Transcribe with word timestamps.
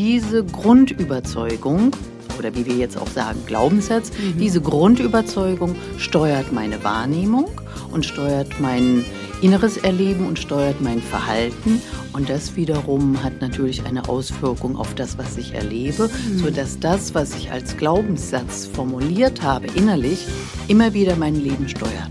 diese 0.00 0.42
Grundüberzeugung 0.42 1.90
oder 2.38 2.54
wie 2.54 2.64
wir 2.64 2.74
jetzt 2.74 2.96
auch 2.96 3.06
sagen, 3.08 3.38
Glaubenssatz, 3.46 4.12
mhm. 4.12 4.38
diese 4.38 4.62
Grundüberzeugung 4.62 5.76
steuert 5.98 6.54
meine 6.54 6.82
Wahrnehmung 6.82 7.50
und 7.92 8.06
steuert 8.06 8.48
mein 8.60 9.04
inneres 9.42 9.76
Erleben 9.76 10.26
und 10.26 10.38
steuert 10.38 10.80
mein 10.80 11.02
Verhalten. 11.02 11.82
Und 12.14 12.30
das 12.30 12.56
wiederum 12.56 13.22
hat 13.22 13.42
natürlich 13.42 13.84
eine 13.84 14.08
Auswirkung 14.08 14.76
auf 14.76 14.94
das, 14.94 15.18
was 15.18 15.36
ich 15.36 15.52
erlebe, 15.52 16.08
mhm. 16.08 16.38
sodass 16.38 16.80
das, 16.80 17.14
was 17.14 17.34
ich 17.36 17.52
als 17.52 17.76
Glaubenssatz 17.76 18.70
formuliert 18.72 19.42
habe, 19.42 19.66
innerlich, 19.74 20.26
immer 20.66 20.94
wieder 20.94 21.14
mein 21.16 21.34
Leben 21.34 21.68
steuert. 21.68 22.08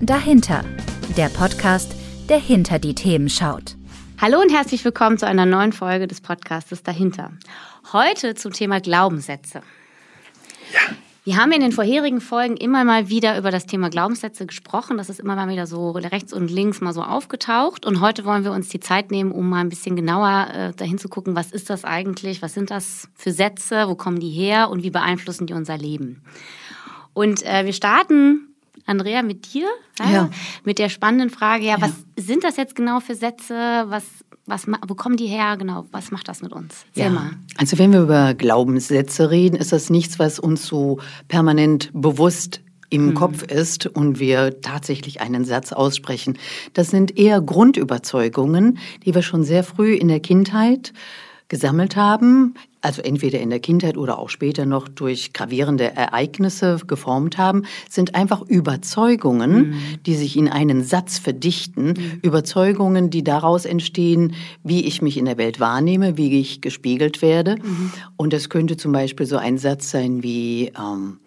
Dahinter, 0.00 0.64
der 1.16 1.28
Podcast, 1.28 1.90
der 2.28 2.38
hinter 2.38 2.78
die 2.78 2.94
Themen 2.94 3.28
schaut. 3.28 3.74
Hallo 4.24 4.40
und 4.40 4.50
herzlich 4.50 4.82
willkommen 4.86 5.18
zu 5.18 5.26
einer 5.26 5.44
neuen 5.44 5.74
Folge 5.74 6.08
des 6.08 6.22
Podcastes 6.22 6.82
Dahinter. 6.82 7.32
Heute 7.92 8.34
zum 8.34 8.54
Thema 8.54 8.80
Glaubenssätze. 8.80 9.60
Ja. 10.72 10.96
Wir 11.24 11.36
haben 11.36 11.52
in 11.52 11.60
den 11.60 11.72
vorherigen 11.72 12.22
Folgen 12.22 12.56
immer 12.56 12.84
mal 12.84 13.10
wieder 13.10 13.36
über 13.36 13.50
das 13.50 13.66
Thema 13.66 13.90
Glaubenssätze 13.90 14.46
gesprochen. 14.46 14.96
Das 14.96 15.10
ist 15.10 15.20
immer 15.20 15.36
mal 15.36 15.50
wieder 15.50 15.66
so 15.66 15.90
rechts 15.90 16.32
und 16.32 16.50
links 16.50 16.80
mal 16.80 16.94
so 16.94 17.02
aufgetaucht. 17.02 17.84
Und 17.84 18.00
heute 18.00 18.24
wollen 18.24 18.44
wir 18.44 18.52
uns 18.52 18.70
die 18.70 18.80
Zeit 18.80 19.10
nehmen, 19.10 19.30
um 19.30 19.46
mal 19.46 19.60
ein 19.60 19.68
bisschen 19.68 19.94
genauer 19.94 20.48
äh, 20.54 20.72
dahin 20.72 20.96
zu 20.96 21.10
gucken, 21.10 21.36
was 21.36 21.52
ist 21.52 21.68
das 21.68 21.84
eigentlich? 21.84 22.40
Was 22.40 22.54
sind 22.54 22.70
das 22.70 23.10
für 23.14 23.30
Sätze? 23.30 23.88
Wo 23.88 23.94
kommen 23.94 24.20
die 24.20 24.30
her? 24.30 24.70
Und 24.70 24.82
wie 24.82 24.90
beeinflussen 24.90 25.46
die 25.46 25.52
unser 25.52 25.76
Leben? 25.76 26.22
Und 27.12 27.42
äh, 27.42 27.66
wir 27.66 27.74
starten 27.74 28.53
Andrea, 28.86 29.22
mit 29.22 29.54
dir, 29.54 29.66
ja. 29.98 30.30
mit 30.64 30.78
der 30.78 30.88
spannenden 30.88 31.30
Frage, 31.30 31.64
ja, 31.64 31.78
ja, 31.78 31.80
was 31.80 31.92
sind 32.16 32.44
das 32.44 32.56
jetzt 32.56 32.74
genau 32.74 33.00
für 33.00 33.14
Sätze? 33.14 33.54
Was, 33.88 34.04
was, 34.46 34.66
wo 34.86 34.94
kommen 34.94 35.16
die 35.16 35.26
her? 35.26 35.56
Genau, 35.56 35.86
was 35.90 36.10
macht 36.10 36.28
das 36.28 36.42
mit 36.42 36.52
uns? 36.52 36.84
ja. 36.94 37.08
mal. 37.08 37.30
Also 37.56 37.78
wenn 37.78 37.92
wir 37.92 38.02
über 38.02 38.34
Glaubenssätze 38.34 39.30
reden, 39.30 39.56
ist 39.56 39.72
das 39.72 39.88
nichts, 39.90 40.18
was 40.18 40.38
uns 40.38 40.66
so 40.66 40.98
permanent 41.28 41.90
bewusst 41.94 42.60
im 42.90 43.06
mhm. 43.06 43.14
Kopf 43.14 43.42
ist 43.42 43.86
und 43.86 44.20
wir 44.20 44.60
tatsächlich 44.60 45.20
einen 45.20 45.44
Satz 45.44 45.72
aussprechen. 45.72 46.38
Das 46.74 46.90
sind 46.90 47.18
eher 47.18 47.40
Grundüberzeugungen, 47.40 48.78
die 49.04 49.14
wir 49.14 49.22
schon 49.22 49.42
sehr 49.42 49.64
früh 49.64 49.94
in 49.94 50.08
der 50.08 50.20
Kindheit 50.20 50.92
gesammelt 51.54 51.94
haben, 51.94 52.54
also 52.80 53.00
entweder 53.00 53.38
in 53.38 53.48
der 53.48 53.60
Kindheit 53.60 53.96
oder 53.96 54.18
auch 54.18 54.28
später 54.28 54.66
noch 54.66 54.88
durch 54.88 55.32
gravierende 55.32 55.94
Ereignisse 55.94 56.80
geformt 56.84 57.38
haben, 57.38 57.62
sind 57.88 58.16
einfach 58.16 58.42
Überzeugungen, 58.42 59.68
mhm. 59.68 59.74
die 60.04 60.16
sich 60.16 60.36
in 60.36 60.48
einen 60.48 60.82
Satz 60.82 61.20
verdichten, 61.20 61.90
mhm. 61.90 62.18
Überzeugungen, 62.22 63.08
die 63.08 63.22
daraus 63.22 63.66
entstehen, 63.66 64.34
wie 64.64 64.84
ich 64.84 65.00
mich 65.00 65.16
in 65.16 65.26
der 65.26 65.38
Welt 65.38 65.60
wahrnehme, 65.60 66.16
wie 66.18 66.40
ich 66.40 66.60
gespiegelt 66.60 67.22
werde. 67.22 67.54
Mhm. 67.62 67.92
Und 68.16 68.32
das 68.32 68.48
könnte 68.48 68.76
zum 68.76 68.90
Beispiel 68.90 69.26
so 69.26 69.36
ein 69.36 69.56
Satz 69.56 69.92
sein 69.92 70.24
wie, 70.24 70.72
ähm, 70.76 71.18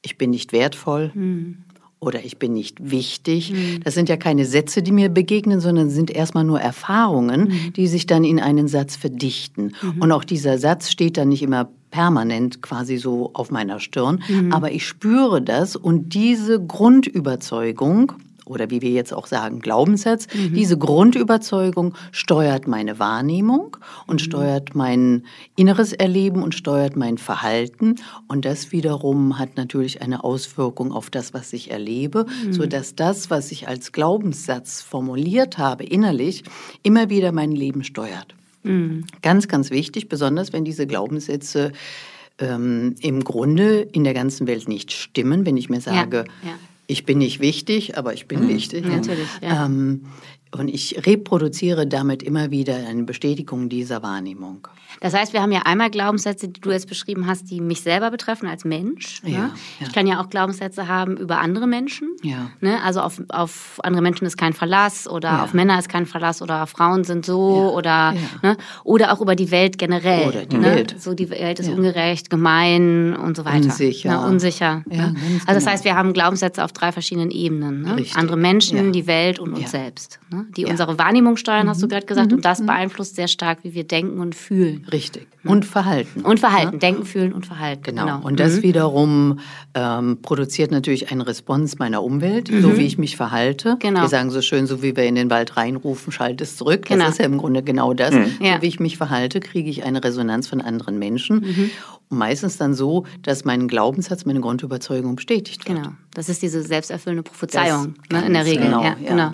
ich 0.00 0.16
bin 0.16 0.30
nicht 0.30 0.52
wertvoll. 0.52 1.10
Mhm 1.12 1.65
oder 2.06 2.24
ich 2.24 2.38
bin 2.38 2.52
nicht 2.52 2.90
wichtig. 2.90 3.52
Mhm. 3.52 3.80
Das 3.84 3.94
sind 3.94 4.08
ja 4.08 4.16
keine 4.16 4.44
Sätze, 4.44 4.82
die 4.82 4.92
mir 4.92 5.08
begegnen, 5.08 5.60
sondern 5.60 5.90
sind 5.90 6.10
erstmal 6.10 6.44
nur 6.44 6.60
Erfahrungen, 6.60 7.48
mhm. 7.48 7.72
die 7.74 7.88
sich 7.88 8.06
dann 8.06 8.24
in 8.24 8.40
einen 8.40 8.68
Satz 8.68 8.96
verdichten. 8.96 9.74
Mhm. 9.82 10.02
Und 10.02 10.12
auch 10.12 10.24
dieser 10.24 10.58
Satz 10.58 10.90
steht 10.90 11.16
dann 11.16 11.28
nicht 11.28 11.42
immer 11.42 11.68
permanent 11.90 12.62
quasi 12.62 12.96
so 12.96 13.30
auf 13.32 13.50
meiner 13.50 13.80
Stirn, 13.80 14.22
mhm. 14.28 14.52
aber 14.52 14.72
ich 14.72 14.86
spüre 14.86 15.40
das 15.40 15.76
und 15.76 16.14
diese 16.14 16.64
Grundüberzeugung, 16.64 18.12
oder 18.46 18.70
wie 18.70 18.80
wir 18.80 18.90
jetzt 18.90 19.12
auch 19.12 19.26
sagen, 19.26 19.58
Glaubenssatz, 19.58 20.28
mhm. 20.32 20.54
diese 20.54 20.78
Grundüberzeugung 20.78 21.94
steuert 22.12 22.66
meine 22.66 22.98
Wahrnehmung 22.98 23.76
und 24.06 24.20
mhm. 24.20 24.24
steuert 24.24 24.74
mein 24.74 25.24
inneres 25.56 25.92
Erleben 25.92 26.42
und 26.42 26.54
steuert 26.54 26.96
mein 26.96 27.18
Verhalten. 27.18 27.96
Und 28.28 28.44
das 28.44 28.72
wiederum 28.72 29.38
hat 29.38 29.56
natürlich 29.56 30.00
eine 30.00 30.22
Auswirkung 30.24 30.92
auf 30.92 31.10
das, 31.10 31.34
was 31.34 31.52
ich 31.52 31.70
erlebe, 31.70 32.26
mhm. 32.44 32.52
sodass 32.52 32.94
das, 32.94 33.30
was 33.30 33.50
ich 33.50 33.68
als 33.68 33.92
Glaubenssatz 33.92 34.80
formuliert 34.80 35.58
habe, 35.58 35.84
innerlich, 35.84 36.44
immer 36.82 37.10
wieder 37.10 37.32
mein 37.32 37.50
Leben 37.50 37.82
steuert. 37.82 38.34
Mhm. 38.62 39.04
Ganz, 39.22 39.48
ganz 39.48 39.70
wichtig, 39.70 40.08
besonders 40.08 40.52
wenn 40.52 40.64
diese 40.64 40.86
Glaubenssätze 40.86 41.72
ähm, 42.38 42.94
im 43.00 43.24
Grunde 43.24 43.80
in 43.80 44.04
der 44.04 44.14
ganzen 44.14 44.46
Welt 44.46 44.68
nicht 44.68 44.92
stimmen, 44.92 45.46
wenn 45.46 45.56
ich 45.56 45.68
mir 45.68 45.80
sage, 45.80 46.26
ja, 46.42 46.50
ja 46.50 46.56
ich 46.86 47.04
bin 47.04 47.18
nicht 47.18 47.40
wichtig, 47.40 47.96
aber 47.98 48.14
ich 48.14 48.26
bin 48.26 48.44
mhm, 48.44 48.48
wichtig. 48.48 48.86
Natürlich. 48.86 49.28
Ja. 49.42 49.66
Ähm, 49.66 50.06
und 50.52 50.68
ich 50.68 51.06
reproduziere 51.06 51.86
damit 51.86 52.22
immer 52.22 52.50
wieder 52.50 52.76
eine 52.76 53.02
Bestätigung 53.02 53.68
dieser 53.68 54.02
Wahrnehmung. 54.02 54.68
Das 55.00 55.12
heißt, 55.12 55.32
wir 55.32 55.42
haben 55.42 55.52
ja 55.52 55.62
einmal 55.64 55.90
Glaubenssätze, 55.90 56.48
die 56.48 56.60
du 56.60 56.70
jetzt 56.70 56.88
beschrieben 56.88 57.26
hast, 57.26 57.50
die 57.50 57.60
mich 57.60 57.82
selber 57.82 58.10
betreffen 58.10 58.48
als 58.48 58.64
Mensch. 58.64 59.22
Ne? 59.22 59.32
Ja. 59.32 59.50
Ich 59.80 59.92
kann 59.92 60.06
ja 60.06 60.20
auch 60.20 60.30
Glaubenssätze 60.30 60.88
haben 60.88 61.16
über 61.16 61.38
andere 61.40 61.66
Menschen. 61.66 62.16
Ja. 62.22 62.50
Ne? 62.60 62.82
Also 62.82 63.00
auf, 63.00 63.20
auf 63.28 63.78
andere 63.82 64.02
Menschen 64.02 64.26
ist 64.26 64.38
kein 64.38 64.52
Verlass 64.52 65.06
oder 65.08 65.42
auf 65.42 65.52
Männer 65.52 65.78
ist 65.78 65.88
kein 65.88 66.06
Verlass 66.06 66.40
oder 66.40 66.66
Frauen 66.66 67.04
sind 67.04 67.26
so 67.26 67.72
oder 67.74 68.14
ne? 68.42 68.56
oder 68.84 69.12
auch 69.12 69.20
über 69.20 69.36
die 69.36 69.50
Welt 69.50 69.78
generell. 69.78 70.28
Oder 70.28 70.46
die 70.46 70.56
ne? 70.56 70.64
Welt. 70.64 70.94
So 70.98 71.14
die 71.14 71.28
Welt 71.28 71.60
ist 71.60 71.68
ungerecht, 71.68 72.30
gemein 72.30 73.14
und 73.16 73.36
so 73.36 73.44
weiter. 73.44 73.66
Unsicher. 73.66 74.20
Ne? 74.20 74.26
Unsicher. 74.26 74.82
Ne? 74.86 75.14
Also 75.14 75.46
das 75.46 75.56
genau. 75.58 75.72
heißt, 75.72 75.84
wir 75.84 75.96
haben 75.96 76.12
Glaubenssätze 76.12 76.64
auf 76.64 76.72
drei 76.72 76.92
verschiedenen 76.92 77.30
Ebenen. 77.30 77.82
Ne? 77.82 78.06
Andere 78.14 78.36
Menschen, 78.36 78.92
die 78.92 79.06
Welt 79.06 79.38
und 79.38 79.52
uns 79.54 79.70
selbst. 79.70 80.20
Ne? 80.36 80.46
Die 80.56 80.66
unsere 80.66 80.98
Wahrnehmung 80.98 81.36
steuern, 81.36 81.68
hast 81.68 81.80
du 81.80 81.86
mhm. 81.86 81.90
gerade 81.90 82.06
gesagt. 82.06 82.30
Mhm. 82.30 82.36
Und 82.36 82.44
das 82.44 82.60
mhm. 82.60 82.66
beeinflusst 82.66 83.16
sehr 83.16 83.28
stark, 83.28 83.60
wie 83.62 83.74
wir 83.74 83.84
denken 83.84 84.20
und 84.20 84.34
fühlen. 84.34 84.86
Richtig. 84.92 85.26
Und 85.44 85.64
Verhalten. 85.64 86.22
Und 86.22 86.40
Verhalten. 86.40 86.74
Ja? 86.74 86.78
Denken, 86.78 87.04
fühlen 87.04 87.32
und 87.32 87.46
Verhalten. 87.46 87.82
Genau. 87.82 88.04
genau. 88.04 88.20
Und 88.22 88.38
das 88.40 88.56
mhm. 88.56 88.62
wiederum 88.62 89.38
ähm, 89.74 90.18
produziert 90.20 90.70
natürlich 90.70 91.10
eine 91.10 91.26
Response 91.26 91.76
meiner 91.78 92.02
Umwelt, 92.02 92.50
mhm. 92.50 92.62
so 92.62 92.76
wie 92.76 92.82
ich 92.82 92.98
mich 92.98 93.16
verhalte. 93.16 93.76
Genau. 93.78 94.02
Wir 94.02 94.08
sagen 94.08 94.30
so 94.30 94.42
schön, 94.42 94.66
so 94.66 94.82
wie 94.82 94.96
wir 94.96 95.04
in 95.04 95.14
den 95.14 95.30
Wald 95.30 95.56
reinrufen, 95.56 96.12
schalt 96.12 96.40
es 96.40 96.56
zurück. 96.56 96.86
Genau. 96.86 97.04
Das 97.04 97.14
ist 97.14 97.18
ja 97.18 97.24
im 97.24 97.38
Grunde 97.38 97.62
genau 97.62 97.94
das. 97.94 98.14
Mhm. 98.14 98.36
So 98.38 98.62
wie 98.62 98.66
ich 98.66 98.80
mich 98.80 98.96
verhalte, 98.96 99.40
kriege 99.40 99.70
ich 99.70 99.84
eine 99.84 100.02
Resonanz 100.04 100.48
von 100.48 100.60
anderen 100.60 100.98
Menschen. 100.98 101.70
Mhm. 102.08 102.16
Und 102.16 102.18
meistens 102.18 102.56
dann 102.56 102.74
so, 102.74 103.04
dass 103.22 103.44
mein 103.44 103.68
Glaubenssatz, 103.68 104.24
meine 104.24 104.40
Grundüberzeugung 104.40 105.16
bestätigt 105.16 105.68
wird. 105.68 105.78
Genau. 105.78 105.94
Das 106.14 106.28
ist 106.28 106.42
diese 106.42 106.62
selbsterfüllende 106.62 107.22
Prophezeiung 107.22 107.94
ne, 108.10 108.26
in 108.26 108.32
der 108.32 108.44
Regel. 108.44 108.64
Genau, 108.64 108.82
ja, 108.82 108.96
ja, 109.00 109.08
genau. 109.08 109.32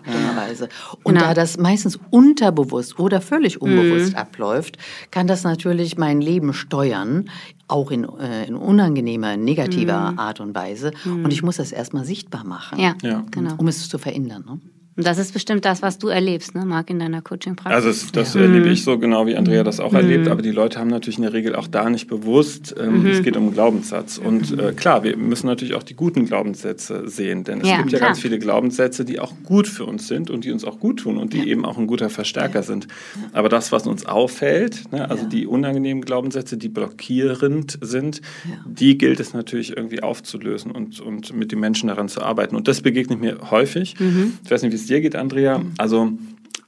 Und 1.04 1.14
genau. 1.14 1.26
da 1.26 1.34
das 1.34 1.58
meistens 1.58 1.98
unterbewusst 2.10 2.98
oder 2.98 3.20
völlig 3.20 3.60
unbewusst 3.60 4.12
mhm. 4.12 4.18
abläuft, 4.18 4.78
kann 5.10 5.26
das 5.26 5.44
natürlich 5.44 5.96
mein 5.96 6.20
Leben 6.20 6.52
steuern, 6.52 7.30
auch 7.68 7.90
in, 7.90 8.04
äh, 8.18 8.46
in 8.46 8.54
unangenehmer, 8.54 9.36
negativer 9.36 10.12
mhm. 10.12 10.18
Art 10.18 10.40
und 10.40 10.54
Weise. 10.54 10.92
Mhm. 11.04 11.24
Und 11.24 11.32
ich 11.32 11.42
muss 11.42 11.56
das 11.56 11.72
erstmal 11.72 12.04
sichtbar 12.04 12.44
machen, 12.44 12.78
ja, 12.78 12.94
ja. 13.02 13.24
Genau. 13.30 13.54
um 13.58 13.68
es 13.68 13.88
zu 13.88 13.98
verändern. 13.98 14.44
Ne? 14.46 14.60
Und 14.94 15.06
das 15.06 15.16
ist 15.16 15.32
bestimmt 15.32 15.64
das, 15.64 15.80
was 15.80 15.98
du 15.98 16.08
erlebst, 16.08 16.54
ne, 16.54 16.66
Marc, 16.66 16.90
in 16.90 16.98
deiner 16.98 17.22
Coaching-Praxis. 17.22 17.74
Also 17.74 17.88
das, 17.88 18.12
das 18.12 18.34
ja. 18.34 18.42
erlebe 18.42 18.68
ich 18.68 18.84
so 18.84 18.98
genau, 18.98 19.26
wie 19.26 19.36
Andrea 19.36 19.64
das 19.64 19.80
auch 19.80 19.92
mhm. 19.92 19.98
erlebt. 19.98 20.28
Aber 20.28 20.42
die 20.42 20.50
Leute 20.50 20.78
haben 20.78 20.88
natürlich 20.88 21.16
in 21.16 21.22
der 21.22 21.32
Regel 21.32 21.54
auch 21.56 21.66
da 21.66 21.88
nicht 21.88 22.08
bewusst, 22.08 22.74
ähm, 22.78 23.00
mhm. 23.00 23.06
es 23.06 23.22
geht 23.22 23.38
um 23.38 23.52
Glaubenssatz. 23.52 24.18
Und 24.18 24.58
äh, 24.58 24.72
klar, 24.72 25.02
wir 25.02 25.16
müssen 25.16 25.46
natürlich 25.46 25.74
auch 25.74 25.82
die 25.82 25.94
guten 25.94 26.26
Glaubenssätze 26.26 27.08
sehen. 27.08 27.44
Denn 27.44 27.62
es 27.62 27.68
ja, 27.68 27.78
gibt 27.78 27.92
ja 27.92 27.98
klar. 27.98 28.10
ganz 28.10 28.20
viele 28.20 28.38
Glaubenssätze, 28.38 29.06
die 29.06 29.18
auch 29.18 29.32
gut 29.44 29.66
für 29.66 29.86
uns 29.86 30.08
sind 30.08 30.28
und 30.28 30.44
die 30.44 30.52
uns 30.52 30.64
auch 30.64 30.78
gut 30.78 31.00
tun 31.00 31.16
und 31.16 31.32
die 31.32 31.38
ja. 31.38 31.44
eben 31.44 31.64
auch 31.64 31.78
ein 31.78 31.86
guter 31.86 32.10
Verstärker 32.10 32.62
sind. 32.62 32.86
Aber 33.32 33.48
das, 33.48 33.72
was 33.72 33.86
uns 33.86 34.04
auffällt, 34.04 34.92
ne, 34.92 35.08
also 35.08 35.26
die 35.26 35.46
unangenehmen 35.46 36.04
Glaubenssätze, 36.04 36.58
die 36.58 36.68
blockierend 36.68 37.78
sind, 37.80 38.20
die 38.66 38.98
gilt 38.98 39.20
es 39.20 39.32
natürlich 39.32 39.74
irgendwie 39.74 40.02
aufzulösen 40.02 40.70
und, 40.70 41.00
und 41.00 41.34
mit 41.34 41.50
den 41.50 41.60
Menschen 41.60 41.88
daran 41.88 42.10
zu 42.10 42.20
arbeiten. 42.20 42.56
Und 42.56 42.68
das 42.68 42.82
begegnet 42.82 43.20
mir 43.20 43.38
häufig. 43.50 43.98
Mhm. 43.98 44.34
Ich 44.44 44.50
weiß 44.50 44.62
nicht, 44.62 44.72
wie 44.72 44.81
es 44.82 44.86
dir 44.88 45.00
geht, 45.00 45.16
Andrea. 45.16 45.62
Also 45.78 46.12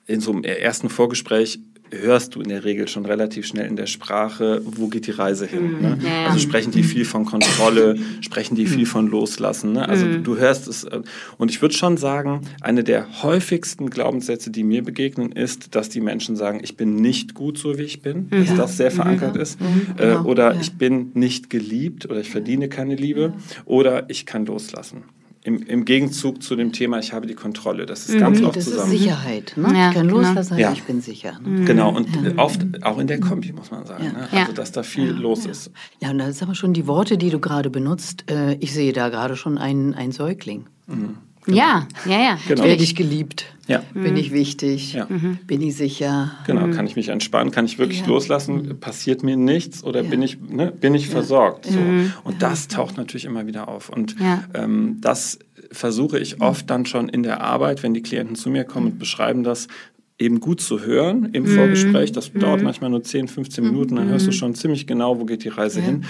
in 0.07 0.21
so 0.21 0.33
einem 0.33 0.45
ersten 0.45 0.89
Vorgespräch 0.89 1.59
hörst 1.91 2.35
du 2.35 2.41
in 2.41 2.49
der 2.49 2.65
Regel 2.65 2.89
schon 2.89 3.07
relativ 3.07 3.47
schnell 3.47 3.67
in 3.67 3.77
der 3.77 3.87
Sprache, 3.87 4.63
wo 4.65 4.89
geht 4.89 5.07
die 5.07 5.13
Reise 5.13 5.47
hin. 5.47 5.81
Ne? 5.81 5.99
Mhm. 6.01 6.07
Also 6.27 6.39
sprechen 6.39 6.73
die 6.73 6.83
viel 6.83 7.05
von 7.05 7.25
Kontrolle, 7.25 7.97
sprechen 8.21 8.57
die 8.57 8.67
viel 8.67 8.87
von 8.87 9.07
Loslassen. 9.07 9.73
Ne? 9.73 9.89
Also 9.89 10.07
mhm. 10.07 10.25
du 10.25 10.37
hörst 10.37 10.67
es. 10.67 10.85
Äh, 10.85 11.03
und 11.39 11.51
ich 11.51 11.63
würde 11.63 11.75
schon 11.75 11.97
sagen, 11.97 12.41
eine 12.61 12.85
der 12.85 13.23
häufigsten 13.23 13.91
Glaubenssätze, 13.91 14.51
die 14.51 14.65
mir 14.65 14.83
begegnen, 14.83 15.33
ist, 15.33 15.75
dass 15.75 15.89
die 15.89 16.01
Menschen 16.01 16.37
sagen, 16.37 16.61
ich 16.63 16.77
bin 16.77 16.97
nicht 16.97 17.35
gut 17.35 17.59
so, 17.59 17.79
wie 17.79 17.83
ich 17.83 18.03
bin, 18.03 18.29
dass 18.31 18.49
ja. 18.49 18.57
das 18.57 18.77
sehr 18.77 18.91
verankert 18.91 19.37
ist. 19.37 19.61
Mhm. 19.61 19.87
Äh, 19.97 20.03
genau. 20.03 20.25
oder 20.25 20.61
ich 20.61 20.73
bin 20.73 21.13
nicht 21.15 21.51
geliebt 21.51 22.11
oder 22.11 22.21
ich 22.21 22.31
verdiene 22.31 22.69
keine 22.69 22.97
Liebe 22.97 23.35
oder 23.65 24.11
ich 24.11 24.27
kann 24.27 24.47
loslassen 24.47 25.05
im, 25.45 25.63
im, 25.63 25.85
Gegenzug 25.85 26.43
zu 26.43 26.57
dem 26.57 26.73
Thema, 26.73 26.99
ich 26.99 27.13
habe 27.13 27.27
die 27.27 27.35
Kontrolle. 27.35 27.85
Das 27.85 28.09
ist 28.09 28.15
mhm. 28.15 28.21
ganz 28.21 28.43
oft 28.43 28.57
das 28.57 28.65
zusammen. 28.65 28.91
Das 28.91 28.95
ist 28.95 29.01
Sicherheit. 29.01 29.53
Ne? 29.57 29.69
Ja, 29.75 29.89
ich 29.91 29.95
kann 29.95 30.09
genau. 30.09 30.21
loslassen, 30.21 30.59
ja. 30.59 30.73
ich 30.73 30.83
bin 30.85 31.03
sicher. 31.03 31.39
Ne? 31.43 31.61
Mhm. 31.61 31.65
Genau, 31.67 31.95
und 31.95 32.09
ja. 32.17 32.39
oft 32.39 32.61
auch 32.83 32.99
in 32.99 33.07
der 33.07 33.21
Kombi, 33.21 33.53
muss 33.53 33.71
man 33.71 33.85
sagen. 33.85 34.05
Ja. 34.05 34.13
Ne? 34.13 34.29
Also, 34.33 34.53
dass 34.53 34.73
da 34.73 34.83
viel 34.83 35.11
los 35.11 35.45
ist. 35.45 35.71
Ja, 36.01 36.11
und 36.11 36.19
das 36.19 36.31
ist 36.31 36.43
aber 36.43 36.55
schon 36.55 36.73
die 36.73 36.87
Worte, 36.87 37.19
die 37.19 37.29
du 37.29 37.39
gerade 37.41 37.69
benutzt. 37.69 38.25
Äh, 38.31 38.55
ich 38.55 38.73
sehe 38.73 38.95
da 38.95 39.11
gerade 39.11 39.37
schon 39.37 39.59
einen, 39.59 39.93
einen 39.93 40.13
Säugling. 40.13 40.65
Mhm. 40.87 41.19
Genau. 41.47 41.59
Ja, 41.59 41.89
ja, 42.07 42.21
ja. 42.21 42.39
Genau. 42.49 42.65
Werde 42.65 42.83
ich 42.83 42.97
geliebt? 42.97 43.47
Ja. 43.67 43.83
Bin 43.95 44.17
ich 44.17 44.33
wichtig? 44.33 44.93
Ja. 44.93 45.07
Mhm. 45.09 45.39
Bin 45.47 45.63
ich 45.63 45.77
sicher? 45.77 46.33
Genau, 46.47 46.69
kann 46.75 46.87
ich 46.87 46.97
mich 46.97 47.09
entspannen? 47.09 47.51
Kann 47.51 47.65
ich 47.65 47.79
wirklich 47.79 48.01
ja. 48.01 48.07
loslassen? 48.07 48.79
Passiert 48.81 49.23
mir 49.23 49.37
nichts 49.37 49.85
oder 49.85 50.03
ja. 50.03 50.11
bin 50.11 50.23
ich, 50.23 50.39
ne, 50.41 50.71
bin 50.71 50.95
ich 50.95 51.09
versorgt? 51.09 51.67
So. 51.67 51.79
Mhm. 51.79 52.13
Und 52.25 52.43
das 52.43 52.69
taucht 52.69 52.97
natürlich 52.97 53.25
immer 53.25 53.47
wieder 53.47 53.69
auf. 53.69 53.89
Und 53.89 54.17
ähm, 54.55 54.99
das 55.01 55.39
versuche 55.71 56.19
ich 56.19 56.41
oft 56.41 56.69
dann 56.69 56.85
schon 56.87 57.09
in 57.09 57.23
der 57.23 57.41
Arbeit, 57.41 57.83
wenn 57.83 57.95
die 57.95 58.03
Klienten 58.03 58.37
zu 58.37 58.51
mir 58.51 58.65
kommen 58.65 58.93
und 58.93 58.99
beschreiben 58.99 59.45
das, 59.45 59.69
eben 60.19 60.41
gut 60.41 60.61
zu 60.61 60.81
hören 60.81 61.31
im 61.33 61.45
mhm. 61.45 61.49
Vorgespräch. 61.49 62.13
Das 62.13 62.33
dauert 62.33 62.59
mhm. 62.59 62.65
manchmal 62.65 62.91
nur 62.91 63.03
10, 63.03 63.29
15 63.29 63.65
Minuten, 63.65 63.97
dann 63.97 64.09
hörst 64.09 64.27
du 64.27 64.33
schon 64.33 64.55
ziemlich 64.55 64.87
genau, 64.87 65.19
wo 65.19 65.25
geht 65.25 65.43
die 65.43 65.49
Reise 65.49 65.81
hin 65.81 66.05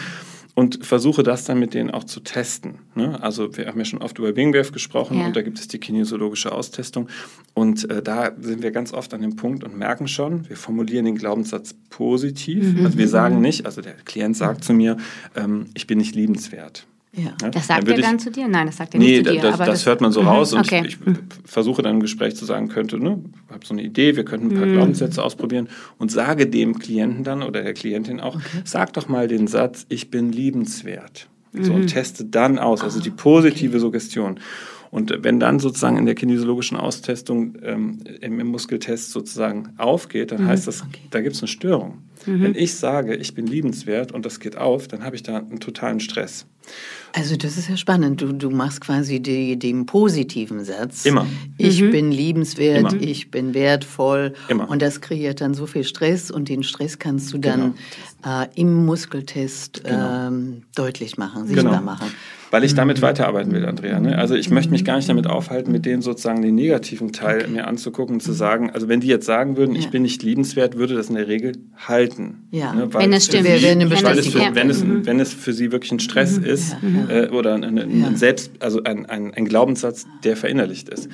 und 0.54 0.84
versuche 0.84 1.22
das 1.22 1.44
dann 1.44 1.58
mit 1.58 1.74
denen 1.74 1.90
auch 1.90 2.04
zu 2.04 2.20
testen. 2.20 2.78
Ne? 2.94 3.20
Also 3.22 3.56
wir 3.56 3.66
haben 3.66 3.78
ja 3.78 3.84
schon 3.84 4.02
oft 4.02 4.18
über 4.18 4.36
Wingwave 4.36 4.72
gesprochen 4.72 5.18
ja. 5.18 5.26
und 5.26 5.36
da 5.36 5.42
gibt 5.42 5.58
es 5.58 5.68
die 5.68 5.78
kinesiologische 5.78 6.52
Austestung 6.52 7.08
und 7.54 7.88
äh, 7.90 8.02
da 8.02 8.32
sind 8.38 8.62
wir 8.62 8.70
ganz 8.70 8.92
oft 8.92 9.14
an 9.14 9.22
dem 9.22 9.36
Punkt 9.36 9.64
und 9.64 9.76
merken 9.76 10.08
schon, 10.08 10.48
wir 10.48 10.56
formulieren 10.56 11.04
den 11.04 11.16
Glaubenssatz 11.16 11.74
positiv. 11.90 12.74
Mhm. 12.74 12.86
Also 12.86 12.98
wir 12.98 13.08
sagen 13.08 13.40
nicht, 13.40 13.66
also 13.66 13.80
der 13.80 13.94
Klient 14.04 14.36
sagt 14.36 14.64
zu 14.64 14.72
mir, 14.72 14.96
ähm, 15.36 15.44
ähm, 15.44 15.66
ich 15.74 15.86
bin 15.86 15.98
nicht 15.98 16.14
liebenswert. 16.14 16.86
Ja. 17.16 17.48
Das 17.50 17.68
sagt 17.68 17.86
dann 17.86 17.96
er 17.96 18.02
dann 18.02 18.16
ich, 18.16 18.22
zu 18.22 18.30
dir? 18.30 18.48
Nein, 18.48 18.66
das 18.66 18.76
sagt 18.76 18.94
er 18.94 19.00
nee, 19.00 19.18
nicht 19.18 19.26
zu 19.26 19.32
dir. 19.32 19.40
Das, 19.40 19.58
das, 19.58 19.68
das 19.68 19.86
hört 19.86 20.00
man 20.00 20.10
so 20.10 20.22
mhm. 20.22 20.28
raus 20.28 20.52
und 20.52 20.60
okay. 20.60 20.82
ich, 20.86 20.98
ich 21.06 21.18
versuche 21.44 21.82
dann 21.82 21.96
im 21.96 22.00
Gespräch 22.00 22.34
zu 22.34 22.44
sagen, 22.44 22.68
könnte, 22.68 22.98
ne, 22.98 23.22
ich 23.48 23.54
habe 23.54 23.64
so 23.64 23.74
eine 23.74 23.82
Idee, 23.82 24.16
wir 24.16 24.24
könnten 24.24 24.50
ein 24.50 24.58
paar 24.58 24.66
mhm. 24.66 24.74
Glaubenssätze 24.74 25.22
ausprobieren 25.22 25.68
und 25.98 26.10
sage 26.10 26.46
dem 26.46 26.78
Klienten 26.78 27.22
dann 27.22 27.42
oder 27.42 27.62
der 27.62 27.74
Klientin 27.74 28.20
auch, 28.20 28.36
okay. 28.36 28.62
sag 28.64 28.92
doch 28.94 29.08
mal 29.08 29.28
den 29.28 29.46
Satz, 29.46 29.86
ich 29.88 30.10
bin 30.10 30.32
liebenswert. 30.32 31.28
Mhm. 31.52 31.64
So, 31.64 31.72
und 31.72 31.82
mhm. 31.82 31.86
teste 31.86 32.24
dann 32.24 32.58
aus, 32.58 32.82
also 32.82 33.00
die 33.00 33.10
positive 33.10 33.70
okay. 33.70 33.78
Suggestion. 33.78 34.40
Und 34.90 35.12
wenn 35.22 35.40
dann 35.40 35.58
sozusagen 35.58 35.96
in 35.96 36.06
der 36.06 36.14
kinesiologischen 36.14 36.76
Austestung 36.76 37.56
ähm, 37.64 37.98
im, 38.20 38.38
im, 38.38 38.46
Muskeltest 38.46 39.10
sozusagen 39.10 39.70
aufgeht, 39.76 40.30
dann 40.30 40.44
mhm. 40.44 40.46
heißt 40.46 40.68
das, 40.68 40.84
da 41.10 41.20
gibt 41.20 41.34
es 41.34 41.42
eine 41.42 41.48
Störung. 41.48 41.98
Mhm. 42.26 42.42
Wenn 42.42 42.54
ich 42.54 42.74
sage, 42.74 43.14
ich 43.16 43.34
bin 43.34 43.46
liebenswert 43.46 44.12
und 44.12 44.24
das 44.24 44.40
geht 44.40 44.56
auf, 44.56 44.88
dann 44.88 45.04
habe 45.04 45.16
ich 45.16 45.22
da 45.22 45.38
einen 45.38 45.60
totalen 45.60 46.00
Stress. 46.00 46.46
Also 47.12 47.36
das 47.36 47.56
ist 47.56 47.68
ja 47.68 47.76
spannend. 47.76 48.22
Du, 48.22 48.32
du 48.32 48.50
machst 48.50 48.80
quasi 48.80 49.20
die, 49.20 49.56
den 49.58 49.86
positiven 49.86 50.64
Satz. 50.64 51.04
Immer. 51.06 51.26
Ich 51.58 51.80
mhm. 51.80 51.90
bin 51.90 52.10
liebenswert, 52.10 52.92
Immer. 52.92 53.02
ich 53.02 53.30
bin 53.30 53.54
wertvoll. 53.54 54.34
Immer. 54.48 54.68
Und 54.68 54.82
das 54.82 55.00
kreiert 55.00 55.40
dann 55.40 55.54
so 55.54 55.66
viel 55.66 55.84
Stress 55.84 56.30
und 56.30 56.48
den 56.48 56.62
Stress 56.62 56.98
kannst 56.98 57.32
du 57.32 57.38
dann 57.38 57.74
genau. 58.22 58.42
äh, 58.42 58.48
im 58.56 58.84
Muskeltest 58.84 59.84
genau. 59.84 60.28
ähm, 60.28 60.62
deutlich 60.74 61.16
machen, 61.16 61.46
sichtbar 61.46 61.74
genau. 61.74 61.84
machen 61.84 62.12
weil 62.54 62.62
ich 62.62 62.76
damit 62.76 62.98
mhm. 62.98 63.02
weiterarbeiten 63.02 63.50
will, 63.50 63.66
Andrea. 63.66 63.98
Ne? 63.98 64.16
Also 64.16 64.36
ich 64.36 64.48
möchte 64.48 64.70
mich 64.70 64.84
gar 64.84 64.94
nicht 64.94 65.08
damit 65.08 65.26
aufhalten, 65.26 65.72
mit 65.72 65.84
denen 65.84 66.02
sozusagen 66.02 66.40
den 66.40 66.54
negativen 66.54 67.10
Teil 67.10 67.40
okay. 67.40 67.50
mir 67.50 67.66
anzugucken 67.66 68.14
und 68.14 68.20
zu 68.20 68.30
sagen, 68.30 68.70
also 68.70 68.86
wenn 68.86 69.00
die 69.00 69.08
jetzt 69.08 69.26
sagen 69.26 69.56
würden, 69.56 69.74
ich 69.74 69.90
bin 69.90 70.02
nicht 70.02 70.22
liebenswert, 70.22 70.76
würde 70.76 70.94
das 70.94 71.08
in 71.08 71.16
der 71.16 71.26
Regel 71.26 71.56
halten. 72.14 72.48
Ja. 72.50 72.72
Ne? 72.72 72.92
Wenn 72.92 73.12
es 73.12 73.26
stimmt. 73.26 73.46
Sie, 73.46 73.62
wenn, 73.62 73.80
es 73.80 74.28
für, 74.28 74.54
wenn, 74.54 74.70
es, 74.70 74.84
mhm. 74.84 75.06
wenn 75.06 75.20
es 75.20 75.32
für 75.32 75.52
sie 75.52 75.72
wirklich 75.72 75.92
ein 75.92 76.00
Stress 76.00 76.38
mhm. 76.38 76.44
ist 76.44 76.76
äh, 77.08 77.28
oder 77.28 77.54
ein, 77.54 77.64
ein, 77.64 78.04
ein, 78.04 78.16
Selbst, 78.16 78.52
also 78.60 78.82
ein, 78.84 79.06
ein, 79.06 79.34
ein 79.34 79.44
Glaubenssatz, 79.44 80.06
der 80.22 80.36
verinnerlicht 80.36 80.88
ist. 80.88 81.08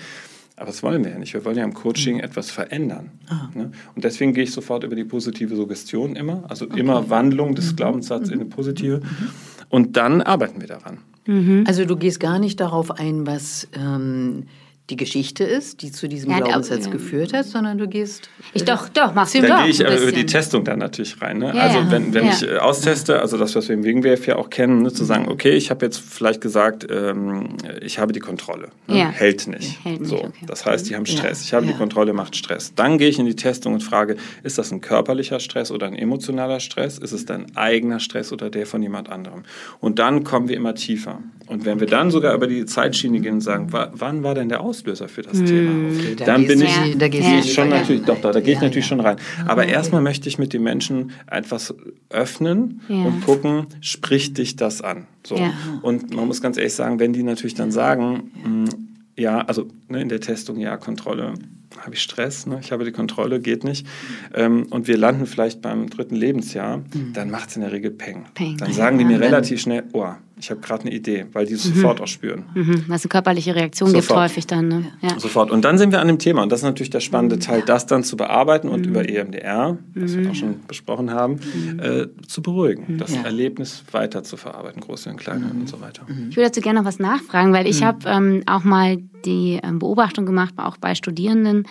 Aber 0.56 0.66
das 0.66 0.82
wollen 0.82 1.02
wir 1.04 1.12
ja 1.12 1.18
nicht. 1.18 1.32
Wir 1.32 1.44
wollen 1.44 1.56
ja 1.56 1.64
im 1.64 1.72
Coaching 1.72 2.16
mhm. 2.16 2.24
etwas 2.24 2.50
verändern. 2.50 3.10
Ne? 3.54 3.70
Und 3.94 4.04
deswegen 4.04 4.34
gehe 4.34 4.44
ich 4.44 4.52
sofort 4.52 4.84
über 4.84 4.94
die 4.94 5.04
positive 5.04 5.56
Suggestion 5.56 6.16
immer, 6.16 6.44
also 6.48 6.66
okay. 6.66 6.80
immer 6.80 7.08
Wandlung 7.08 7.54
des 7.54 7.72
mhm. 7.72 7.76
Glaubenssatzes 7.76 8.28
mhm. 8.28 8.34
in 8.34 8.40
eine 8.40 8.48
positive. 8.50 8.98
Mhm. 8.98 9.30
Und 9.70 9.96
dann 9.96 10.20
arbeiten 10.20 10.60
wir 10.60 10.68
daran. 10.68 10.98
Mhm. 11.26 11.64
Also 11.66 11.84
du 11.84 11.96
gehst 11.96 12.20
gar 12.20 12.38
nicht 12.38 12.60
darauf 12.60 12.90
ein, 12.90 13.26
was 13.26 13.68
ähm, 13.72 14.44
die 14.90 14.96
Geschichte 14.96 15.44
ist, 15.44 15.82
die 15.82 15.92
zu 15.92 16.08
diesem 16.08 16.30
ja, 16.32 16.40
Glaubenssatz 16.40 16.86
ja. 16.86 16.90
geführt 16.90 17.32
hat, 17.32 17.46
sondern 17.46 17.78
du 17.78 17.88
gehst. 17.88 18.28
Ich 18.52 18.64
doch, 18.64 18.88
doch, 18.88 19.14
machst 19.14 19.34
du 19.34 19.42
Dann 19.42 19.62
gehe 19.62 19.70
ich 19.70 19.80
über 19.80 20.12
die 20.12 20.26
Testung 20.26 20.64
dann 20.64 20.80
natürlich 20.80 21.20
rein. 21.22 21.38
Ne? 21.38 21.52
Ja, 21.54 21.62
also 21.62 21.90
wenn, 21.90 22.12
wenn 22.12 22.28
ich 22.28 22.42
äh, 22.42 22.58
austeste, 22.58 23.20
also 23.20 23.38
das, 23.38 23.54
was 23.54 23.68
wir 23.68 23.74
im 23.74 23.84
Wingwerf 23.84 24.26
ja 24.26 24.36
auch 24.36 24.50
kennen, 24.50 24.82
ne, 24.82 24.92
zu 24.92 25.04
sagen, 25.04 25.28
okay, 25.28 25.52
ich 25.52 25.70
habe 25.70 25.86
jetzt 25.86 25.98
vielleicht 25.98 26.40
gesagt, 26.40 26.86
ähm, 26.90 27.56
ich 27.80 27.98
habe 27.98 28.12
die 28.12 28.20
Kontrolle. 28.20 28.68
Ne? 28.88 29.10
Hält 29.10 29.46
nicht. 29.46 29.84
Hält 29.84 30.00
nicht 30.00 30.10
so. 30.10 30.18
Okay. 30.18 30.44
Das 30.46 30.66
heißt, 30.66 30.90
die 30.90 30.96
haben 30.96 31.06
Stress. 31.06 31.42
Ich 31.42 31.54
habe 31.54 31.66
die 31.66 31.74
Kontrolle, 31.74 32.12
macht 32.12 32.36
Stress. 32.36 32.74
Dann 32.74 32.98
gehe 32.98 33.08
ich 33.08 33.18
in 33.18 33.26
die 33.26 33.36
Testung 33.36 33.74
und 33.74 33.82
frage, 33.82 34.16
ist 34.42 34.58
das 34.58 34.72
ein 34.72 34.80
körperlicher 34.80 35.40
Stress 35.40 35.70
oder 35.70 35.86
ein 35.86 35.94
emotionaler 35.94 36.60
Stress? 36.60 36.98
Ist 36.98 37.12
es 37.12 37.24
dein 37.24 37.56
eigener 37.56 38.00
Stress 38.00 38.32
oder 38.32 38.50
der 38.50 38.66
von 38.66 38.82
jemand 38.82 39.08
anderem? 39.08 39.44
Und 39.78 39.98
dann 39.98 40.24
kommen 40.24 40.48
wir 40.48 40.56
immer 40.56 40.74
tiefer. 40.74 41.20
Und 41.46 41.64
wenn 41.64 41.80
wir 41.80 41.88
dann 41.88 42.10
sogar 42.10 42.34
über 42.34 42.46
die 42.46 42.64
Zeitschiene 42.64 43.20
gehen 43.20 43.34
und 43.34 43.40
sagen, 43.40 43.68
wann 43.72 44.22
war 44.22 44.34
denn 44.34 44.48
der 44.48 44.60
Auslöser 44.60 44.79
für 44.82 45.22
das 45.22 45.38
hm, 45.38 45.46
Thema? 45.46 45.90
Okay, 45.90 46.14
da 46.16 46.24
dann 46.24 46.46
bin 46.46 46.60
ich, 46.62 46.68
ja, 46.68 46.94
da 46.96 47.08
gehe 47.08 47.40
ich 47.40 47.52
schon 47.52 47.68
natürlich, 47.68 48.02
doch, 48.02 48.20
da, 48.20 48.32
da 48.32 48.40
gehe 48.40 48.54
ich 48.54 48.60
natürlich 48.60 48.86
schon 48.86 49.00
rein. 49.00 49.16
Aber 49.46 49.62
okay. 49.62 49.72
erstmal 49.72 50.02
möchte 50.02 50.28
ich 50.28 50.38
mit 50.38 50.52
den 50.52 50.62
Menschen 50.62 51.12
etwas 51.30 51.74
öffnen 52.08 52.80
und 52.88 53.24
gucken, 53.24 53.66
spricht 53.80 54.38
dich 54.38 54.56
das 54.56 54.82
an? 54.82 55.06
So. 55.26 55.36
Und 55.82 56.14
man 56.14 56.26
muss 56.26 56.40
ganz 56.40 56.56
ehrlich 56.56 56.74
sagen, 56.74 56.98
wenn 56.98 57.12
die 57.12 57.22
natürlich 57.22 57.54
dann 57.54 57.70
sagen, 57.70 58.30
mh, 58.42 58.44
hm, 58.44 58.90
ja, 59.16 59.40
also 59.42 59.68
ne, 59.88 60.00
in 60.00 60.08
der 60.08 60.20
Testung, 60.20 60.58
ja, 60.58 60.76
Kontrolle, 60.76 61.34
habe 61.78 61.94
ich 61.94 62.02
Stress, 62.02 62.46
ne? 62.46 62.58
ich 62.62 62.72
habe 62.72 62.84
die 62.84 62.92
Kontrolle, 62.92 63.40
geht 63.40 63.64
nicht. 63.64 63.86
Ähm, 64.34 64.66
und 64.70 64.88
wir 64.88 64.96
landen 64.96 65.26
vielleicht 65.26 65.62
beim 65.62 65.88
dritten 65.88 66.16
Lebensjahr, 66.16 66.78
mhm. 66.78 67.12
dann 67.14 67.30
macht 67.30 67.50
es 67.50 67.56
in 67.56 67.62
der 67.62 67.72
Regel 67.72 67.90
Peng. 67.90 68.24
Peng. 68.34 68.56
Dann 68.56 68.72
sagen 68.72 68.98
die 68.98 69.04
mir 69.04 69.20
relativ 69.20 69.60
schnell, 69.60 69.84
oh, 69.92 70.08
ich 70.40 70.50
habe 70.50 70.60
gerade 70.60 70.82
eine 70.82 70.92
Idee, 70.92 71.26
weil 71.32 71.46
die 71.46 71.54
es 71.54 71.66
mhm. 71.66 71.74
sofort 71.74 72.00
auch 72.00 72.06
spüren. 72.06 72.44
Mhm. 72.54 72.84
Was 72.88 73.04
eine 73.04 73.08
körperliche 73.10 73.54
Reaktion 73.54 73.90
sofort. 73.90 74.08
gibt 74.08 74.18
häufig 74.18 74.46
dann. 74.46 74.68
Ne? 74.68 74.92
Ja. 75.02 75.18
Sofort. 75.18 75.50
Und 75.50 75.64
dann 75.64 75.76
sind 75.76 75.92
wir 75.92 76.00
an 76.00 76.08
dem 76.08 76.18
Thema. 76.18 76.42
Und 76.42 76.50
das 76.50 76.60
ist 76.60 76.64
natürlich 76.64 76.90
der 76.90 77.00
spannende 77.00 77.36
mhm. 77.36 77.40
Teil, 77.40 77.62
das 77.64 77.86
dann 77.86 78.02
zu 78.04 78.16
bearbeiten 78.16 78.68
und 78.68 78.86
mhm. 78.86 78.90
über 78.90 79.08
EMDR, 79.08 79.78
was 79.94 80.16
wir 80.16 80.30
auch 80.30 80.34
schon 80.34 80.60
besprochen 80.66 81.10
haben, 81.10 81.34
mhm. 81.34 81.80
äh, 81.80 82.06
zu 82.26 82.42
beruhigen. 82.42 82.98
Das 82.98 83.14
ja. 83.14 83.22
Erlebnis 83.22 83.84
weiter 83.92 84.22
zu 84.22 84.36
verarbeiten, 84.36 84.80
große 84.80 85.10
und 85.10 85.16
kleine 85.16 85.50
und 85.50 85.68
so 85.68 85.80
weiter. 85.80 86.02
Ich 86.30 86.36
würde 86.36 86.48
dazu 86.48 86.60
gerne 86.60 86.80
noch 86.80 86.86
was 86.86 86.98
nachfragen, 86.98 87.52
weil 87.52 87.66
ich 87.66 87.82
habe 87.82 88.08
ähm, 88.08 88.42
auch 88.46 88.64
mal 88.64 88.98
die 89.24 89.60
ähm, 89.62 89.78
Beobachtung 89.78 90.24
gemacht, 90.24 90.54
auch 90.56 90.78
bei 90.78 90.94
Studierenden, 90.94 91.64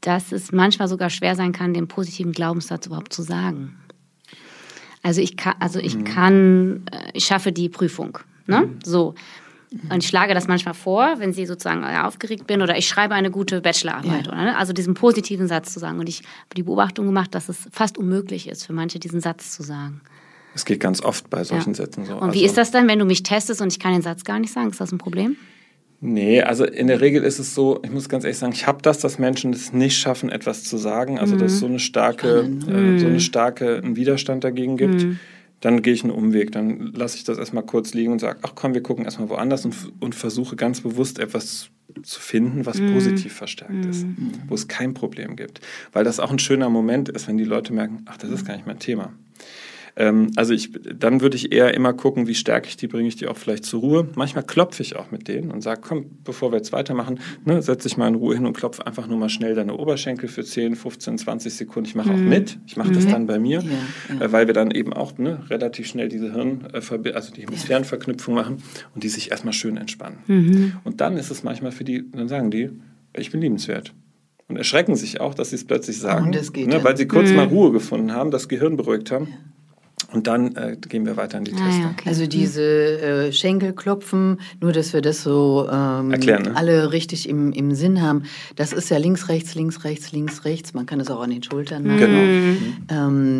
dass 0.00 0.32
es 0.32 0.52
manchmal 0.52 0.88
sogar 0.88 1.10
schwer 1.10 1.34
sein 1.34 1.52
kann, 1.52 1.74
den 1.74 1.88
positiven 1.88 2.32
Glaubenssatz 2.32 2.86
überhaupt 2.86 3.12
zu 3.12 3.22
sagen. 3.22 3.76
Also 5.04 5.20
ich 5.20 5.36
kann, 5.36 5.54
also 5.60 5.78
ich 5.78 5.96
mhm. 5.96 6.04
kann, 6.04 6.82
äh, 6.90 7.10
ich 7.12 7.26
schaffe 7.26 7.52
die 7.52 7.68
Prüfung. 7.68 8.18
Ne? 8.46 8.62
Mhm. 8.62 8.78
So. 8.82 9.14
Und 9.90 10.02
ich 10.02 10.08
schlage 10.08 10.34
das 10.34 10.48
manchmal 10.48 10.74
vor, 10.74 11.14
wenn 11.18 11.32
sie 11.32 11.46
sozusagen 11.46 11.82
äh, 11.82 11.98
aufgeregt 11.98 12.46
bin 12.46 12.62
oder 12.62 12.78
ich 12.78 12.88
schreibe 12.88 13.14
eine 13.14 13.30
gute 13.30 13.60
Bachelorarbeit. 13.60 14.26
Ja. 14.26 14.32
Oder, 14.32 14.42
ne? 14.44 14.56
Also 14.56 14.72
diesen 14.72 14.94
positiven 14.94 15.46
Satz 15.46 15.74
zu 15.74 15.78
sagen. 15.78 15.98
Und 15.98 16.08
ich 16.08 16.18
habe 16.18 16.54
die 16.56 16.62
Beobachtung 16.62 17.06
gemacht, 17.06 17.34
dass 17.34 17.48
es 17.48 17.68
fast 17.70 17.98
unmöglich 17.98 18.48
ist 18.48 18.64
für 18.64 18.72
manche, 18.72 18.98
diesen 18.98 19.20
Satz 19.20 19.50
zu 19.50 19.62
sagen. 19.62 20.00
Es 20.54 20.64
geht 20.64 20.80
ganz 20.80 21.02
oft 21.02 21.28
bei 21.28 21.44
solchen 21.44 21.70
ja. 21.70 21.74
Sätzen 21.74 22.06
so. 22.06 22.14
Und 22.14 22.32
wie 22.32 22.38
also, 22.38 22.46
ist 22.46 22.56
das 22.56 22.70
dann, 22.70 22.88
wenn 22.88 22.98
du 22.98 23.04
mich 23.04 23.24
testest 23.24 23.60
und 23.60 23.72
ich 23.72 23.80
kann 23.80 23.92
den 23.92 24.02
Satz 24.02 24.24
gar 24.24 24.38
nicht 24.38 24.52
sagen? 24.52 24.70
Ist 24.70 24.80
das 24.80 24.92
ein 24.92 24.98
Problem? 24.98 25.36
Nee, 26.00 26.42
also 26.42 26.64
in 26.64 26.86
der 26.86 27.00
Regel 27.00 27.22
ist 27.22 27.38
es 27.38 27.54
so, 27.54 27.80
ich 27.82 27.90
muss 27.90 28.08
ganz 28.08 28.24
ehrlich 28.24 28.38
sagen, 28.38 28.52
ich 28.52 28.66
habe 28.66 28.82
das, 28.82 28.98
dass 28.98 29.18
Menschen 29.18 29.52
es 29.52 29.72
nicht 29.72 29.96
schaffen, 29.96 30.30
etwas 30.30 30.64
zu 30.64 30.76
sagen, 30.76 31.18
also 31.18 31.36
dass 31.36 31.52
es 31.52 31.60
so 31.60 31.66
eine 31.66 31.78
starke, 31.78 32.40
äh, 32.68 32.98
so 32.98 33.06
eine 33.06 33.20
starke 33.20 33.78
einen 33.82 33.96
Widerstand 33.96 34.44
dagegen 34.44 34.76
gibt. 34.76 35.02
Mhm. 35.02 35.18
Dann 35.60 35.80
gehe 35.80 35.94
ich 35.94 36.02
einen 36.02 36.12
Umweg, 36.12 36.52
dann 36.52 36.92
lasse 36.92 37.16
ich 37.16 37.24
das 37.24 37.38
erstmal 37.38 37.64
kurz 37.64 37.94
liegen 37.94 38.12
und 38.12 38.18
sage, 38.18 38.38
ach 38.42 38.52
komm, 38.54 38.74
wir 38.74 38.82
gucken 38.82 39.06
erstmal 39.06 39.30
woanders 39.30 39.64
und, 39.64 39.74
und 40.00 40.14
versuche 40.14 40.56
ganz 40.56 40.82
bewusst 40.82 41.18
etwas 41.18 41.70
zu 42.02 42.20
finden, 42.20 42.66
was 42.66 42.78
mhm. 42.78 42.92
positiv 42.92 43.32
verstärkt 43.32 43.72
mhm. 43.72 43.90
ist, 43.90 44.06
wo 44.48 44.54
es 44.54 44.68
kein 44.68 44.92
Problem 44.92 45.36
gibt. 45.36 45.60
Weil 45.92 46.04
das 46.04 46.20
auch 46.20 46.30
ein 46.30 46.38
schöner 46.38 46.68
Moment 46.68 47.08
ist, 47.08 47.28
wenn 47.28 47.38
die 47.38 47.44
Leute 47.44 47.72
merken, 47.72 48.04
ach, 48.04 48.18
das 48.18 48.30
ist 48.30 48.44
gar 48.44 48.56
nicht 48.56 48.66
mein 48.66 48.78
Thema. 48.78 49.14
Ähm, 49.96 50.30
also 50.36 50.52
ich, 50.52 50.70
dann 50.72 51.20
würde 51.20 51.36
ich 51.36 51.52
eher 51.52 51.74
immer 51.74 51.92
gucken, 51.92 52.26
wie 52.26 52.34
stärke 52.34 52.68
ich 52.68 52.76
die, 52.76 52.88
bringe 52.88 53.08
ich 53.08 53.16
die 53.16 53.28
auch 53.28 53.36
vielleicht 53.36 53.64
zur 53.64 53.80
Ruhe. 53.80 54.08
Manchmal 54.16 54.44
klopfe 54.44 54.82
ich 54.82 54.96
auch 54.96 55.10
mit 55.10 55.28
denen 55.28 55.50
und 55.50 55.60
sage, 55.60 55.80
komm, 55.86 56.06
bevor 56.24 56.52
wir 56.52 56.56
jetzt 56.56 56.72
weitermachen, 56.72 57.20
ne, 57.44 57.62
setze 57.62 57.86
ich 57.86 57.96
mal 57.96 58.08
in 58.08 58.16
Ruhe 58.16 58.34
hin 58.34 58.46
und 58.46 58.56
klopfe 58.56 58.86
einfach 58.86 59.06
nur 59.06 59.18
mal 59.18 59.28
schnell 59.28 59.54
deine 59.54 59.76
Oberschenkel 59.76 60.28
für 60.28 60.44
10, 60.44 60.74
15, 60.74 61.18
20 61.18 61.54
Sekunden. 61.54 61.88
Ich 61.88 61.94
mache 61.94 62.10
mhm. 62.10 62.14
auch 62.14 62.28
mit. 62.28 62.58
Ich 62.66 62.76
mache 62.76 62.88
mhm. 62.88 62.94
das 62.94 63.06
dann 63.06 63.26
bei 63.26 63.38
mir, 63.38 63.60
ja, 63.60 63.70
ja. 64.18 64.24
Äh, 64.24 64.32
weil 64.32 64.46
wir 64.46 64.54
dann 64.54 64.70
eben 64.70 64.92
auch 64.92 65.16
ne, 65.18 65.40
relativ 65.48 65.86
schnell 65.86 66.08
diese 66.08 66.32
Hirn, 66.32 66.66
äh, 66.72 67.12
also 67.12 67.32
die 67.32 67.42
Hemisphärenverknüpfung 67.42 68.34
machen 68.34 68.62
und 68.94 69.04
die 69.04 69.08
sich 69.08 69.30
erstmal 69.30 69.52
schön 69.52 69.76
entspannen. 69.76 70.18
Mhm. 70.26 70.72
Und 70.82 71.00
dann 71.00 71.16
ist 71.16 71.30
es 71.30 71.44
manchmal 71.44 71.72
für 71.72 71.84
die, 71.84 72.10
dann 72.10 72.28
sagen 72.28 72.50
die, 72.50 72.70
ich 73.16 73.30
bin 73.30 73.40
liebenswert 73.40 73.94
und 74.48 74.56
erschrecken 74.56 74.96
sich 74.96 75.20
auch, 75.20 75.34
dass 75.34 75.50
sie 75.50 75.56
es 75.56 75.64
plötzlich 75.64 75.98
sagen, 75.98 76.30
ne, 76.30 76.84
weil 76.84 76.96
sie 76.96 77.06
kurz 77.06 77.30
mhm. 77.30 77.36
mal 77.36 77.46
Ruhe 77.46 77.72
gefunden 77.72 78.12
haben, 78.12 78.30
das 78.30 78.48
Gehirn 78.48 78.76
beruhigt 78.76 79.10
haben. 79.10 79.28
Und 80.14 80.28
dann 80.28 80.54
äh, 80.54 80.76
gehen 80.76 81.04
wir 81.06 81.16
weiter 81.16 81.38
in 81.38 81.44
die 81.44 81.52
ah, 81.54 81.56
Teste. 81.56 81.82
Ja, 81.82 81.90
okay. 81.90 82.08
Also 82.08 82.26
diese 82.26 82.62
äh, 82.62 83.32
Schenkelklopfen, 83.32 84.38
nur 84.60 84.72
dass 84.72 84.92
wir 84.92 85.00
das 85.00 85.22
so 85.22 85.68
ähm, 85.70 86.12
Erklären, 86.12 86.42
ne? 86.42 86.56
alle 86.56 86.92
richtig 86.92 87.28
im, 87.28 87.52
im 87.52 87.74
Sinn 87.74 88.00
haben, 88.00 88.22
das 88.54 88.72
ist 88.72 88.90
ja 88.90 88.98
links, 88.98 89.28
rechts, 89.28 89.54
links, 89.54 89.84
rechts, 89.84 90.12
links, 90.12 90.44
rechts. 90.44 90.72
Man 90.72 90.86
kann 90.86 91.00
das 91.00 91.10
auch 91.10 91.20
an 91.20 91.30
den 91.30 91.42
Schultern 91.42 91.84
machen. 91.84 91.98
Genau. 91.98 92.18
Mhm. 92.18 92.76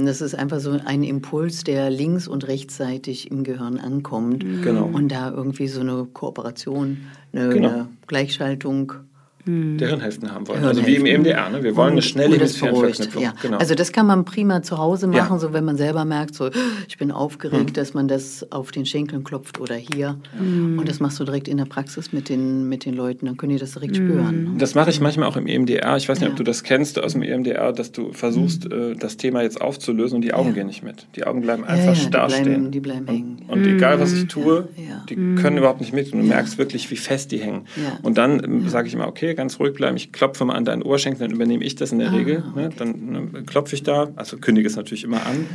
Ähm, 0.01 0.07
das 0.07 0.21
ist 0.21 0.35
einfach 0.35 0.59
so 0.59 0.79
ein 0.85 1.05
Impuls, 1.05 1.63
der 1.63 1.91
links- 1.91 2.27
und 2.27 2.47
rechtsseitig 2.49 3.31
im 3.31 3.45
Gehirn 3.45 3.79
ankommt. 3.79 4.45
Genau. 4.63 4.87
Und 4.87 5.09
da 5.13 5.31
irgendwie 5.31 5.69
so 5.69 5.81
eine 5.81 6.07
Kooperation, 6.13 6.99
eine, 7.33 7.51
genau. 7.51 7.69
eine 7.69 7.89
Gleichschaltung 8.09 8.95
hm. 9.45 9.79
der 9.79 9.89
Hirnhälften 9.89 10.33
haben 10.33 10.49
wollen. 10.49 10.65
Also 10.65 10.87
wie 10.87 10.97
im 10.97 11.07
EMDR, 11.07 11.51
ne? 11.51 11.63
wir 11.63 11.77
wollen 11.77 11.93
eine 11.93 12.03
schnelle 12.03 12.37
Hemisphärenverknüpfung. 12.37 13.23
Ja. 13.23 13.35
Genau. 13.43 13.59
Also 13.59 13.75
das 13.75 13.93
kann 13.93 14.07
man 14.07 14.25
prima 14.25 14.63
zu 14.63 14.79
Hause 14.79 15.07
machen, 15.07 15.35
ja. 15.35 15.39
so 15.39 15.53
wenn 15.53 15.65
man 15.65 15.77
selber 15.77 16.05
merkt, 16.05 16.35
so 16.35 16.51
ich 16.89 16.99
bin 16.99 17.11
aufgeregt, 17.11 17.69
hm. 17.69 17.73
dass 17.75 17.95
man 17.95 18.09
das 18.09 18.51
auf 18.51 18.71
den 18.71 18.87
Schenkeln 18.87 19.25
klopft 19.25 19.61
oder 19.61 19.75
hier. 19.75 20.19
Hm. 20.39 20.79
Und 20.79 20.89
das 20.89 21.01
machst 21.01 21.21
du 21.21 21.25
direkt 21.25 21.49
in 21.49 21.59
der 21.59 21.67
Praxis 21.67 22.13
mit 22.13 22.29
den, 22.29 22.69
mit 22.69 22.85
den 22.85 22.95
Leuten, 22.95 23.27
dann 23.27 23.37
können 23.37 23.53
die 23.53 23.59
das 23.59 23.73
direkt 23.73 23.97
hm. 23.97 24.09
spüren. 24.09 24.45
Ne? 24.45 24.59
Das 24.59 24.75
mache 24.75 24.91
ich 24.91 25.01
manchmal 25.01 25.29
auch 25.29 25.37
im 25.37 25.47
EMDR. 25.47 25.97
Ich 25.97 26.09
weiß 26.09 26.21
nicht, 26.21 26.29
ja. 26.29 26.33
ob 26.33 26.37
du 26.37 26.45
das 26.45 26.63
kennst 26.63 27.03
aus 27.03 27.13
dem 27.13 27.23
EMDR, 27.23 27.73
dass 27.73 27.93
du 27.93 28.13
versuchst, 28.13 28.65
hm. 28.65 28.93
äh, 28.93 28.95
das 28.97 29.17
Thema 29.17 29.43
jetzt 29.43 29.61
aufzulösen 29.61 30.17
und 30.17 30.23
die 30.23 30.35
Augen 30.35 30.55
gehen 30.55 30.67
nicht 30.67 30.83
mit. 30.83 31.07
Die 31.17 31.25
Augen 31.25 31.43
bleiben 31.43 31.65
einfach 31.65 31.95
starr 31.95 32.29
die 32.29 32.35
bleiben, 32.35 32.51
stehen. 32.51 32.71
Die 32.71 32.81
bleiben 32.81 33.07
hängen. 33.07 33.43
Und, 33.49 33.61
und 33.61 33.67
egal, 33.67 34.01
was 34.01 34.13
ich 34.13 34.27
tue, 34.27 34.69
die 35.09 35.17
können 35.17 35.59
überhaupt 35.59 35.81
nicht 35.81 35.93
mit 35.93 36.13
und 36.13 36.21
du 36.21 36.27
merkst 36.27 36.59
wirklich, 36.59 36.91
wie 36.91 36.97
fest 36.97 37.33
die 37.33 37.39
hängen. 37.39 37.67
Und 38.03 38.19
dann 38.19 38.43
ähm, 38.43 38.69
sage 38.69 38.89
ich 38.89 38.95
immer, 38.95 39.09
okay, 39.09 39.34
ganz 39.35 39.59
ruhig 39.61 39.75
bleiben, 39.75 39.97
ich 39.97 40.13
klopfe 40.13 40.45
mal 40.45 40.55
an 40.55 40.65
deinen 40.65 40.83
Oberschenkel, 40.83 41.27
dann 41.27 41.35
übernehme 41.35 41.65
ich 41.65 41.75
das 41.75 41.93
in 41.93 41.99
der 41.99 42.09
ah, 42.09 42.15
Regel. 42.15 42.45
Ne? 42.55 42.71
Dann 42.77 43.31
ne, 43.33 43.43
klopfe 43.45 43.75
ich 43.75 43.83
da, 43.83 44.09
also 44.17 44.39
kündige 44.39 44.69
es 44.69 44.77
natürlich 44.77 45.05
immer 45.05 45.25
an 45.27 45.47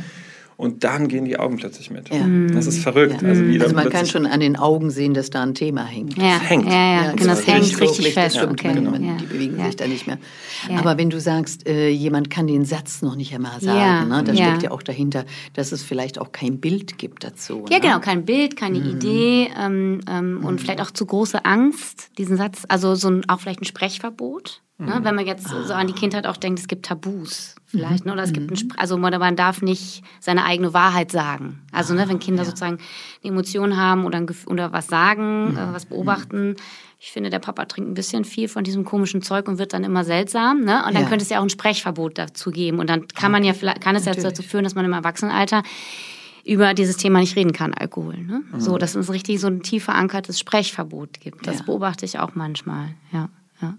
und 0.60 0.84
dann 0.84 1.08
gehen 1.08 1.24
die 1.24 1.38
Augen 1.38 1.56
plötzlich 1.56 1.90
mit. 1.90 2.10
Ja. 2.10 2.26
Das 2.52 2.66
ist 2.66 2.82
verrückt. 2.82 3.22
Ja. 3.22 3.28
Also, 3.28 3.42
also, 3.42 3.74
man 3.74 3.88
kann 3.88 4.04
schon 4.04 4.26
an 4.26 4.40
den 4.40 4.56
Augen 4.56 4.90
sehen, 4.90 5.14
dass 5.14 5.30
da 5.30 5.42
ein 5.42 5.54
Thema 5.54 5.86
hängt. 5.86 6.18
Ja. 6.18 6.38
Das 6.38 6.50
hängt. 6.50 6.66
Ja, 6.66 6.72
ja, 6.72 7.04
ja. 7.04 7.12
genau, 7.12 7.30
das 7.30 7.46
hängt 7.46 7.80
richtig 7.80 8.12
fest. 8.12 8.36
Das 8.36 8.36
stimmt, 8.36 8.60
okay. 8.60 8.74
genau. 8.74 8.92
Die 8.92 9.24
bewegen 9.24 9.64
sich 9.64 9.76
da 9.76 9.86
nicht 9.86 10.06
mehr. 10.06 10.18
Aber 10.76 10.98
wenn 10.98 11.08
du 11.08 11.18
sagst, 11.18 11.66
äh, 11.66 11.88
jemand 11.88 12.28
kann 12.28 12.46
den 12.46 12.66
Satz 12.66 13.00
noch 13.00 13.16
nicht 13.16 13.34
einmal 13.34 13.58
sagen, 13.60 14.08
ne? 14.08 14.22
da 14.22 14.34
steckt 14.34 14.62
ja 14.62 14.70
auch 14.70 14.82
dahinter, 14.82 15.24
dass 15.54 15.72
es 15.72 15.82
vielleicht 15.82 16.18
auch 16.18 16.30
kein 16.30 16.60
Bild 16.60 16.98
gibt 16.98 17.24
dazu. 17.24 17.64
Ja, 17.70 17.78
ne? 17.78 17.80
genau, 17.80 18.00
kein 18.00 18.26
Bild, 18.26 18.54
keine 18.56 18.80
mhm. 18.80 18.90
Idee 18.90 19.48
ähm, 19.58 20.00
ähm, 20.10 20.34
mhm. 20.34 20.44
und 20.44 20.60
vielleicht 20.60 20.82
auch 20.82 20.90
zu 20.90 21.06
große 21.06 21.46
Angst, 21.46 22.10
diesen 22.18 22.36
Satz, 22.36 22.64
also 22.68 22.94
so 22.94 23.08
ein, 23.08 23.26
auch 23.30 23.40
vielleicht 23.40 23.62
ein 23.62 23.64
Sprechverbot. 23.64 24.60
Ne? 24.80 25.00
Mhm. 25.00 25.04
Wenn 25.04 25.14
man 25.14 25.26
jetzt 25.26 25.48
so 25.48 25.72
an 25.72 25.86
die 25.86 25.92
Kindheit 25.92 26.26
auch 26.26 26.36
denkt, 26.36 26.58
es 26.58 26.68
gibt 26.68 26.86
Tabus 26.86 27.54
vielleicht, 27.66 28.06
ne? 28.06 28.12
oder 28.12 28.22
es 28.22 28.32
gibt 28.32 28.50
ein, 28.50 28.66
mhm. 28.66 28.72
also 28.76 28.96
man 28.96 29.36
darf 29.36 29.62
nicht 29.62 30.02
seine 30.20 30.44
eigene 30.44 30.74
Wahrheit 30.74 31.12
sagen. 31.12 31.62
Also 31.72 31.94
ne, 31.94 32.08
wenn 32.08 32.16
ah, 32.16 32.20
Kinder 32.20 32.42
ja. 32.42 32.46
sozusagen 32.46 32.78
eine 33.22 33.32
Emotion 33.32 33.76
haben 33.76 34.04
oder, 34.04 34.18
ein, 34.18 34.26
oder 34.46 34.72
was 34.72 34.88
sagen, 34.88 35.50
mhm. 35.50 35.56
äh, 35.56 35.72
was 35.72 35.86
beobachten, 35.86 36.56
ich 37.02 37.12
finde, 37.12 37.30
der 37.30 37.38
Papa 37.38 37.64
trinkt 37.64 37.90
ein 37.90 37.94
bisschen 37.94 38.24
viel 38.24 38.46
von 38.46 38.62
diesem 38.62 38.84
komischen 38.84 39.22
Zeug 39.22 39.48
und 39.48 39.58
wird 39.58 39.72
dann 39.72 39.84
immer 39.84 40.04
seltsam. 40.04 40.60
Ne? 40.60 40.84
Und 40.86 40.94
dann 40.94 41.04
ja. 41.04 41.08
könnte 41.08 41.22
es 41.22 41.30
ja 41.30 41.38
auch 41.38 41.42
ein 41.42 41.48
Sprechverbot 41.48 42.18
dazu 42.18 42.50
geben. 42.50 42.78
Und 42.78 42.90
dann 42.90 43.08
kann 43.08 43.32
man 43.32 43.42
ja 43.42 43.54
kann 43.80 43.96
es 43.96 44.04
ja 44.04 44.12
dazu 44.12 44.42
führen, 44.42 44.64
dass 44.64 44.74
man 44.74 44.84
im 44.84 44.92
Erwachsenenalter 44.92 45.62
über 46.44 46.74
dieses 46.74 46.96
Thema 46.98 47.20
nicht 47.20 47.36
reden 47.36 47.52
kann, 47.52 47.72
Alkohol. 47.72 48.18
Ne? 48.18 48.42
Mhm. 48.52 48.60
So, 48.60 48.76
dass 48.76 48.94
es 48.94 49.10
richtig 49.10 49.40
so 49.40 49.46
ein 49.46 49.62
tief 49.62 49.84
verankertes 49.84 50.38
Sprechverbot 50.38 51.20
gibt. 51.20 51.46
Das 51.46 51.60
ja. 51.60 51.64
beobachte 51.64 52.04
ich 52.04 52.18
auch 52.18 52.34
manchmal, 52.34 52.94
ja. 53.12 53.30
Ja. 53.60 53.76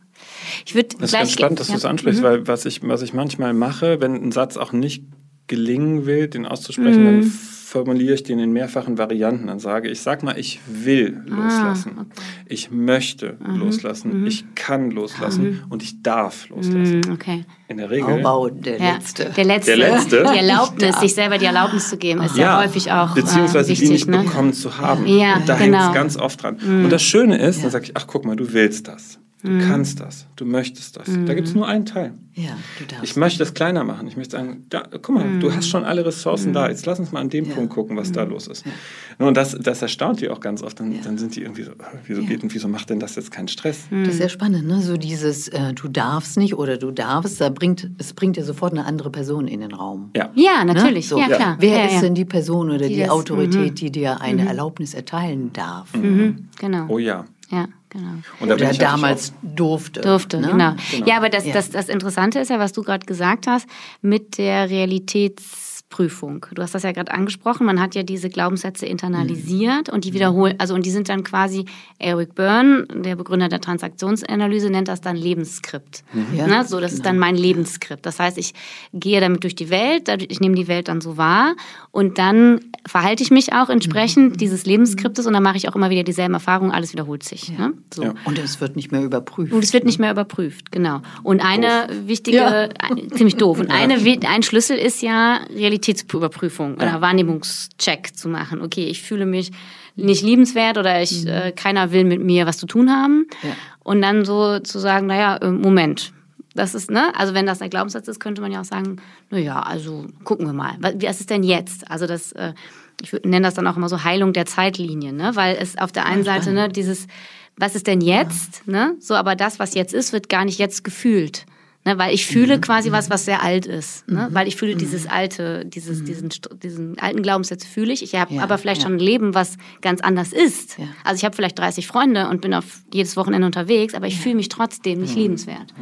Ich 0.65 0.75
würde 0.75 0.89
das 0.99 1.11
ist 1.11 1.13
ganz 1.13 1.31
spannend, 1.31 1.59
dass 1.59 1.67
ja. 1.67 1.73
du 1.73 1.77
es 1.79 1.85
ansprichst, 1.85 2.21
mhm. 2.21 2.25
weil 2.25 2.47
was 2.47 2.65
ich, 2.65 2.81
was 2.87 3.01
ich 3.01 3.13
manchmal 3.13 3.53
mache, 3.53 4.01
wenn 4.01 4.15
ein 4.15 4.31
Satz 4.31 4.57
auch 4.57 4.71
nicht 4.71 5.03
gelingen 5.47 6.05
will, 6.05 6.27
den 6.27 6.45
auszusprechen, 6.45 7.01
mhm. 7.01 7.21
dann 7.21 7.31
formuliere 7.71 8.15
ich 8.15 8.23
den 8.23 8.37
in 8.39 8.51
mehrfachen 8.51 8.97
Varianten. 8.97 9.47
Dann 9.47 9.59
sage 9.59 9.89
ich, 9.89 10.01
sag 10.01 10.23
mal, 10.23 10.37
ich 10.37 10.59
will 10.67 11.21
ah, 11.29 11.35
loslassen. 11.35 11.91
Ah, 11.97 12.01
okay. 12.01 12.21
Ich 12.47 12.69
möchte 12.69 13.37
mhm. 13.39 13.59
loslassen. 13.59 14.21
Mhm. 14.21 14.27
Ich 14.27 14.43
kann 14.55 14.91
loslassen 14.91 15.43
mhm. 15.43 15.63
und 15.69 15.81
ich 15.81 16.03
darf 16.03 16.49
loslassen. 16.49 17.01
Mhm, 17.05 17.13
okay. 17.13 17.45
In 17.69 17.77
der 17.77 17.89
Regel. 17.89 18.25
Oh, 18.25 18.49
der 18.49 18.77
ja, 18.77 18.93
letzte. 18.95 19.31
Der 19.35 19.45
letzte. 19.45 19.77
Der 19.77 19.91
letzte. 19.91 20.23
Die 20.33 20.37
Erlaubnis, 20.37 20.99
sich 20.99 21.15
selber 21.15 21.37
die 21.37 21.45
Erlaubnis 21.45 21.89
zu 21.89 21.97
geben, 21.97 22.21
ist 22.21 22.35
ja, 22.35 22.43
ja 22.43 22.61
häufig 22.61 22.91
auch. 22.91 23.15
Beziehungsweise 23.15 23.69
äh, 23.69 23.71
wichtig, 23.71 23.87
die 23.87 23.93
nicht 23.93 24.07
ne? 24.07 24.23
bekommen 24.23 24.51
zu 24.51 24.77
haben. 24.77 25.07
Ja, 25.07 25.37
und 25.37 25.47
da 25.47 25.55
genau. 25.55 25.77
hängt 25.77 25.89
es 25.89 25.93
ganz 25.93 26.17
oft 26.17 26.43
dran. 26.43 26.57
Mhm. 26.61 26.85
Und 26.85 26.89
das 26.89 27.01
Schöne 27.01 27.37
ist, 27.37 27.63
dann 27.63 27.71
sage 27.71 27.85
ich, 27.85 27.91
ach 27.95 28.05
guck 28.05 28.25
mal, 28.25 28.35
du 28.35 28.51
willst 28.51 28.89
das. 28.89 29.17
Du 29.43 29.49
mhm. 29.49 29.61
kannst 29.61 29.99
das, 29.99 30.27
du 30.35 30.45
möchtest 30.45 30.97
das. 30.97 31.07
Mhm. 31.07 31.25
Da 31.25 31.33
gibt 31.33 31.47
es 31.47 31.55
nur 31.55 31.67
einen 31.67 31.85
Teil. 31.85 32.13
Ja, 32.33 32.51
du 32.77 32.85
darfst. 32.85 33.03
Ich 33.03 33.15
möchte 33.15 33.39
das 33.39 33.53
kleiner 33.53 33.83
machen. 33.83 34.07
Ich 34.07 34.15
möchte 34.15 34.37
sagen, 34.37 34.65
da, 34.69 34.83
guck 34.89 35.09
mal, 35.09 35.25
mhm. 35.25 35.39
du 35.39 35.51
hast 35.51 35.67
schon 35.67 35.83
alle 35.83 36.05
Ressourcen 36.05 36.53
da. 36.53 36.65
Mhm. 36.65 36.69
Jetzt 36.69 36.85
lass 36.85 36.99
uns 36.99 37.11
mal 37.11 37.21
an 37.21 37.29
dem 37.29 37.45
ja. 37.45 37.55
Punkt 37.55 37.73
gucken, 37.73 37.97
was 37.97 38.11
da 38.11 38.23
mhm. 38.23 38.31
los 38.31 38.47
ist. 38.47 38.65
Ja. 38.65 39.25
Und 39.25 39.35
das, 39.35 39.57
das 39.59 39.81
erstaunt 39.81 40.21
die 40.21 40.29
auch 40.29 40.39
ganz 40.39 40.61
oft. 40.61 40.79
Dann, 40.79 40.91
ja. 40.91 40.99
dann 41.03 41.17
sind 41.17 41.35
die 41.35 41.41
irgendwie 41.41 41.63
so, 41.63 41.71
wieso 42.05 42.21
geht 42.21 42.43
und 42.43 42.53
wieso 42.53 42.67
macht 42.67 42.91
denn 42.91 42.99
das 42.99 43.15
jetzt 43.15 43.31
keinen 43.31 43.47
Stress? 43.47 43.87
Das 43.89 44.09
ist 44.09 44.17
sehr 44.17 44.29
spannend, 44.29 44.67
ne? 44.67 44.81
So 44.81 44.95
dieses, 44.95 45.47
äh, 45.47 45.73
du 45.73 45.87
darfst 45.87 46.37
nicht 46.37 46.55
oder 46.55 46.77
du 46.77 46.91
darfst, 46.91 47.41
da 47.41 47.49
bringt, 47.49 47.89
es 47.97 48.13
bringt 48.13 48.37
ja 48.37 48.43
sofort 48.43 48.73
eine 48.73 48.85
andere 48.85 49.09
Person 49.09 49.47
in 49.47 49.61
den 49.61 49.73
Raum. 49.73 50.11
Ja, 50.15 50.29
ja 50.35 50.63
ne? 50.63 50.73
natürlich. 50.73 51.05
Ne? 51.05 51.09
So. 51.09 51.19
Ja, 51.19 51.27
klar. 51.27 51.57
Wer 51.59 51.91
ist 51.91 52.01
denn 52.01 52.13
die 52.13 52.25
Person 52.25 52.69
oder 52.69 52.87
die, 52.87 52.95
die 52.95 53.01
das, 53.01 53.09
Autorität, 53.09 53.81
die 53.81 53.91
dir 53.91 54.21
eine 54.21 54.47
Erlaubnis 54.47 54.93
erteilen 54.93 55.51
darf? 55.51 55.89
Genau. 55.93 56.85
Oh 56.89 56.99
ja. 56.99 57.25
Ja. 57.51 57.67
Genau. 57.89 58.13
Und 58.39 58.47
da 58.47 58.55
Oder 58.55 58.73
damals 58.73 59.33
durfte. 59.41 59.99
Durfte, 59.99 60.39
ne? 60.39 60.47
genau. 60.47 60.75
genau. 60.89 61.05
Ja, 61.05 61.17
aber 61.17 61.27
das, 61.27 61.45
ja. 61.45 61.51
Das, 61.51 61.69
das 61.71 61.89
Interessante 61.89 62.39
ist 62.39 62.49
ja, 62.49 62.57
was 62.57 62.71
du 62.71 62.83
gerade 62.83 63.05
gesagt 63.05 63.47
hast, 63.47 63.67
mit 64.01 64.37
der 64.37 64.69
Realitäts- 64.69 65.60
Prüfung. 65.91 66.47
Du 66.55 66.63
hast 66.63 66.73
das 66.73 66.81
ja 66.81 66.91
gerade 66.91 67.11
angesprochen, 67.11 67.65
man 67.67 67.79
hat 67.79 67.93
ja 67.93 68.01
diese 68.01 68.29
Glaubenssätze 68.29 68.87
internalisiert 68.87 69.89
mhm. 69.89 69.93
und 69.93 70.05
die 70.05 70.13
wiederholen, 70.13 70.55
also 70.57 70.73
und 70.73 70.85
die 70.85 70.89
sind 70.89 71.09
dann 71.09 71.23
quasi, 71.23 71.65
Eric 71.99 72.33
Byrne, 72.33 72.87
der 72.91 73.15
Begründer 73.15 73.49
der 73.49 73.61
Transaktionsanalyse, 73.61 74.71
nennt 74.71 74.87
das 74.87 75.01
dann 75.01 75.15
Lebensskript. 75.15 76.03
Mhm. 76.13 76.35
Ja, 76.35 76.47
ne? 76.47 76.65
So, 76.65 76.79
das 76.79 76.91
genau. 76.91 76.97
ist 76.97 77.05
dann 77.05 77.19
mein 77.19 77.35
Lebensskript. 77.35 78.05
Das 78.05 78.19
heißt, 78.19 78.39
ich 78.39 78.53
gehe 78.93 79.21
damit 79.21 79.43
durch 79.43 79.53
die 79.53 79.69
Welt, 79.69 80.07
ich 80.07 80.39
nehme 80.39 80.55
die 80.55 80.67
Welt 80.67 80.87
dann 80.87 81.01
so 81.01 81.17
wahr 81.17 81.55
und 81.91 82.17
dann 82.17 82.61
verhalte 82.87 83.21
ich 83.21 83.29
mich 83.29 83.53
auch 83.53 83.69
entsprechend 83.69 84.31
mhm. 84.33 84.37
dieses 84.37 84.65
Lebensskriptes 84.65 85.27
und 85.27 85.33
dann 85.33 85.43
mache 85.43 85.57
ich 85.57 85.69
auch 85.69 85.75
immer 85.75 85.89
wieder 85.89 86.03
dieselben 86.03 86.33
Erfahrungen, 86.33 86.71
alles 86.71 86.93
wiederholt 86.93 87.23
sich. 87.23 87.49
Ja. 87.49 87.67
Ne? 87.67 87.73
So. 87.93 88.03
Ja. 88.03 88.13
Und 88.23 88.39
es 88.39 88.59
wird 88.61 88.77
nicht 88.77 88.91
mehr 88.93 89.03
überprüft. 89.03 89.51
Und 89.51 89.63
es 89.63 89.73
wird 89.73 89.83
nicht 89.83 89.99
mehr 89.99 90.11
überprüft, 90.11 90.71
genau. 90.71 91.01
Und 91.21 91.41
eine 91.41 91.87
doof. 91.87 91.97
wichtige, 92.05 92.69
ziemlich 93.13 93.35
doof, 93.35 93.59
und 93.59 93.69
eine, 93.69 93.95
ein 94.27 94.41
Schlüssel 94.43 94.77
ist 94.77 95.01
ja 95.01 95.41
Realität 95.53 95.80
Realitätsüberprüfung 95.81 96.77
ja. 96.77 96.83
oder 96.83 97.01
Wahrnehmungscheck 97.01 98.15
zu 98.15 98.29
machen. 98.29 98.61
Okay, 98.61 98.85
ich 98.85 99.01
fühle 99.01 99.25
mich 99.25 99.51
nicht 99.95 100.23
liebenswert 100.23 100.77
oder 100.77 101.01
ich, 101.01 101.23
mhm. 101.23 101.27
äh, 101.27 101.51
keiner 101.51 101.91
will 101.91 102.05
mit 102.05 102.23
mir 102.23 102.45
was 102.45 102.57
zu 102.57 102.65
tun 102.65 102.89
haben. 102.89 103.27
Ja. 103.43 103.49
Und 103.83 104.01
dann 104.01 104.25
so 104.25 104.59
zu 104.59 104.79
sagen, 104.79 105.07
naja, 105.07 105.37
äh, 105.37 105.51
Moment. 105.51 106.13
Das 106.53 106.75
ist, 106.75 106.91
ne? 106.91 107.13
Also 107.15 107.33
wenn 107.33 107.45
das 107.45 107.61
ein 107.61 107.69
Glaubenssatz 107.69 108.09
ist, 108.09 108.19
könnte 108.19 108.41
man 108.41 108.51
ja 108.51 108.59
auch 108.59 108.65
sagen, 108.65 108.97
naja, 109.29 109.61
also 109.61 110.07
gucken 110.25 110.45
wir 110.45 110.53
mal. 110.53 110.75
Was 110.79 111.21
ist 111.21 111.29
denn 111.29 111.43
jetzt? 111.43 111.89
Also 111.89 112.07
das, 112.07 112.33
äh, 112.33 112.53
ich 113.01 113.13
nenne 113.23 113.41
das 113.41 113.53
dann 113.53 113.67
auch 113.67 113.77
immer 113.77 113.87
so 113.87 114.03
Heilung 114.03 114.33
der 114.33 114.45
Zeitlinie, 114.45 115.13
ne? 115.13 115.31
Weil 115.35 115.55
es 115.55 115.77
auf 115.77 115.93
der 115.93 116.05
einen 116.05 116.25
Seite, 116.25 116.51
ne, 116.51 116.67
dieses, 116.67 117.07
was 117.55 117.75
ist 117.75 117.87
denn 117.87 118.01
jetzt? 118.01 118.63
Ja. 118.65 118.71
Ne? 118.71 118.95
So, 118.99 119.15
aber 119.15 119.37
das, 119.37 119.59
was 119.59 119.75
jetzt 119.75 119.93
ist, 119.93 120.11
wird 120.11 120.27
gar 120.27 120.43
nicht 120.43 120.59
jetzt 120.59 120.83
gefühlt. 120.83 121.45
Ne, 121.83 121.97
weil 121.97 122.13
ich 122.13 122.27
fühle 122.27 122.57
mhm. 122.57 122.61
quasi 122.61 122.91
was, 122.91 123.09
was 123.09 123.25
sehr 123.25 123.41
alt 123.41 123.65
ist. 123.65 124.07
Ne? 124.07 124.27
Mhm. 124.29 124.35
Weil 124.35 124.47
ich 124.47 124.55
fühle 124.55 124.75
mhm. 124.75 124.77
dieses 124.77 125.07
alte, 125.07 125.65
dieses, 125.65 126.01
mhm. 126.01 126.05
diesen, 126.05 126.29
diesen 126.61 126.99
alten 126.99 127.23
Glaubenssatz 127.23 127.65
fühle 127.65 127.91
ich. 127.91 128.03
Ich 128.03 128.13
habe 128.13 128.35
ja, 128.35 128.43
aber 128.43 128.59
vielleicht 128.59 128.83
ja. 128.83 128.87
schon 128.87 128.97
ein 128.97 128.99
Leben, 128.99 129.33
was 129.33 129.57
ganz 129.81 129.99
anders 129.99 130.31
ist. 130.31 130.77
Ja. 130.77 130.85
Also 131.03 131.17
ich 131.17 131.25
habe 131.25 131.35
vielleicht 131.35 131.57
30 131.57 131.87
Freunde 131.87 132.29
und 132.29 132.41
bin 132.41 132.53
auf 132.53 132.81
jedes 132.93 133.17
Wochenende 133.17 133.47
unterwegs, 133.47 133.95
aber 133.95 134.05
ich 134.05 134.19
fühle 134.19 134.35
mich 134.35 134.49
trotzdem 134.49 135.01
nicht 135.01 135.15
mhm. 135.15 135.21
liebenswert. 135.21 135.73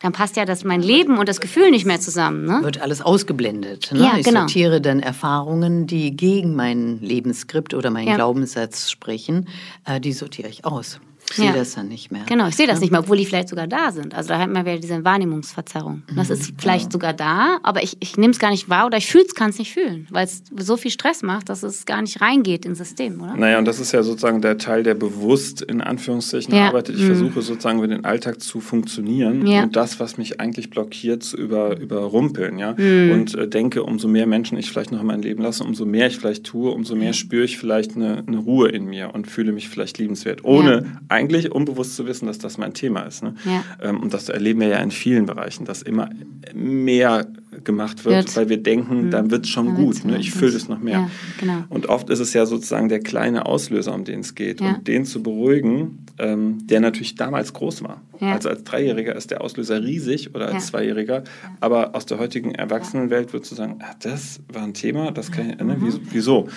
Dann 0.00 0.12
passt 0.12 0.38
ja 0.38 0.46
das 0.46 0.64
mein 0.64 0.80
Leben 0.80 1.18
und 1.18 1.28
das 1.28 1.42
Gefühl 1.42 1.70
nicht 1.70 1.84
mehr 1.84 2.00
zusammen. 2.00 2.46
Ne? 2.46 2.60
Wird 2.62 2.80
alles 2.80 3.02
ausgeblendet. 3.02 3.92
Ne? 3.92 4.00
Ja, 4.00 4.16
ich 4.16 4.24
genau. 4.24 4.40
sortiere 4.40 4.80
dann 4.80 5.00
Erfahrungen, 5.00 5.86
die 5.86 6.16
gegen 6.16 6.54
mein 6.54 6.98
Lebensskript 7.00 7.74
oder 7.74 7.90
meinen 7.90 8.14
Glaubenssatz 8.14 8.90
sprechen, 8.90 9.48
äh, 9.84 10.00
die 10.00 10.14
sortiere 10.14 10.48
ich 10.48 10.64
aus. 10.64 10.98
Ich 11.30 11.36
sehe 11.36 11.46
ja. 11.46 11.52
das 11.52 11.74
dann 11.74 11.88
nicht 11.88 12.10
mehr. 12.10 12.22
Genau, 12.26 12.48
ich 12.48 12.56
sehe 12.56 12.66
das 12.66 12.76
ja. 12.76 12.80
nicht 12.80 12.90
mehr, 12.90 13.00
obwohl 13.00 13.16
die 13.16 13.24
vielleicht 13.24 13.48
sogar 13.48 13.66
da 13.66 13.92
sind. 13.92 14.14
Also 14.14 14.30
da 14.30 14.38
hat 14.38 14.50
man 14.50 14.64
wieder 14.66 14.78
diese 14.78 15.04
Wahrnehmungsverzerrung. 15.04 16.02
Das 16.14 16.28
mhm. 16.28 16.34
ist 16.34 16.52
vielleicht 16.58 16.86
ja. 16.86 16.90
sogar 16.90 17.12
da, 17.12 17.58
aber 17.62 17.82
ich, 17.82 17.96
ich 18.00 18.16
nehme 18.16 18.32
es 18.32 18.38
gar 18.38 18.50
nicht 18.50 18.68
wahr 18.68 18.86
oder 18.86 18.98
ich 18.98 19.06
fühle 19.06 19.24
es, 19.24 19.34
kann 19.34 19.50
es 19.50 19.58
nicht 19.58 19.72
fühlen, 19.72 20.08
weil 20.10 20.24
es 20.24 20.42
so 20.56 20.76
viel 20.76 20.90
Stress 20.90 21.22
macht, 21.22 21.48
dass 21.48 21.62
es 21.62 21.86
gar 21.86 22.02
nicht 22.02 22.20
reingeht 22.20 22.64
ins 22.64 22.78
System, 22.78 23.20
oder? 23.20 23.36
Naja, 23.36 23.58
und 23.58 23.64
das 23.64 23.78
ist 23.78 23.92
ja 23.92 24.02
sozusagen 24.02 24.42
der 24.42 24.58
Teil, 24.58 24.82
der 24.82 24.94
bewusst 24.94 25.62
in 25.62 25.80
Anführungszeichen 25.80 26.52
arbeitet. 26.54 26.96
Ich 26.96 27.02
mhm. 27.02 27.06
versuche 27.06 27.42
sozusagen 27.42 27.80
mit 27.80 27.90
dem 27.90 28.04
Alltag 28.04 28.40
zu 28.40 28.60
funktionieren 28.60 29.46
und 29.46 29.76
das, 29.76 30.00
was 30.00 30.18
mich 30.18 30.40
eigentlich 30.40 30.70
blockiert, 30.70 31.22
zu 31.22 31.36
über, 31.36 31.78
überrumpeln. 31.78 32.58
Ja? 32.58 32.74
Mhm. 32.76 33.12
Und 33.12 33.34
äh, 33.34 33.48
denke, 33.48 33.84
umso 33.84 34.08
mehr 34.08 34.26
Menschen 34.26 34.58
ich 34.58 34.70
vielleicht 34.70 34.92
noch 34.92 35.00
in 35.00 35.06
mein 35.06 35.22
Leben 35.22 35.42
lasse, 35.42 35.64
umso 35.64 35.84
mehr 35.84 36.08
ich 36.08 36.16
vielleicht 36.16 36.44
tue, 36.44 36.70
umso 36.70 36.94
mehr 36.94 37.12
spüre 37.12 37.44
ich 37.44 37.58
vielleicht 37.58 37.96
eine, 37.96 38.24
eine 38.26 38.38
Ruhe 38.38 38.68
in 38.68 38.86
mir 38.86 39.14
und 39.14 39.26
fühle 39.26 39.52
mich 39.52 39.68
vielleicht 39.68 39.98
liebenswert, 39.98 40.44
ohne 40.44 41.00
eigentlich 41.20 41.52
unbewusst 41.52 41.96
zu 41.96 42.06
wissen, 42.06 42.26
dass 42.26 42.38
das 42.38 42.58
mein 42.58 42.72
Thema 42.72 43.02
ist. 43.02 43.22
Ne? 43.22 43.34
Ja. 43.44 43.64
Ähm, 43.82 44.00
und 44.00 44.14
das 44.14 44.28
erleben 44.28 44.60
wir 44.60 44.68
ja 44.68 44.78
in 44.78 44.90
vielen 44.90 45.26
Bereichen, 45.26 45.64
dass 45.64 45.82
immer 45.82 46.10
mehr 46.54 47.26
gemacht 47.64 48.04
wird, 48.04 48.16
wird. 48.16 48.36
weil 48.36 48.48
wir 48.48 48.62
denken, 48.62 49.06
mhm. 49.06 49.10
dann 49.10 49.30
wird 49.30 49.44
es 49.44 49.50
schon 49.50 49.66
dann 49.66 49.76
gut. 49.76 50.04
Ne? 50.04 50.18
Ich 50.18 50.30
fülle 50.30 50.56
es 50.56 50.68
noch 50.68 50.80
mehr. 50.80 51.00
Ja, 51.00 51.10
genau. 51.38 51.64
Und 51.68 51.88
oft 51.88 52.08
ist 52.10 52.20
es 52.20 52.32
ja 52.32 52.46
sozusagen 52.46 52.88
der 52.88 53.00
kleine 53.00 53.46
Auslöser, 53.46 53.94
um 53.94 54.04
den 54.04 54.20
es 54.20 54.34
geht. 54.34 54.60
Ja. 54.60 54.74
Und 54.74 54.88
den 54.88 55.04
zu 55.04 55.22
beruhigen, 55.22 56.06
ähm, 56.20 56.66
der 56.66 56.80
natürlich 56.80 57.14
damals 57.14 57.52
groß 57.52 57.82
war. 57.82 58.02
Ja. 58.20 58.34
Also 58.34 58.50
als 58.50 58.62
Dreijähriger 58.64 59.16
ist 59.16 59.30
der 59.30 59.40
Auslöser 59.40 59.82
riesig 59.82 60.34
oder 60.34 60.48
als 60.52 60.66
Zweijähriger. 60.68 61.24
Aber 61.60 61.94
aus 61.94 62.06
der 62.06 62.18
heutigen 62.18 62.54
Erwachsenenwelt 62.54 63.32
würdest 63.32 63.52
du 63.52 63.56
sagen, 63.56 63.78
ah, 63.80 63.94
das 64.00 64.40
war 64.52 64.62
ein 64.62 64.74
Thema, 64.74 65.10
das 65.10 65.32
kann 65.32 65.50
ich, 65.50 65.58
ne? 65.58 65.76
mhm. 65.76 66.00
wieso? 66.10 66.48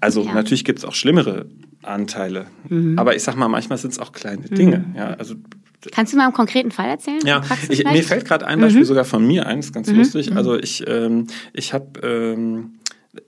Also 0.00 0.24
natürlich 0.24 0.64
gibt 0.64 0.80
es 0.80 0.84
auch 0.84 0.94
schlimmere 0.94 1.46
Anteile. 1.82 2.46
Mhm. 2.68 2.98
Aber 2.98 3.16
ich 3.16 3.22
sag 3.22 3.36
mal, 3.36 3.48
manchmal 3.48 3.78
sind 3.78 3.92
es 3.92 3.98
auch 3.98 4.12
kleine 4.12 4.42
Dinge. 4.42 4.84
Mhm. 4.90 4.96
Ja, 4.96 5.14
also 5.14 5.34
Kannst 5.92 6.12
du 6.12 6.18
mal 6.18 6.24
einen 6.24 6.34
konkreten 6.34 6.70
Fall 6.70 6.90
erzählen? 6.90 7.20
Ja, 7.24 7.42
ich, 7.70 7.84
mir 7.84 8.02
fällt 8.02 8.26
gerade 8.26 8.46
ein 8.46 8.60
Beispiel 8.60 8.82
mhm. 8.82 8.86
sogar 8.86 9.04
von 9.04 9.26
mir 9.26 9.46
ein, 9.46 9.58
das 9.58 9.66
ist 9.66 9.72
ganz 9.72 9.88
mhm. 9.88 9.96
lustig. 9.96 10.30
Mhm. 10.30 10.36
Also 10.36 10.58
ich, 10.58 10.84
ähm, 10.86 11.26
ich 11.54 11.72
habe, 11.72 12.00
ähm, 12.06 12.74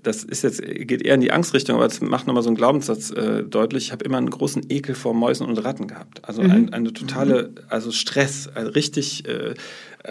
das 0.02 0.22
ist 0.22 0.42
jetzt, 0.42 0.62
geht 0.62 1.02
eher 1.02 1.16
in 1.16 1.20
die 1.20 1.32
Angstrichtung, 1.32 1.74
aber 1.74 1.86
es 1.86 2.00
macht 2.00 2.28
nochmal 2.28 2.44
so 2.44 2.48
einen 2.48 2.56
Glaubenssatz 2.56 3.10
äh, 3.10 3.42
deutlich. 3.42 3.86
Ich 3.86 3.92
habe 3.92 4.04
immer 4.04 4.18
einen 4.18 4.30
großen 4.30 4.66
Ekel 4.68 4.94
vor 4.94 5.12
Mäusen 5.12 5.46
und 5.46 5.58
Ratten 5.58 5.88
gehabt. 5.88 6.24
Also 6.24 6.42
mhm. 6.42 6.50
ein, 6.50 6.72
eine 6.72 6.92
totale, 6.92 7.50
also 7.68 7.90
Stress, 7.90 8.48
also 8.54 8.70
richtig 8.70 9.26
äh, 9.26 9.54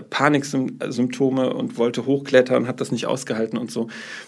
Paniksymptome 0.09 1.53
und 1.53 1.77
wollte 1.77 2.05
hochklettern, 2.05 2.67
habe 2.67 2.77
das 2.77 2.91
nicht 2.91 3.07
ausgehalten 3.07 3.57
und 3.57 3.71
so. 3.71 3.87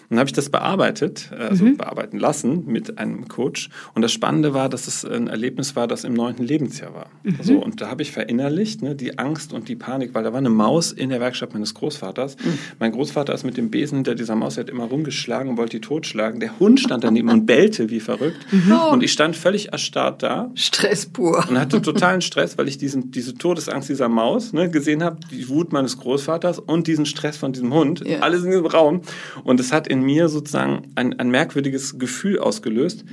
Dann 0.10 0.20
habe 0.20 0.28
ich 0.28 0.34
das 0.34 0.50
bearbeitet, 0.50 1.32
also 1.38 1.66
mhm. 1.66 1.78
bearbeiten 1.78 2.20
lassen 2.20 2.66
mit 2.66 2.98
einem 2.98 3.28
Coach. 3.28 3.70
Und 3.94 4.02
das 4.02 4.12
Spannende 4.12 4.54
war, 4.54 4.70
dass 4.70 4.88
es 4.88 5.06
ein 5.06 5.28
Erlebnis 5.28 5.76
war, 5.76 5.88
das 5.88 6.04
im 6.04 6.14
neunten 6.14 6.44
Lebensjahr 6.44 6.94
war. 6.94 7.08
Mhm. 7.24 7.38
So, 7.42 7.58
und 7.60 7.82
da 7.82 7.90
habe 7.90 8.02
ich 8.02 8.12
verinnerlicht 8.12 8.82
ne, 8.82 8.96
die 8.96 9.18
Angst 9.18 9.54
und 9.54 9.70
die 9.70 9.76
Panik, 9.76 10.14
weil 10.14 10.24
da 10.24 10.34
war 10.34 10.40
eine 10.40 10.50
Maus 10.50 10.92
in 10.92 11.10
der 11.10 11.20
Werkstatt 11.20 11.54
meines 11.54 11.74
Großvaters. 11.74 12.36
Mhm. 12.44 12.60
Mein 12.80 12.92
Großvater 12.92 13.34
ist 13.34 13.44
mit 13.44 13.58
dem 13.58 13.70
Besen 13.72 14.00
hinter 14.00 14.16
dieser 14.16 14.36
Maus, 14.36 14.56
der 14.56 14.66
hat 14.66 14.70
immer 14.70 14.86
rumgeschlagen 14.86 15.50
und 15.50 15.58
wollte 15.58 15.78
die 15.78 15.82
totschlagen. 15.82 16.40
Der 16.40 16.60
Hund 16.60 16.80
stand 16.80 17.04
daneben 17.04 17.30
und 17.30 17.46
bellte 17.46 17.90
wie 17.90 18.00
verrückt. 18.00 18.46
Mhm. 18.52 18.74
Und 18.92 19.04
ich 19.04 19.12
stand 19.12 19.36
völlig 19.36 19.72
erstarrt 19.72 20.24
da. 20.24 20.52
Stress 20.56 21.06
pur. 21.06 21.46
Und 21.50 21.60
hatte 21.60 21.82
totalen 21.82 22.22
Stress, 22.22 22.58
weil 22.58 22.68
ich 22.68 22.78
diesen, 22.78 23.12
diese 23.12 23.34
Todesangst 23.36 23.90
dieser 23.90 24.10
Maus 24.10 24.54
ne, 24.54 24.70
gesehen 24.70 25.04
habe, 25.04 25.18
die 25.32 25.48
Wut 25.54 25.72
meines 25.72 25.98
Großvaters 25.98 26.60
und 26.60 26.88
diesen 26.88 27.06
Stress 27.06 27.38
von 27.38 27.54
diesem 27.54 27.74
Hund. 27.74 28.06
Ja. 28.06 28.20
Alles 28.20 28.44
in 28.44 28.52
diesem 28.52 28.66
Raum. 28.66 29.02
Und 29.44 29.60
es 29.60 29.72
hat 29.72 29.88
in 29.88 30.02
mir 30.02 30.28
sozusagen 30.28 30.92
ein, 30.96 31.20
ein 31.20 31.30
merkwürdiges 31.30 32.00
Gefühl 32.00 32.40
ausgelöst. 32.40 33.06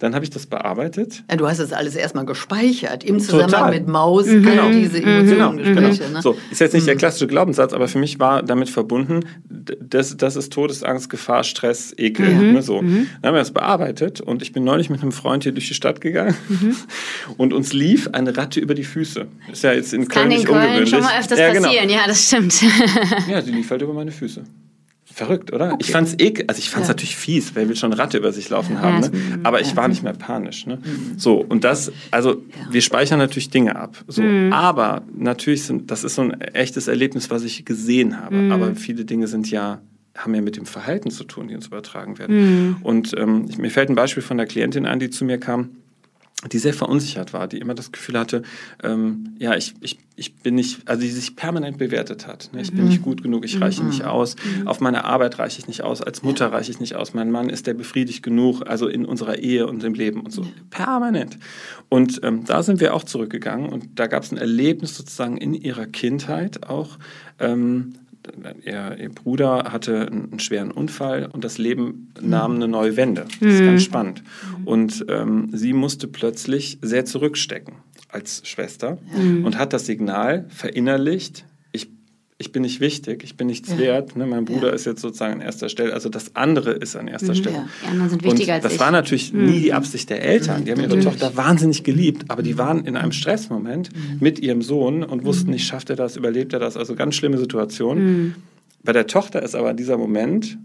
Dann 0.00 0.14
habe 0.14 0.24
ich 0.24 0.30
das 0.30 0.46
bearbeitet. 0.46 1.24
Ja, 1.30 1.36
du 1.36 1.46
hast 1.46 1.60
das 1.60 1.74
alles 1.74 1.94
erstmal 1.94 2.24
gespeichert 2.24 3.04
im 3.04 3.20
Zusammenhang 3.20 3.50
Total. 3.50 3.70
mit 3.70 3.86
Maus, 3.86 4.26
mhm. 4.26 4.42
genau. 4.42 4.70
diese 4.70 4.98
mhm. 4.98 5.06
Emotionen 5.06 5.58
genau. 5.58 5.90
genau. 5.90 6.08
Ne? 6.08 6.22
So, 6.22 6.36
ist 6.50 6.60
jetzt 6.60 6.72
nicht 6.72 6.86
der 6.86 6.94
mhm. 6.94 6.98
klassische 6.98 7.26
Glaubenssatz, 7.26 7.74
aber 7.74 7.86
für 7.86 7.98
mich 7.98 8.18
war 8.18 8.42
damit 8.42 8.70
verbunden, 8.70 9.20
das, 9.46 10.16
das 10.16 10.36
ist 10.36 10.54
Todesangst, 10.54 11.10
Gefahr, 11.10 11.44
Stress, 11.44 11.92
Ekel. 11.98 12.30
Mhm. 12.30 12.52
Ne, 12.54 12.62
so. 12.62 12.80
Mhm. 12.80 13.08
Dann 13.20 13.28
haben 13.28 13.34
wir 13.34 13.40
das 13.40 13.52
bearbeitet 13.52 14.22
und 14.22 14.40
ich 14.40 14.52
bin 14.52 14.64
neulich 14.64 14.88
mit 14.88 15.02
einem 15.02 15.12
Freund 15.12 15.42
hier 15.42 15.52
durch 15.52 15.68
die 15.68 15.74
Stadt 15.74 16.00
gegangen 16.00 16.34
mhm. 16.48 16.76
und 17.36 17.52
uns 17.52 17.74
lief 17.74 18.08
eine 18.12 18.34
Ratte 18.34 18.58
über 18.58 18.74
die 18.74 18.84
Füße. 18.84 19.26
Ist 19.52 19.64
ja 19.64 19.74
jetzt 19.74 19.92
in 19.92 20.08
Köln 20.08 20.30
Kann 20.30 20.38
in 20.38 20.44
Köln 20.44 20.86
schon 20.86 21.02
mal 21.02 21.18
öfters 21.20 21.38
ja, 21.38 21.52
genau. 21.52 21.68
passieren, 21.68 21.90
ja, 21.90 22.00
das 22.06 22.26
stimmt. 22.26 22.62
ja, 23.30 23.42
die 23.42 23.50
lief 23.50 23.70
halt 23.70 23.82
über 23.82 23.92
meine 23.92 24.12
Füße. 24.12 24.44
Verrückt, 25.12 25.52
oder? 25.52 25.72
Okay. 25.74 25.76
Ich 25.80 25.90
fand's 25.90 26.14
eh, 26.18 26.32
also 26.46 26.58
ich 26.58 26.70
fand's 26.70 26.88
ja. 26.88 26.94
natürlich 26.94 27.16
fies, 27.16 27.54
wer 27.54 27.68
will 27.68 27.76
schon 27.76 27.92
Ratte 27.92 28.18
über 28.18 28.32
sich 28.32 28.48
laufen 28.48 28.74
ja, 28.74 28.82
haben, 28.82 29.00
ne? 29.00 29.40
aber 29.42 29.60
ich 29.60 29.76
war 29.76 29.88
nicht 29.88 30.02
mehr 30.02 30.12
panisch. 30.12 30.66
Ne? 30.66 30.76
Mhm. 30.76 31.18
So, 31.18 31.36
und 31.36 31.64
das, 31.64 31.92
also 32.10 32.42
wir 32.70 32.80
speichern 32.80 33.18
natürlich 33.18 33.50
Dinge 33.50 33.76
ab. 33.76 33.96
So, 34.06 34.22
mhm. 34.22 34.52
aber 34.52 35.02
natürlich 35.16 35.64
sind, 35.64 35.90
das 35.90 36.04
ist 36.04 36.14
so 36.14 36.22
ein 36.22 36.40
echtes 36.40 36.88
Erlebnis, 36.88 37.30
was 37.30 37.42
ich 37.42 37.64
gesehen 37.64 38.20
habe. 38.20 38.36
Mhm. 38.36 38.52
Aber 38.52 38.74
viele 38.74 39.04
Dinge 39.04 39.26
sind 39.26 39.50
ja 39.50 39.80
haben 40.16 40.34
ja 40.34 40.40
mit 40.42 40.56
dem 40.56 40.66
Verhalten 40.66 41.10
zu 41.10 41.24
tun, 41.24 41.48
die 41.48 41.54
uns 41.54 41.68
übertragen 41.68 42.18
werden. 42.18 42.36
Mhm. 42.36 42.76
Und 42.82 43.14
ähm, 43.16 43.48
mir 43.58 43.70
fällt 43.70 43.90
ein 43.90 43.94
Beispiel 43.94 44.22
von 44.22 44.36
der 44.36 44.46
Klientin 44.46 44.84
ein, 44.84 44.98
die 44.98 45.08
zu 45.08 45.24
mir 45.24 45.38
kam 45.38 45.70
die 46.48 46.58
sehr 46.58 46.72
verunsichert 46.72 47.32
war, 47.34 47.48
die 47.48 47.58
immer 47.58 47.74
das 47.74 47.92
Gefühl 47.92 48.18
hatte, 48.18 48.42
ähm, 48.82 49.34
ja, 49.38 49.54
ich, 49.56 49.74
ich, 49.80 49.98
ich 50.16 50.36
bin 50.36 50.54
nicht, 50.54 50.88
also 50.88 51.02
die 51.02 51.10
sich 51.10 51.36
permanent 51.36 51.76
bewertet 51.76 52.26
hat. 52.26 52.50
Ne? 52.52 52.62
Ich 52.62 52.72
mhm. 52.72 52.76
bin 52.76 52.88
nicht 52.88 53.02
gut 53.02 53.22
genug, 53.22 53.44
ich 53.44 53.60
reiche 53.60 53.82
mhm. 53.82 53.88
nicht 53.88 54.04
aus, 54.04 54.36
mhm. 54.36 54.66
auf 54.66 54.80
meine 54.80 55.04
Arbeit 55.04 55.38
reiche 55.38 55.58
ich 55.58 55.68
nicht 55.68 55.82
aus, 55.82 56.00
als 56.00 56.22
Mutter 56.22 56.50
reiche 56.50 56.70
ich 56.70 56.80
nicht 56.80 56.94
aus, 56.94 57.12
mein 57.12 57.30
Mann 57.30 57.50
ist 57.50 57.66
der 57.66 57.74
befriedigt 57.74 58.22
genug, 58.22 58.62
also 58.66 58.88
in 58.88 59.04
unserer 59.04 59.38
Ehe 59.38 59.66
und 59.66 59.84
im 59.84 59.92
Leben 59.92 60.22
und 60.22 60.32
so. 60.32 60.42
Ja. 60.42 60.48
Permanent. 60.70 61.38
Und 61.90 62.20
ähm, 62.22 62.44
da 62.46 62.62
sind 62.62 62.80
wir 62.80 62.94
auch 62.94 63.04
zurückgegangen 63.04 63.68
und 63.68 63.98
da 63.98 64.06
gab 64.06 64.22
es 64.22 64.32
ein 64.32 64.38
Erlebnis 64.38 64.96
sozusagen 64.96 65.36
in 65.36 65.52
ihrer 65.52 65.86
Kindheit 65.86 66.66
auch, 66.68 66.98
ähm, 67.38 67.94
ihr, 68.64 68.96
ihr, 68.98 69.08
Bruder 69.10 69.72
hatte 69.72 70.06
einen 70.06 70.38
schweren 70.38 70.70
Unfall 70.70 71.28
und 71.32 71.44
das 71.44 71.58
Leben 71.58 72.12
nahm 72.20 72.56
eine 72.56 72.68
neue 72.68 72.96
Wende. 72.96 73.26
Das 73.40 73.54
ist 73.54 73.60
ganz 73.60 73.82
mhm. 73.82 73.84
spannend. 73.84 74.22
Und 74.64 75.04
ähm, 75.08 75.48
sie 75.52 75.72
musste 75.72 76.08
plötzlich 76.08 76.78
sehr 76.82 77.04
zurückstecken 77.04 77.74
als 78.08 78.42
Schwester 78.46 78.98
mhm. 79.14 79.44
und 79.44 79.58
hat 79.58 79.72
das 79.72 79.86
Signal 79.86 80.46
verinnerlicht, 80.48 81.44
ich 82.40 82.52
bin 82.52 82.62
nicht 82.62 82.80
wichtig, 82.80 83.22
ich 83.22 83.36
bin 83.36 83.48
nichts 83.48 83.68
ja. 83.68 83.78
wert. 83.78 84.16
Ne? 84.16 84.24
Mein 84.24 84.46
Bruder 84.46 84.68
ja. 84.68 84.74
ist 84.74 84.86
jetzt 84.86 85.02
sozusagen 85.02 85.34
an 85.34 85.40
erster 85.42 85.68
Stelle. 85.68 85.92
Also 85.92 86.08
das 86.08 86.34
andere 86.36 86.70
ist 86.70 86.96
an 86.96 87.06
erster 87.06 87.34
mhm. 87.34 87.36
Stelle. 87.36 87.56
Ja. 87.56 87.68
Die 87.82 87.86
anderen 87.88 88.10
sind 88.10 88.24
wichtiger 88.24 88.54
und 88.54 88.54
als 88.54 88.62
das 88.62 88.72
ich. 88.72 88.80
war 88.80 88.90
natürlich 88.90 89.32
mhm. 89.34 89.44
nie 89.44 89.60
die 89.60 89.74
Absicht 89.74 90.08
der 90.08 90.22
Eltern. 90.22 90.64
Die 90.64 90.72
haben 90.72 90.80
ihre 90.80 90.98
Tochter 91.00 91.36
wahnsinnig 91.36 91.84
geliebt, 91.84 92.24
aber 92.28 92.42
die 92.42 92.56
waren 92.56 92.86
in 92.86 92.96
einem 92.96 93.12
Stressmoment 93.12 93.94
mhm. 93.94 94.16
mit 94.20 94.38
ihrem 94.38 94.62
Sohn 94.62 95.04
und 95.04 95.26
wussten 95.26 95.48
mhm. 95.48 95.52
nicht, 95.52 95.66
schafft 95.66 95.90
er 95.90 95.96
das, 95.96 96.16
überlebt 96.16 96.54
er 96.54 96.60
das. 96.60 96.78
Also 96.78 96.94
ganz 96.94 97.14
schlimme 97.14 97.36
Situation. 97.36 97.98
Mhm. 97.98 98.34
Bei 98.84 98.94
der 98.94 99.06
Tochter 99.06 99.42
ist 99.42 99.54
aber 99.54 99.74
dieser 99.74 99.98
Moment 99.98 100.56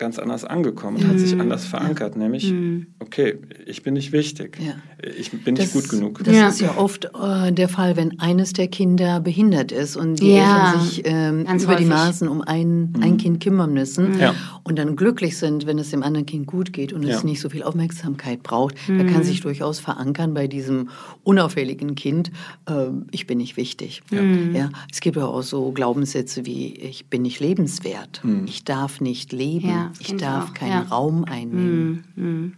ganz 0.00 0.18
anders 0.18 0.44
angekommen 0.44 0.96
und 0.96 1.06
mm. 1.06 1.10
hat 1.10 1.18
sich 1.20 1.34
mhm. 1.34 1.42
anders 1.42 1.66
verankert, 1.66 2.14
ja. 2.14 2.22
nämlich, 2.22 2.50
mm. 2.50 2.86
okay, 3.00 3.38
ich 3.66 3.82
bin 3.82 3.94
nicht 3.94 4.12
wichtig, 4.12 4.58
ja. 4.58 4.72
ich 5.16 5.30
bin 5.30 5.54
das, 5.54 5.66
nicht 5.66 5.74
gut 5.74 5.88
genug. 5.90 6.24
Das 6.24 6.34
ja. 6.34 6.48
ist 6.48 6.60
ja 6.60 6.78
oft 6.78 7.04
äh, 7.04 7.52
der 7.52 7.68
Fall, 7.68 7.96
wenn 7.96 8.18
eines 8.18 8.54
der 8.54 8.68
Kinder 8.68 9.20
behindert 9.20 9.72
ist 9.72 9.96
und 9.96 10.16
die 10.16 10.32
Eltern 10.32 10.80
sich 10.80 11.02
ähm, 11.04 11.40
über 11.42 11.52
häufig. 11.52 11.76
die 11.76 11.84
Maßen 11.84 12.28
um 12.28 12.40
ein, 12.40 12.92
mm. 12.92 13.02
ein 13.02 13.16
Kind 13.18 13.44
kümmern 13.44 13.74
müssen 13.74 14.16
und 14.64 14.78
dann 14.78 14.96
glücklich 14.96 15.36
sind, 15.36 15.66
wenn 15.66 15.78
es 15.78 15.90
dem 15.90 16.02
anderen 16.02 16.24
Kind 16.24 16.46
gut 16.46 16.72
geht 16.72 16.94
und 16.94 17.04
es 17.04 17.22
nicht 17.22 17.40
so 17.40 17.50
viel 17.50 17.62
Aufmerksamkeit 17.62 18.42
braucht. 18.42 18.76
Da 18.88 19.04
kann 19.04 19.22
sich 19.22 19.42
durchaus 19.42 19.80
verankern 19.80 20.32
bei 20.32 20.46
diesem 20.46 20.88
unauffälligen 21.24 21.94
Kind, 21.94 22.32
äh, 22.66 22.86
ich 23.10 23.26
bin 23.26 23.38
nicht 23.38 23.58
wichtig. 23.58 24.02
Ja. 24.10 24.70
Es 24.90 25.00
gibt 25.00 25.16
ja 25.16 25.26
auch 25.26 25.42
so 25.42 25.72
Glaubenssätze 25.72 26.46
wie, 26.46 26.72
ich 26.74 27.06
bin 27.06 27.22
nicht 27.22 27.38
lebenswert, 27.40 28.22
ich 28.46 28.64
darf 28.64 29.02
nicht 29.02 29.32
leben 29.32 29.89
ich 29.98 30.16
darf 30.16 30.54
keinen 30.54 30.70
ja. 30.70 30.82
Raum 30.82 31.24
einnehmen. 31.24 32.04
Mhm. 32.14 32.52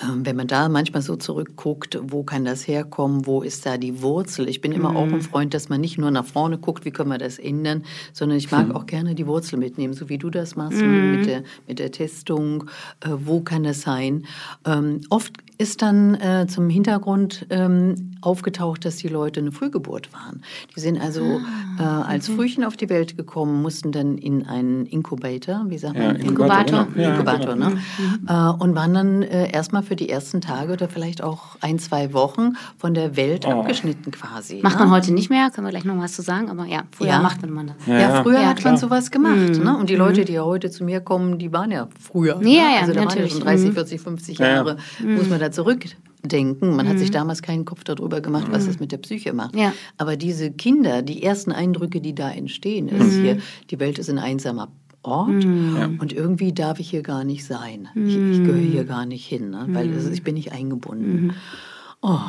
Ähm, 0.00 0.24
wenn 0.24 0.36
man 0.36 0.46
da 0.46 0.68
manchmal 0.68 1.02
so 1.02 1.16
zurückguckt, 1.16 1.98
wo 2.02 2.22
kann 2.22 2.44
das 2.44 2.68
herkommen, 2.68 3.26
wo 3.26 3.42
ist 3.42 3.66
da 3.66 3.78
die 3.78 4.00
Wurzel? 4.00 4.48
Ich 4.48 4.60
bin 4.60 4.70
immer 4.70 4.90
mhm. 4.90 4.96
auch 4.96 5.12
ein 5.12 5.22
Freund, 5.22 5.54
dass 5.54 5.68
man 5.68 5.80
nicht 5.80 5.98
nur 5.98 6.10
nach 6.12 6.24
vorne 6.24 6.58
guckt, 6.58 6.84
wie 6.84 6.92
können 6.92 7.10
wir 7.10 7.18
das 7.18 7.38
ändern, 7.38 7.84
sondern 8.12 8.38
ich 8.38 8.50
mag 8.50 8.68
mhm. 8.68 8.76
auch 8.76 8.86
gerne 8.86 9.16
die 9.16 9.26
Wurzel 9.26 9.58
mitnehmen, 9.58 9.94
so 9.94 10.08
wie 10.08 10.18
du 10.18 10.30
das 10.30 10.54
machst 10.54 10.80
mit, 10.80 11.26
der, 11.26 11.42
mit 11.66 11.80
der 11.80 11.90
Testung. 11.90 12.64
Äh, 13.00 13.08
wo 13.10 13.40
kann 13.40 13.64
das 13.64 13.80
sein? 13.80 14.26
Ähm, 14.64 15.00
oft 15.10 15.32
ist 15.58 15.82
dann 15.82 16.14
äh, 16.14 16.46
zum 16.46 16.70
Hintergrund 16.70 17.46
ähm, 17.50 18.12
aufgetaucht, 18.20 18.84
dass 18.84 18.96
die 18.96 19.08
Leute 19.08 19.40
eine 19.40 19.50
Frühgeburt 19.50 20.12
waren. 20.12 20.42
Die 20.74 20.80
sind 20.80 21.00
also 21.00 21.40
ah, 21.78 22.04
äh, 22.04 22.12
als 22.12 22.28
okay. 22.28 22.36
Frühchen 22.36 22.64
auf 22.64 22.76
die 22.76 22.88
Welt 22.88 23.16
gekommen, 23.16 23.60
mussten 23.60 23.90
dann 23.90 24.18
in 24.18 24.46
einen 24.46 24.86
Inkubator, 24.86 25.64
wie 25.66 25.78
sagt 25.78 25.94
man? 25.96 26.16
Ja, 26.16 26.22
Inkubator. 26.22 26.80
Inkubator, 26.80 27.02
ja, 27.02 27.10
Inkubator 27.10 27.54
genau. 27.54 27.68
ne? 27.70 27.74
Mhm. 27.74 28.28
Äh, 28.28 28.62
und 28.62 28.74
waren 28.76 28.94
dann 28.94 29.22
äh, 29.22 29.50
erstmal 29.50 29.82
für 29.82 29.96
die 29.96 30.08
ersten 30.08 30.40
Tage 30.40 30.72
oder 30.72 30.88
vielleicht 30.88 31.22
auch 31.22 31.56
ein, 31.60 31.80
zwei 31.80 32.12
Wochen 32.12 32.52
von 32.76 32.94
der 32.94 33.16
Welt 33.16 33.44
oh. 33.46 33.50
abgeschnitten 33.50 34.12
quasi. 34.12 34.60
Macht 34.62 34.78
ne? 34.78 34.84
man 34.84 34.94
heute 34.94 35.12
nicht 35.12 35.28
mehr, 35.28 35.50
können 35.50 35.66
wir 35.66 35.72
gleich 35.72 35.84
noch 35.84 35.98
was 35.98 36.12
zu 36.12 36.22
sagen, 36.22 36.50
aber 36.50 36.66
ja, 36.66 36.84
früher 36.92 37.08
ja. 37.08 37.20
macht 37.20 37.44
man 37.48 37.68
das. 37.68 37.76
Ja, 37.86 37.98
ja 37.98 38.22
früher 38.22 38.46
hat 38.48 38.62
man 38.62 38.76
sowas 38.76 39.10
gemacht. 39.10 39.58
Mhm. 39.58 39.64
Ne? 39.64 39.76
Und 39.76 39.90
die 39.90 39.96
Leute, 39.96 40.20
mhm. 40.20 40.26
die 40.26 40.32
ja 40.34 40.44
heute 40.44 40.70
zu 40.70 40.84
mir 40.84 41.00
kommen, 41.00 41.38
die 41.38 41.52
waren 41.52 41.72
ja 41.72 41.88
früher. 42.00 42.36
Ja, 42.36 42.40
ne? 42.40 42.56
ja, 42.56 42.80
also 42.80 42.92
da 42.92 43.04
natürlich. 43.04 43.44
waren 43.44 43.56
ja 43.56 43.62
schon 43.62 43.72
30, 43.72 43.72
40, 43.72 44.00
50 44.00 44.38
Jahre, 44.38 44.76
muss 45.04 45.28
man 45.28 45.40
da 45.40 45.47
zurückdenken. 45.52 46.76
Man 46.76 46.88
hat 46.88 46.98
sich 46.98 47.10
damals 47.10 47.42
keinen 47.42 47.64
Kopf 47.64 47.84
darüber 47.84 48.20
gemacht, 48.20 48.48
was 48.50 48.66
das 48.66 48.80
mit 48.80 48.92
der 48.92 48.98
Psyche 48.98 49.32
macht. 49.32 49.54
Aber 49.96 50.16
diese 50.16 50.50
Kinder, 50.50 51.02
die 51.02 51.22
ersten 51.22 51.52
Eindrücke, 51.52 52.00
die 52.00 52.14
da 52.14 52.30
entstehen, 52.30 52.88
ist 52.88 53.14
hier, 53.14 53.38
die 53.70 53.80
Welt 53.80 53.98
ist 53.98 54.10
ein 54.10 54.18
einsamer 54.18 54.68
Ort 55.02 55.44
mhm. 55.44 55.98
und 56.00 56.12
irgendwie 56.12 56.52
darf 56.52 56.80
ich 56.80 56.90
hier 56.90 57.02
gar 57.02 57.22
nicht 57.22 57.44
sein. 57.44 57.88
Ich, 57.94 58.16
ich 58.16 58.44
gehöre 58.44 58.58
hier 58.58 58.84
gar 58.84 59.06
nicht 59.06 59.24
hin, 59.26 59.50
ne? 59.50 59.64
weil 59.68 59.86
mhm. 59.86 60.12
ich 60.12 60.24
bin 60.24 60.34
nicht 60.34 60.52
eingebunden. 60.52 61.34
Mhm. 62.02 62.08
Oh. 62.10 62.20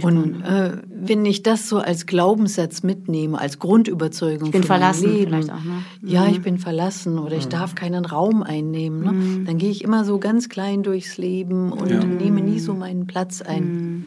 Und 0.00 0.42
äh, 0.42 0.78
wenn 0.88 1.26
ich 1.26 1.42
das 1.42 1.68
so 1.68 1.78
als 1.78 2.06
Glaubenssatz 2.06 2.82
mitnehme, 2.82 3.38
als 3.38 3.58
Grundüberzeugung 3.58 4.46
ich 4.46 4.52
bin 4.52 4.62
verlassen 4.62 5.12
Leben, 5.12 5.30
vielleicht 5.30 5.52
auch, 5.52 5.62
ne? 5.62 5.82
ja, 6.02 6.26
ich 6.26 6.40
bin 6.40 6.58
verlassen 6.58 7.18
oder 7.18 7.36
ich 7.36 7.48
darf 7.48 7.74
keinen 7.74 8.06
Raum 8.06 8.42
einnehmen, 8.42 9.00
ne? 9.02 9.44
dann 9.44 9.58
gehe 9.58 9.70
ich 9.70 9.84
immer 9.84 10.04
so 10.04 10.18
ganz 10.18 10.48
klein 10.48 10.82
durchs 10.82 11.18
Leben 11.18 11.70
und 11.70 11.90
ja. 11.90 12.02
nehme 12.02 12.40
nie 12.40 12.58
so 12.60 12.72
meinen 12.72 13.06
Platz 13.06 13.42
ein. 13.42 14.06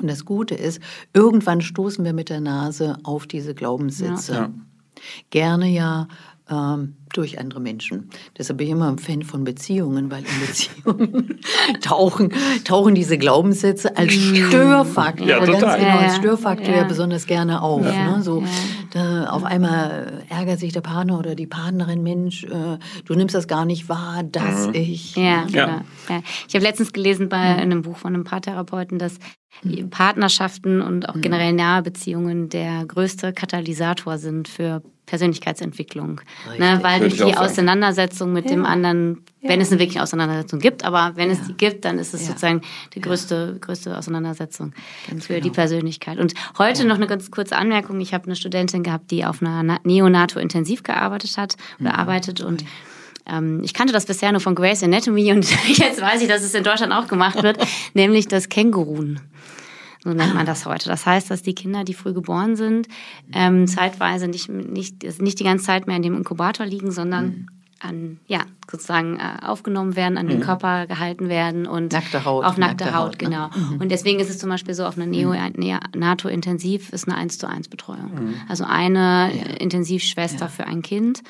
Und 0.00 0.08
das 0.08 0.24
Gute 0.24 0.54
ist, 0.54 0.80
irgendwann 1.12 1.60
stoßen 1.60 2.04
wir 2.04 2.12
mit 2.14 2.30
der 2.30 2.40
Nase 2.40 2.96
auf 3.02 3.26
diese 3.26 3.54
Glaubenssätze. 3.54 4.32
Ja. 4.32 4.50
Gerne 5.30 5.68
ja 5.68 6.08
ähm, 6.50 6.94
durch 7.12 7.38
andere 7.38 7.60
Menschen. 7.60 8.10
Deshalb 8.36 8.58
bin 8.58 8.66
ich 8.66 8.72
immer 8.72 8.88
ein 8.88 8.98
Fan 8.98 9.22
von 9.22 9.44
Beziehungen, 9.44 10.10
weil 10.10 10.20
in 10.20 10.46
Beziehungen 10.46 11.40
tauchen, 11.80 12.32
tauchen 12.64 12.94
diese 12.94 13.18
Glaubenssätze 13.18 13.96
als. 13.96 14.12
Störfaktor, 14.12 15.26
ja, 15.26 15.38
ganz 15.44 15.60
genau, 15.60 15.98
als 15.98 16.16
Störfaktor 16.16 16.74
ja. 16.74 16.82
ja 16.82 16.84
besonders 16.84 17.26
gerne 17.26 17.62
auf. 17.62 17.84
Ja, 17.84 18.16
ne? 18.16 18.22
so, 18.22 18.42
da, 18.92 19.26
auf 19.26 19.44
einmal 19.44 20.24
ärgert 20.28 20.60
sich 20.60 20.72
der 20.72 20.80
Partner 20.80 21.18
oder 21.18 21.34
die 21.34 21.46
Partnerin, 21.46 22.02
Mensch, 22.02 22.44
äh, 22.44 22.78
du 23.04 23.14
nimmst 23.14 23.34
das 23.34 23.48
gar 23.48 23.64
nicht 23.64 23.88
wahr, 23.88 24.22
dass 24.22 24.68
mhm. 24.68 24.74
ich. 24.74 25.16
Ja, 25.16 25.46
ja. 25.48 25.82
Ich 26.46 26.54
habe 26.54 26.64
letztens 26.64 26.92
gelesen 26.92 27.28
bei 27.28 27.54
mhm. 27.54 27.60
einem 27.60 27.82
Buch 27.82 27.96
von 27.96 28.14
einem 28.14 28.24
Paartherapeuten, 28.24 28.98
dass 28.98 29.14
mhm. 29.62 29.90
Partnerschaften 29.90 30.80
und 30.80 31.08
auch 31.08 31.14
mhm. 31.14 31.22
generell 31.22 31.52
nahe 31.52 31.82
Beziehungen 31.82 32.48
der 32.48 32.84
größte 32.86 33.32
Katalysator 33.32 34.18
sind 34.18 34.48
für 34.48 34.82
Persönlichkeitsentwicklung. 35.08 36.20
Ne, 36.58 36.78
weil 36.82 37.00
durch 37.00 37.16
die 37.16 37.36
Auseinandersetzung 37.36 38.32
mit 38.32 38.44
ja. 38.44 38.52
dem 38.52 38.66
anderen, 38.66 39.24
wenn 39.40 39.58
ja. 39.58 39.62
es 39.62 39.70
eine 39.70 39.80
wirkliche 39.80 40.02
Auseinandersetzung 40.02 40.60
gibt, 40.60 40.84
aber 40.84 41.12
wenn 41.16 41.30
ja. 41.30 41.36
es 41.36 41.46
die 41.46 41.54
gibt, 41.54 41.84
dann 41.84 41.98
ist 41.98 42.14
es 42.14 42.26
sozusagen 42.26 42.60
die 42.94 43.00
größte, 43.00 43.56
größte 43.60 43.96
Auseinandersetzung 43.96 44.72
ganz 45.08 45.26
für 45.26 45.34
genau. 45.34 45.44
die 45.44 45.50
Persönlichkeit. 45.50 46.18
Und 46.18 46.34
heute 46.58 46.86
noch 46.86 46.96
eine 46.96 47.06
ganz 47.06 47.30
kurze 47.30 47.56
Anmerkung. 47.56 48.00
Ich 48.00 48.12
habe 48.12 48.26
eine 48.26 48.36
Studentin 48.36 48.82
gehabt, 48.82 49.10
die 49.10 49.24
auf 49.24 49.42
einer 49.42 49.80
Neonato-Intensiv 49.82 50.82
gearbeitet 50.82 51.36
hat 51.38 51.56
oder 51.80 51.92
mhm. 51.92 51.96
arbeitet 51.96 52.40
und 52.42 52.64
ähm, 53.26 53.62
ich 53.62 53.74
kannte 53.74 53.92
das 53.92 54.06
bisher 54.06 54.32
nur 54.32 54.40
von 54.40 54.54
Grace 54.54 54.82
Anatomy 54.82 55.32
und 55.32 55.46
jetzt 55.68 56.00
weiß 56.00 56.22
ich, 56.22 56.28
dass 56.28 56.42
es 56.42 56.54
in 56.54 56.64
Deutschland 56.64 56.92
auch 56.92 57.08
gemacht 57.08 57.42
wird, 57.42 57.58
nämlich 57.94 58.28
das 58.28 58.48
Kängurun. 58.48 59.20
So 60.02 60.10
nennt 60.10 60.34
man 60.34 60.46
das 60.46 60.64
heute. 60.64 60.88
Das 60.88 61.06
heißt, 61.06 61.30
dass 61.30 61.42
die 61.42 61.54
Kinder, 61.54 61.84
die 61.84 61.94
früh 61.94 62.12
geboren 62.12 62.56
sind, 62.56 62.88
ähm, 63.32 63.66
zeitweise 63.66 64.28
nicht, 64.28 64.48
nicht, 64.48 65.20
nicht 65.20 65.40
die 65.40 65.44
ganze 65.44 65.64
Zeit 65.64 65.86
mehr 65.86 65.96
in 65.96 66.02
dem 66.02 66.16
Inkubator 66.16 66.66
liegen, 66.66 66.92
sondern 66.92 67.26
mhm. 67.26 67.46
an, 67.80 68.20
ja, 68.26 68.40
sozusagen 68.70 69.18
äh, 69.18 69.44
aufgenommen 69.44 69.96
werden, 69.96 70.16
an 70.16 70.28
den 70.28 70.38
mhm. 70.38 70.42
Körper 70.42 70.86
gehalten 70.86 71.28
werden 71.28 71.66
und 71.66 71.92
nackte 71.92 72.24
Haut, 72.24 72.44
auf 72.44 72.58
nackte, 72.58 72.84
nackte 72.84 72.98
Haut, 72.98 73.14
Haut, 73.14 73.22
ne? 73.22 73.28
genau. 73.28 73.48
Mhm. 73.48 73.80
Und 73.80 73.90
deswegen 73.90 74.20
ist 74.20 74.30
es 74.30 74.38
zum 74.38 74.50
Beispiel 74.50 74.74
so, 74.74 74.84
auf 74.84 74.96
einer 74.96 75.06
Neo, 75.06 75.32
mhm. 75.32 75.80
NATO-Intensiv 75.96 76.92
ist 76.92 77.08
eine 77.08 77.16
1 77.16 77.38
zu 77.38 77.48
1 77.48 77.68
Betreuung. 77.68 78.12
Mhm. 78.14 78.34
Also 78.48 78.64
eine 78.64 79.32
ja. 79.34 79.56
Intensivschwester 79.56 80.44
ja. 80.44 80.48
für 80.48 80.66
ein 80.66 80.82
Kind, 80.82 81.22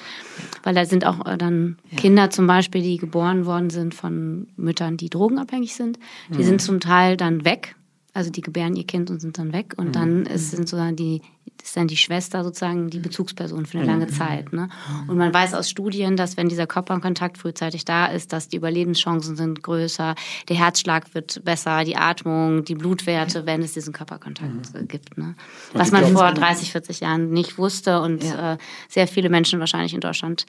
weil 0.62 0.74
da 0.74 0.85
sind 0.85 1.07
auch 1.07 1.24
äh, 1.26 1.38
dann 1.38 1.78
ja. 1.90 1.98
Kinder 1.98 2.28
zum 2.28 2.46
Beispiel, 2.46 2.83
die 2.83 2.98
geboren 2.98 3.46
worden 3.46 3.70
sind 3.70 3.94
von 3.94 4.48
Müttern, 4.57 4.98
die 4.98 5.09
drogenabhängig 5.09 5.74
sind. 5.74 5.98
Die 6.28 6.38
mhm. 6.38 6.42
sind 6.42 6.62
zum 6.62 6.81
Teil 6.81 7.16
dann 7.16 7.46
weg, 7.46 7.76
also 8.18 8.31
die 8.31 8.40
gebären 8.40 8.74
ihr 8.74 8.85
Kind 8.85 9.11
und 9.11 9.20
sind 9.20 9.38
dann 9.38 9.52
weg 9.52 9.74
und 9.76 9.88
mhm. 9.88 9.92
dann 9.92 10.26
ist, 10.26 10.50
sind 10.50 10.68
sozusagen 10.68 10.96
die, 10.96 11.22
ist 11.62 11.76
dann 11.76 11.87
die 11.87 11.96
Schwester 11.96 12.42
sozusagen 12.42 12.90
die 12.90 12.98
Bezugsperson 12.98 13.64
für 13.64 13.78
eine 13.78 13.87
lange 13.87 14.07
mhm. 14.07 14.11
Zeit. 14.11 14.52
Ne? 14.52 14.68
Und 15.07 15.16
man 15.16 15.33
weiß 15.33 15.54
aus 15.54 15.70
Studien, 15.70 16.16
dass 16.16 16.37
wenn 16.37 16.48
dieser 16.48 16.66
Körperkontakt 16.66 17.38
frühzeitig 17.38 17.85
da 17.85 18.07
ist, 18.07 18.33
dass 18.33 18.48
die 18.48 18.57
Überlebenschancen 18.57 19.37
sind 19.37 19.62
größer, 19.62 20.16
der 20.48 20.57
Herzschlag 20.57 21.14
wird 21.14 21.44
besser, 21.44 21.85
die 21.85 21.96
Atmung, 21.96 22.64
die 22.64 22.74
Blutwerte, 22.74 23.46
wenn 23.46 23.62
es 23.62 23.74
diesen 23.74 23.92
Körperkontakt 23.92 24.74
mhm. 24.74 24.88
gibt. 24.88 25.16
Ne? 25.16 25.37
Was 25.74 25.92
man 25.92 26.04
vor 26.07 26.33
30, 26.33 26.72
40 26.72 26.98
Jahren 26.98 27.31
nicht 27.31 27.57
wusste 27.57 28.00
und 28.00 28.24
ja. 28.24 28.54
äh, 28.54 28.59
sehr 28.88 29.07
viele 29.07 29.28
Menschen 29.28 29.61
wahrscheinlich 29.61 29.94
in 29.94 30.00
Deutschland 30.00 30.44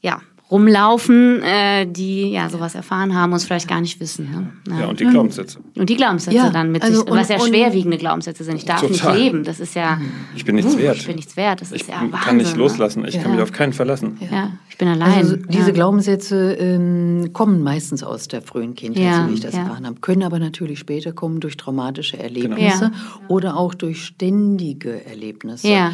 ja, 0.00 0.22
rumlaufen, 0.50 1.42
äh, 1.42 1.86
die 1.86 2.30
ja 2.30 2.48
sowas 2.48 2.76
erfahren 2.76 3.14
haben 3.16 3.32
und 3.32 3.38
es 3.38 3.44
vielleicht 3.44 3.66
gar 3.66 3.80
nicht 3.80 3.98
wissen. 3.98 4.30
Ne? 4.30 4.72
Ja. 4.72 4.80
ja. 4.82 4.86
und 4.86 5.00
die 5.00 5.04
Glaubenssätze. 5.04 5.58
Und 5.76 5.90
die 5.90 5.96
Glaubenssätze 5.96 6.36
ja, 6.36 6.50
dann 6.50 6.70
mit 6.70 6.84
also 6.84 7.00
sich, 7.02 7.10
was 7.10 7.28
ja 7.28 7.40
schwerwiegende 7.40 7.98
Glaubenssätze 7.98 8.44
sind. 8.44 8.56
Ich 8.56 8.64
darf 8.64 8.80
total. 8.80 9.14
nicht 9.14 9.24
leben. 9.24 9.44
Das 9.44 9.58
ist 9.58 9.74
ja. 9.74 10.00
Ich 10.36 10.44
bin 10.44 10.54
nichts 10.54 10.74
uh, 10.74 10.78
wert. 10.78 10.98
Ich 10.98 11.06
bin 11.06 11.16
nichts 11.16 11.36
wert. 11.36 11.60
Das 11.60 11.72
ist 11.72 11.82
ich 11.82 11.88
ja 11.88 11.94
Wahnsinn, 11.94 12.20
kann 12.20 12.36
nicht 12.36 12.56
loslassen. 12.56 13.04
Ich 13.06 13.14
ja. 13.14 13.22
kann 13.22 13.32
mich 13.32 13.40
auf 13.40 13.50
keinen 13.50 13.72
verlassen. 13.72 14.18
Ja, 14.30 14.52
ich 14.70 14.78
bin 14.78 14.86
allein. 14.86 15.14
Also 15.14 15.36
diese 15.36 15.72
Glaubenssätze 15.72 16.52
ähm, 16.54 17.30
kommen 17.32 17.62
meistens 17.62 18.04
aus 18.04 18.28
der 18.28 18.40
frühen 18.40 18.76
Kindheit, 18.76 19.14
so 19.14 19.28
wie 19.28 19.34
ich 19.34 19.40
das 19.40 19.54
erfahren 19.54 19.84
habe, 19.84 20.00
können 20.00 20.22
aber 20.22 20.38
natürlich 20.38 20.78
später 20.78 21.12
kommen 21.12 21.40
durch 21.40 21.56
traumatische 21.56 22.18
Erlebnisse 22.18 22.90
genau. 22.90 22.92
oder 23.28 23.56
auch 23.56 23.74
durch 23.74 24.04
ständige 24.04 25.04
Erlebnisse. 25.06 25.66
Äh, 25.66 25.90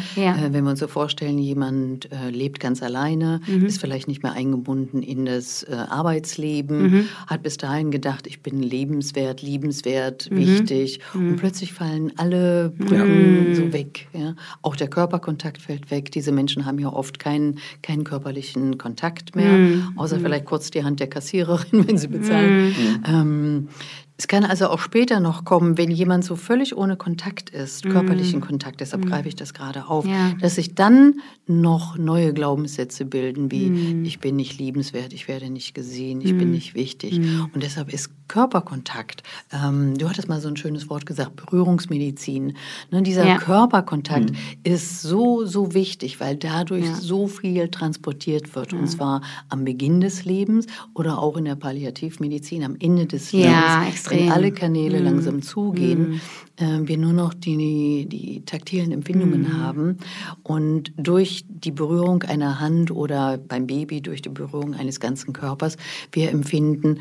wenn 0.51 0.63
wir 0.63 0.71
uns 0.71 0.79
so 0.79 0.87
vorstellen, 0.87 1.39
jemand 1.39 2.11
äh, 2.11 2.29
lebt 2.29 2.59
ganz 2.59 2.83
alleine, 2.83 3.41
mhm. 3.47 3.65
ist 3.65 3.81
vielleicht 3.81 4.07
nicht 4.07 4.21
mehr 4.21 4.33
eingebunden 4.43 5.01
in 5.01 5.25
das 5.25 5.63
äh, 5.63 5.73
Arbeitsleben, 5.73 6.81
mhm. 6.81 7.07
hat 7.27 7.43
bis 7.43 7.57
dahin 7.57 7.91
gedacht, 7.91 8.27
ich 8.27 8.41
bin 8.41 8.61
lebenswert, 8.61 9.41
liebenswert, 9.41 10.29
mhm. 10.29 10.37
wichtig. 10.37 10.99
Mhm. 11.13 11.29
Und 11.29 11.35
plötzlich 11.37 11.73
fallen 11.73 12.11
alle 12.17 12.69
Brücken 12.69 13.49
mhm. 13.49 13.55
so 13.55 13.73
weg. 13.73 14.07
Ja? 14.13 14.35
Auch 14.61 14.75
der 14.75 14.87
Körperkontakt 14.87 15.61
fällt 15.61 15.91
weg. 15.91 16.11
Diese 16.11 16.31
Menschen 16.31 16.65
haben 16.65 16.79
ja 16.79 16.91
oft 16.91 17.19
keinen, 17.19 17.59
keinen 17.81 18.03
körperlichen 18.03 18.77
Kontakt 18.77 19.35
mehr, 19.35 19.53
mhm. 19.53 19.93
außer 19.95 20.17
mhm. 20.17 20.23
vielleicht 20.23 20.45
kurz 20.45 20.71
die 20.71 20.83
Hand 20.83 20.99
der 20.99 21.07
Kassiererin, 21.07 21.87
wenn 21.87 21.97
sie 21.97 22.07
bezahlen. 22.07 22.75
Ähm, 23.07 23.67
es 24.17 24.27
kann 24.27 24.45
also 24.45 24.69
auch 24.69 24.79
später 24.79 25.19
noch 25.19 25.43
kommen, 25.43 25.77
wenn 25.77 25.89
jemand 25.89 26.23
so 26.23 26.35
völlig 26.35 26.77
ohne 26.77 26.97
Kontakt 26.97 27.49
ist, 27.49 27.83
körperlichen 27.83 28.39
mm. 28.39 28.43
Kontakt, 28.43 28.79
deshalb 28.79 29.05
mm. 29.05 29.09
greife 29.09 29.27
ich 29.27 29.35
das 29.35 29.55
gerade 29.55 29.87
auf, 29.87 30.05
ja. 30.05 30.33
dass 30.39 30.55
sich 30.55 30.75
dann 30.75 31.15
noch 31.47 31.97
neue 31.97 32.31
Glaubenssätze 32.31 33.05
bilden, 33.05 33.51
wie 33.51 33.69
mm. 33.69 34.05
ich 34.05 34.19
bin 34.19 34.35
nicht 34.35 34.59
liebenswert, 34.59 35.13
ich 35.13 35.27
werde 35.27 35.49
nicht 35.49 35.73
gesehen, 35.73 36.21
ich 36.21 36.37
bin 36.37 36.49
mm. 36.49 36.51
nicht 36.51 36.75
wichtig. 36.75 37.19
Mm. 37.19 37.45
Und 37.53 37.63
deshalb 37.63 37.91
ist 37.91 38.11
Körperkontakt, 38.27 39.23
ähm, 39.51 39.97
du 39.97 40.07
hattest 40.07 40.29
mal 40.29 40.39
so 40.39 40.47
ein 40.47 40.57
schönes 40.57 40.89
Wort 40.89 41.07
gesagt, 41.07 41.35
Berührungsmedizin. 41.35 42.55
Ne, 42.91 43.01
dieser 43.01 43.25
ja. 43.25 43.37
Körperkontakt 43.37 44.31
ist 44.63 45.01
so, 45.01 45.45
so 45.45 45.73
wichtig, 45.73 46.19
weil 46.19 46.37
dadurch 46.37 46.85
ja. 46.85 46.95
so 46.95 47.27
viel 47.27 47.67
transportiert 47.69 48.55
wird. 48.55 48.73
Und 48.73 48.87
zwar 48.87 49.21
am 49.49 49.65
Beginn 49.65 50.01
des 50.01 50.25
Lebens 50.25 50.67
oder 50.93 51.19
auch 51.19 51.35
in 51.37 51.45
der 51.45 51.55
Palliativmedizin 51.55 52.63
am 52.63 52.75
Ende 52.79 53.05
des 53.05 53.31
Lebens 53.33 54.02
wenn 54.09 54.31
alle 54.31 54.51
Kanäle 54.51 54.99
mm. 54.99 55.03
langsam 55.03 55.41
zugehen, 55.41 56.19
mm. 56.59 56.63
äh, 56.63 56.87
wir 56.87 56.97
nur 56.97 57.13
noch 57.13 57.33
die, 57.33 58.05
die 58.07 58.43
taktilen 58.45 58.91
Empfindungen 58.91 59.43
mm. 59.43 59.57
haben 59.61 59.97
und 60.43 60.93
durch 60.97 61.45
die 61.47 61.71
Berührung 61.71 62.23
einer 62.23 62.59
Hand 62.59 62.91
oder 62.91 63.37
beim 63.37 63.67
Baby 63.67 64.01
durch 64.01 64.21
die 64.21 64.29
Berührung 64.29 64.73
eines 64.73 64.99
ganzen 64.99 65.33
Körpers 65.33 65.77
wir 66.11 66.29
empfinden, 66.31 66.99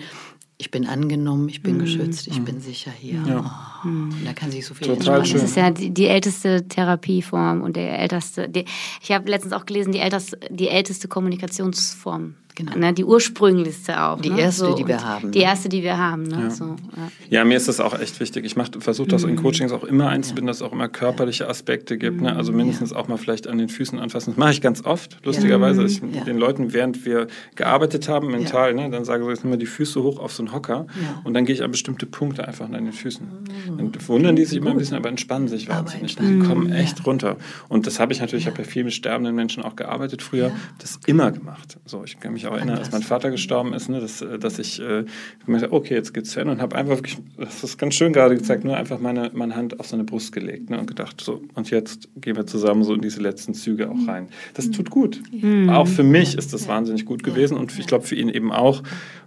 ich 0.58 0.70
bin 0.70 0.86
angenommen, 0.86 1.48
ich 1.48 1.62
bin 1.62 1.76
mm. 1.76 1.80
geschützt, 1.80 2.26
ich 2.28 2.40
mm. 2.40 2.44
bin 2.44 2.60
sicher 2.60 2.92
hier. 2.92 3.22
Ja. 3.26 3.71
Mm. 3.84 4.10
Da 4.24 4.32
kann 4.32 4.50
sich 4.50 4.66
so 4.66 4.74
viel 4.74 4.86
Total 4.86 5.24
schön. 5.24 5.40
Das 5.40 5.50
ist 5.50 5.56
ja 5.56 5.70
die, 5.70 5.90
die, 5.90 6.06
älteste 6.06 6.66
Therapieform 6.68 7.62
und 7.62 7.76
der 7.76 7.98
älteste. 7.98 8.48
Die, 8.48 8.64
ich 9.00 9.10
habe 9.12 9.30
letztens 9.30 9.52
auch 9.52 9.66
gelesen, 9.66 9.92
die 9.92 10.00
älteste, 10.00 10.38
die 10.50 10.68
älteste 10.68 11.08
Kommunikationsform 11.08 12.34
Genau. 12.54 12.76
Ne, 12.76 12.92
die 12.92 13.04
ursprünglichste 13.04 14.02
auch. 14.02 14.20
Die 14.20 14.28
ne? 14.28 14.42
erste, 14.42 14.66
so, 14.66 14.74
die 14.74 14.86
wir 14.86 15.02
haben. 15.02 15.32
Die 15.32 15.38
ne? 15.38 15.44
erste, 15.44 15.68
die 15.70 15.82
wir 15.82 15.96
haben. 15.96 16.24
Ne? 16.24 16.42
Ja. 16.42 16.50
So, 16.50 16.64
ja. 16.64 17.10
ja. 17.30 17.44
mir 17.44 17.56
ist 17.56 17.68
das 17.68 17.80
auch 17.80 17.98
echt 17.98 18.20
wichtig. 18.20 18.44
Ich 18.44 18.54
versuche 18.54 19.08
das 19.08 19.22
mhm. 19.22 19.30
in 19.30 19.36
Coachings 19.36 19.72
auch 19.72 19.84
immer 19.84 20.08
einzubinden, 20.10 20.48
dass 20.48 20.56
es 20.58 20.62
auch 20.62 20.72
immer 20.72 20.88
körperliche 20.88 21.48
Aspekte 21.48 21.96
gibt. 21.96 22.20
Ne? 22.20 22.36
Also 22.36 22.52
mhm. 22.52 22.58
mindestens 22.58 22.90
ja. 22.90 22.96
auch 22.96 23.08
mal 23.08 23.16
vielleicht 23.16 23.46
an 23.46 23.56
den 23.56 23.70
Füßen 23.70 23.98
anfassen. 23.98 24.32
Das 24.32 24.38
mache 24.38 24.52
ich 24.52 24.60
ganz 24.60 24.84
oft, 24.84 25.18
lustigerweise. 25.24 25.84
Ich 25.84 26.02
mit 26.02 26.26
den 26.26 26.36
Leuten, 26.36 26.74
während 26.74 27.06
wir 27.06 27.26
gearbeitet 27.54 28.08
haben, 28.08 28.30
mental, 28.30 28.74
ne, 28.74 28.90
dann 28.90 29.04
sage 29.04 29.24
ich, 29.24 29.30
jetzt 29.30 29.44
nimm 29.44 29.50
mal 29.50 29.56
die 29.56 29.66
Füße 29.66 30.02
hoch 30.02 30.18
auf 30.18 30.32
so 30.32 30.42
einen 30.42 30.52
Hocker 30.52 30.86
und 31.24 31.34
dann 31.34 31.46
gehe 31.46 31.54
ich 31.54 31.62
an 31.62 31.70
bestimmte 31.70 32.06
Punkte 32.06 32.46
einfach 32.46 32.66
an 32.66 32.72
den 32.72 32.92
Füßen. 32.92 33.26
Mhm. 33.26 33.71
Dann 33.76 33.92
wundern 34.06 34.36
die 34.36 34.44
sich 34.44 34.58
immer 34.58 34.70
ein 34.70 34.76
bisschen, 34.76 34.96
aber 34.96 35.08
entspannen 35.08 35.48
sich 35.48 35.68
wahnsinnig. 35.68 36.16
Die 36.16 36.38
kommen 36.40 36.72
echt 36.72 37.06
runter. 37.06 37.36
Und 37.68 37.86
das 37.86 38.00
habe 38.00 38.12
ich 38.12 38.20
natürlich, 38.20 38.44
ich 38.44 38.50
habe 38.50 38.62
ja. 38.62 38.68
viel 38.68 38.84
mit 38.84 38.92
sterbenden 38.92 39.34
Menschen 39.34 39.62
auch 39.62 39.76
gearbeitet 39.76 40.22
früher, 40.22 40.50
das 40.78 41.00
immer 41.06 41.30
gemacht. 41.30 41.78
So, 41.84 42.04
ich 42.04 42.20
kann 42.20 42.32
mich 42.32 42.46
auch 42.46 42.54
erinnern, 42.54 42.78
als 42.78 42.92
mein 42.92 43.02
Vater 43.02 43.30
gestorben 43.30 43.72
ist, 43.74 43.88
ne, 43.88 44.00
dass, 44.00 44.22
äh, 44.22 44.38
dass 44.38 44.58
ich 44.58 44.80
äh, 44.80 45.04
gemerkt 45.44 45.66
habe, 45.66 45.72
okay, 45.72 45.94
jetzt 45.94 46.14
geht's 46.14 46.30
zu 46.30 46.40
Ende 46.40 46.52
und 46.52 46.60
habe 46.60 46.76
einfach 46.76 46.96
wirklich, 46.96 47.18
das 47.36 47.62
ist 47.64 47.78
ganz 47.78 47.94
schön 47.94 48.12
gerade 48.12 48.34
gezeigt, 48.36 48.64
nur 48.64 48.76
einfach 48.76 48.98
meine, 48.98 49.30
meine 49.34 49.56
Hand 49.56 49.80
auf 49.80 49.86
seine 49.86 50.04
Brust 50.04 50.32
gelegt 50.32 50.70
ne, 50.70 50.78
und 50.78 50.86
gedacht, 50.86 51.20
so, 51.20 51.42
und 51.54 51.70
jetzt 51.70 52.08
gehen 52.16 52.36
wir 52.36 52.46
zusammen 52.46 52.84
so 52.84 52.94
in 52.94 53.00
diese 53.00 53.20
letzten 53.20 53.54
Züge 53.54 53.90
auch 53.90 54.08
rein. 54.08 54.28
Das 54.54 54.70
tut 54.70 54.90
gut. 54.90 55.22
Mhm. 55.32 55.70
Auch 55.70 55.88
für 55.88 56.04
mich 56.04 56.36
ist 56.36 56.52
das 56.52 56.68
wahnsinnig 56.68 57.04
gut 57.04 57.22
gewesen 57.22 57.56
und 57.56 57.78
ich 57.78 57.86
glaube 57.86 58.04
für 58.04 58.14
ihn 58.14 58.28
eben 58.28 58.52
auch, 58.52 58.82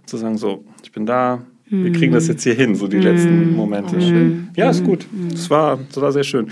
zu 0.06 0.16
sagen, 0.16 0.38
so, 0.38 0.64
ich 0.82 0.92
bin 0.92 1.04
da, 1.04 1.44
wir 1.68 1.92
kriegen 1.92 2.12
das 2.12 2.28
jetzt 2.28 2.44
hier 2.44 2.54
hin, 2.54 2.74
so 2.74 2.86
die 2.86 2.98
letzten 2.98 3.50
mhm. 3.50 3.56
Momente. 3.56 3.96
Oh, 3.96 4.58
ja, 4.58 4.70
ist 4.70 4.84
gut. 4.84 5.06
Es 5.32 5.50
war, 5.50 5.78
das 5.88 6.00
war 6.00 6.12
sehr 6.12 6.24
schön. 6.24 6.48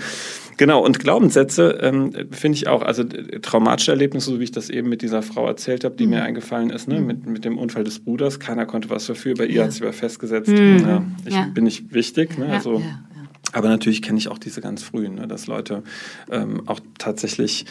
Genau, 0.57 0.83
und 0.83 0.99
Glaubenssätze 0.99 1.79
ähm, 1.81 2.11
finde 2.31 2.57
ich 2.57 2.67
auch, 2.67 2.81
also 2.81 3.03
traumatische 3.03 3.91
Erlebnisse, 3.91 4.31
so 4.31 4.39
wie 4.39 4.45
ich 4.45 4.51
das 4.51 4.69
eben 4.69 4.87
mit 4.87 5.01
dieser 5.01 5.21
Frau 5.21 5.47
erzählt 5.47 5.83
habe, 5.83 5.95
die 5.95 6.05
mhm. 6.05 6.11
mir 6.11 6.23
eingefallen 6.23 6.69
ist, 6.69 6.87
ne, 6.87 6.99
mhm. 6.99 7.07
mit, 7.07 7.27
mit 7.27 7.45
dem 7.45 7.57
Unfall 7.57 7.83
des 7.83 7.99
Bruders. 7.99 8.39
Keiner 8.39 8.65
konnte 8.65 8.89
was 8.89 9.05
dafür, 9.05 9.35
bei 9.35 9.45
ihr 9.45 9.55
ja. 9.55 9.63
hat 9.65 9.73
sich 9.73 9.81
aber 9.81 9.93
festgesetzt, 9.93 10.49
mhm. 10.49 10.79
ja, 10.79 11.05
ich 11.25 11.33
ja. 11.33 11.47
bin 11.53 11.65
nicht 11.65 11.93
wichtig. 11.93 12.37
Ne, 12.37 12.47
also, 12.47 12.81
aber 13.51 13.69
natürlich 13.69 14.01
kenne 14.01 14.17
ich 14.17 14.29
auch 14.29 14.37
diese 14.37 14.61
ganz 14.61 14.81
frühen, 14.83 15.15
ne, 15.15 15.27
dass 15.27 15.47
Leute 15.47 15.83
ähm, 16.31 16.61
auch 16.67 16.79
tatsächlich 16.97 17.65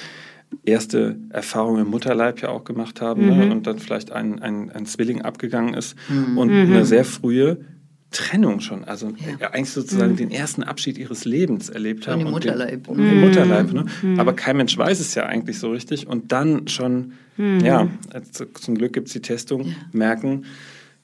erste 0.64 1.16
Erfahrungen 1.30 1.82
im 1.82 1.90
Mutterleib 1.90 2.40
ja 2.40 2.48
auch 2.48 2.64
gemacht 2.64 3.00
haben 3.00 3.26
ne, 3.26 3.32
mhm. 3.32 3.38
ne, 3.38 3.52
und 3.52 3.66
dann 3.66 3.78
vielleicht 3.78 4.12
ein, 4.12 4.40
ein, 4.40 4.70
ein 4.70 4.86
Zwilling 4.86 5.22
abgegangen 5.22 5.74
ist 5.74 5.96
mhm. 6.08 6.38
und 6.38 6.50
eine 6.50 6.84
sehr 6.84 7.04
frühe 7.04 7.58
Trennung 8.14 8.60
schon, 8.60 8.84
also 8.84 9.12
ja. 9.40 9.50
eigentlich 9.50 9.70
sozusagen 9.70 10.12
mhm. 10.12 10.16
den 10.16 10.30
ersten 10.30 10.62
Abschied 10.62 10.98
ihres 10.98 11.24
Lebens 11.24 11.68
erlebt 11.68 12.06
haben. 12.06 12.20
Im 12.20 12.30
Mutterleib. 12.30 12.84
Den, 12.84 12.96
um 12.96 13.04
mhm. 13.04 13.20
Mutterleib. 13.20 13.72
Ne? 13.72 13.86
Mhm. 14.02 14.20
Aber 14.20 14.32
kein 14.34 14.56
Mensch 14.56 14.78
weiß 14.78 15.00
es 15.00 15.14
ja 15.16 15.26
eigentlich 15.26 15.58
so 15.58 15.70
richtig. 15.70 16.06
Und 16.06 16.30
dann 16.30 16.68
schon, 16.68 17.14
mhm. 17.36 17.60
ja, 17.60 17.88
zum 18.54 18.78
Glück 18.78 18.92
gibt 18.92 19.08
es 19.08 19.12
die 19.14 19.20
Testung, 19.20 19.62
ja. 19.62 19.74
merken, 19.92 20.44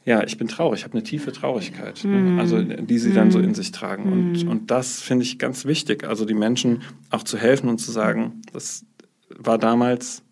ja, 0.07 0.23
ich 0.25 0.39
bin 0.39 0.49
traurig, 0.49 0.81
ich 0.81 0.85
habe 0.85 0.95
eine 0.95 1.03
tiefe 1.03 1.31
Traurigkeit, 1.31 2.03
ne? 2.05 2.17
Mhm. 2.17 2.39
also 2.39 2.63
die 2.63 2.99
sie 2.99 3.13
dann 3.13 3.31
so 3.31 3.39
in 3.39 3.55
sich 3.55 3.71
tragen. 3.71 4.11
Und, 4.11 4.49
und 4.49 4.71
das 4.71 5.03
finde 5.03 5.25
ich 5.25 5.39
ganz 5.39 5.67
wichtig, 5.67 6.05
also 6.05 6.25
die 6.25 6.35
Menschen 6.35 6.83
auch 7.11 7.23
zu 7.23 7.37
helfen 7.37 7.69
und 7.69 7.79
zu 7.79 7.93
sagen, 7.93 8.41
das 8.53 8.87
war 9.39 9.59
damals 9.59 10.23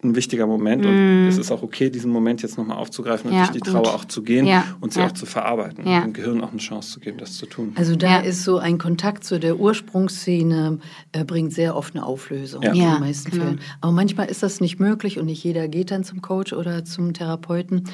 ein 0.00 0.14
wichtiger 0.14 0.46
Moment 0.46 0.84
mm. 0.84 0.86
und 0.86 1.26
es 1.26 1.38
ist 1.38 1.50
auch 1.50 1.62
okay, 1.62 1.90
diesen 1.90 2.12
Moment 2.12 2.42
jetzt 2.42 2.56
nochmal 2.56 2.76
aufzugreifen 2.76 3.30
und 3.30 3.36
ja, 3.36 3.46
durch 3.46 3.50
die 3.50 3.58
gut. 3.58 3.72
Trauer 3.72 3.94
auch 3.94 4.04
zu 4.04 4.22
gehen 4.22 4.46
ja, 4.46 4.64
und 4.80 4.92
sie 4.92 5.00
ja. 5.00 5.06
auch 5.06 5.12
zu 5.12 5.26
verarbeiten 5.26 5.84
ja. 5.88 5.98
und 5.98 6.04
dem 6.04 6.12
Gehirn 6.12 6.40
auch 6.40 6.52
eine 6.52 6.60
Chance 6.60 6.92
zu 6.92 7.00
geben, 7.00 7.18
das 7.18 7.36
zu 7.36 7.46
tun. 7.46 7.72
Also 7.74 7.96
da 7.96 8.20
ist 8.20 8.44
so 8.44 8.58
ein 8.58 8.78
Kontakt 8.78 9.24
zu 9.24 9.40
der 9.40 9.58
Ursprungsszene, 9.58 10.78
äh, 11.10 11.24
bringt 11.24 11.52
sehr 11.52 11.74
oft 11.74 11.96
eine 11.96 12.06
Auflösung 12.06 12.62
in 12.62 12.74
den 12.74 13.00
meisten 13.00 13.32
genau. 13.32 13.44
Fällen. 13.44 13.60
Aber 13.80 13.90
manchmal 13.90 14.28
ist 14.30 14.44
das 14.44 14.60
nicht 14.60 14.78
möglich 14.78 15.18
und 15.18 15.26
nicht 15.26 15.42
jeder 15.42 15.66
geht 15.66 15.90
dann 15.90 16.04
zum 16.04 16.22
Coach 16.22 16.52
oder 16.52 16.84
zum 16.84 17.12
Therapeuten 17.12 17.84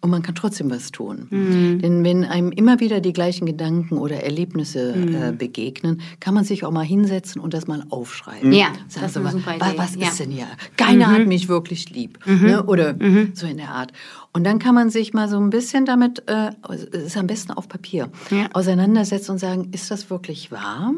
und 0.00 0.08
man 0.08 0.22
kann 0.22 0.34
trotzdem 0.34 0.70
was 0.70 0.92
tun. 0.92 1.26
Mm. 1.28 1.80
Denn 1.80 2.04
wenn 2.04 2.24
einem 2.24 2.52
immer 2.52 2.80
wieder 2.80 3.00
die 3.00 3.12
gleichen 3.12 3.44
Gedanken 3.44 3.98
oder 3.98 4.22
Erlebnisse 4.22 4.94
mm. 4.96 5.14
äh, 5.14 5.32
begegnen, 5.32 6.00
kann 6.20 6.32
man 6.32 6.44
sich 6.44 6.64
auch 6.64 6.70
mal 6.70 6.86
hinsetzen 6.86 7.38
und 7.38 7.52
das 7.52 7.66
mal 7.66 7.84
aufschreiben. 7.90 8.50
Ja, 8.50 8.68
das 8.86 9.10
ist 9.10 9.16
eine 9.18 9.30
super 9.30 9.56
Idee. 9.56 9.76
Was 9.76 9.96
ist 9.96 10.20
denn 10.20 10.30
hier? 10.30 10.46
Keiner 10.78 11.08
mhm. 11.08 11.12
hat 11.12 11.26
mich 11.26 11.49
wirklich 11.50 11.90
lieb. 11.90 12.18
Mhm. 12.24 12.46
Ne? 12.46 12.64
Oder 12.64 12.94
mhm. 12.94 13.32
so 13.34 13.46
in 13.46 13.58
der 13.58 13.68
Art. 13.68 13.92
Und 14.32 14.44
dann 14.44 14.58
kann 14.58 14.74
man 14.74 14.88
sich 14.88 15.12
mal 15.12 15.28
so 15.28 15.36
ein 15.38 15.50
bisschen 15.50 15.84
damit, 15.84 16.26
äh, 16.28 16.52
es 16.70 16.84
ist 16.84 17.16
am 17.18 17.26
besten 17.26 17.52
auf 17.52 17.68
Papier, 17.68 18.08
ja. 18.30 18.48
auseinandersetzen 18.54 19.32
und 19.32 19.38
sagen, 19.38 19.68
ist 19.72 19.90
das 19.90 20.08
wirklich 20.08 20.50
wahr? 20.50 20.94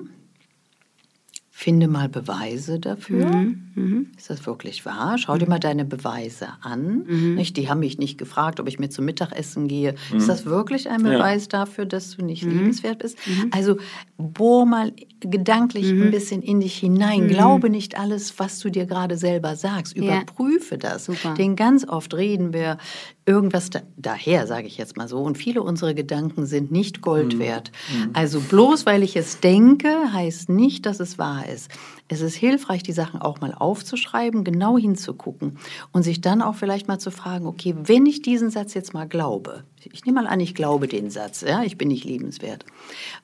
Finde 1.63 1.87
mal 1.87 2.09
Beweise 2.09 2.81
dafür. 2.81 3.25
Mhm, 3.25 3.71
mhm. 3.77 4.07
Ist 4.19 4.31
das 4.31 4.47
wirklich 4.47 4.85
wahr? 4.85 5.17
Schau 5.17 5.39
dir 5.39 5.49
mal 5.49 5.61
deine 5.61 5.85
Beweise 5.85 6.49
an. 6.61 7.05
Mhm. 7.07 7.37
Nicht? 7.37 7.57
Die 7.57 7.69
haben 7.69 7.79
mich 7.79 7.99
nicht 7.99 8.19
gefragt, 8.19 8.59
ob 8.59 8.67
ich 8.67 8.81
mir 8.81 8.91
zum 8.91 9.05
Mittagessen 9.05 9.69
gehe. 9.69 9.95
Mhm. 10.11 10.19
Ist 10.19 10.29
das 10.29 10.45
wirklich 10.45 10.91
ein 10.91 11.05
Beweis 11.05 11.45
ja. 11.45 11.61
dafür, 11.61 11.87
dass 11.87 12.17
du 12.17 12.25
nicht 12.25 12.45
mhm. 12.45 12.51
liebenswert 12.51 12.99
bist? 12.99 13.17
Mhm. 13.29 13.51
Also 13.53 13.77
bohr 14.19 14.67
mal 14.67 14.93
gedanklich 15.21 15.89
ein 15.89 16.11
bisschen 16.11 16.43
in 16.43 16.59
dich 16.59 16.77
hinein. 16.77 17.29
Glaube 17.29 17.71
nicht 17.71 17.97
alles, 17.97 18.41
was 18.41 18.59
du 18.59 18.69
dir 18.69 18.87
gerade 18.87 19.17
selber 19.17 19.55
sagst. 19.55 19.97
Überprüfe 19.97 20.75
ja. 20.75 20.79
das. 20.81 21.05
Super. 21.05 21.35
Denn 21.35 21.55
ganz 21.55 21.87
oft 21.87 22.13
reden 22.15 22.53
wir 22.53 22.77
irgendwas 23.27 23.71
da, 23.71 23.81
daher, 23.97 24.47
sage 24.47 24.67
ich 24.67 24.79
jetzt 24.79 24.97
mal 24.97 25.09
so. 25.09 25.21
Und 25.21 25.39
viele 25.39 25.63
unserer 25.63 25.95
Gedanken 25.95 26.47
sind 26.47 26.73
nicht 26.73 27.03
Gold 27.03 27.39
wert. 27.39 27.71
Also 28.13 28.41
bloß 28.41 28.87
weil 28.87 29.03
ich 29.03 29.17
es 29.17 29.41
denke, 29.41 30.13
heißt 30.13 30.49
nicht, 30.49 30.87
dass 30.87 31.01
es 31.01 31.19
wahr 31.19 31.49
ist. 31.49 31.71
Es 32.13 32.21
ist 32.21 32.35
hilfreich, 32.35 32.83
die 32.83 32.93
Sachen 32.93 33.23
auch 33.23 33.41
mal 33.41 33.55
aufzuschreiben, 33.55 34.45
genau 34.45 34.77
hinzugucken 34.77 35.57
und 35.93 36.03
sich 36.03 36.21
dann 36.21 36.43
auch 36.43 36.55
vielleicht 36.55 36.87
mal 36.87 36.99
zu 36.99 37.11
fragen, 37.11 37.47
okay, 37.47 37.75
wenn 37.85 38.05
ich 38.05 38.21
diesen 38.21 38.51
Satz 38.51 38.75
jetzt 38.75 38.93
mal 38.93 39.09
glaube, 39.09 39.65
ich 39.91 40.05
nehme 40.05 40.23
mal 40.23 40.29
an, 40.29 40.39
ich 40.39 40.55
glaube 40.55 40.89
den 40.89 41.09
Satz, 41.09 41.41
ja, 41.41 41.63
ich 41.63 41.79
bin 41.79 41.89
nicht 41.89 42.05
liebenswert. 42.05 42.67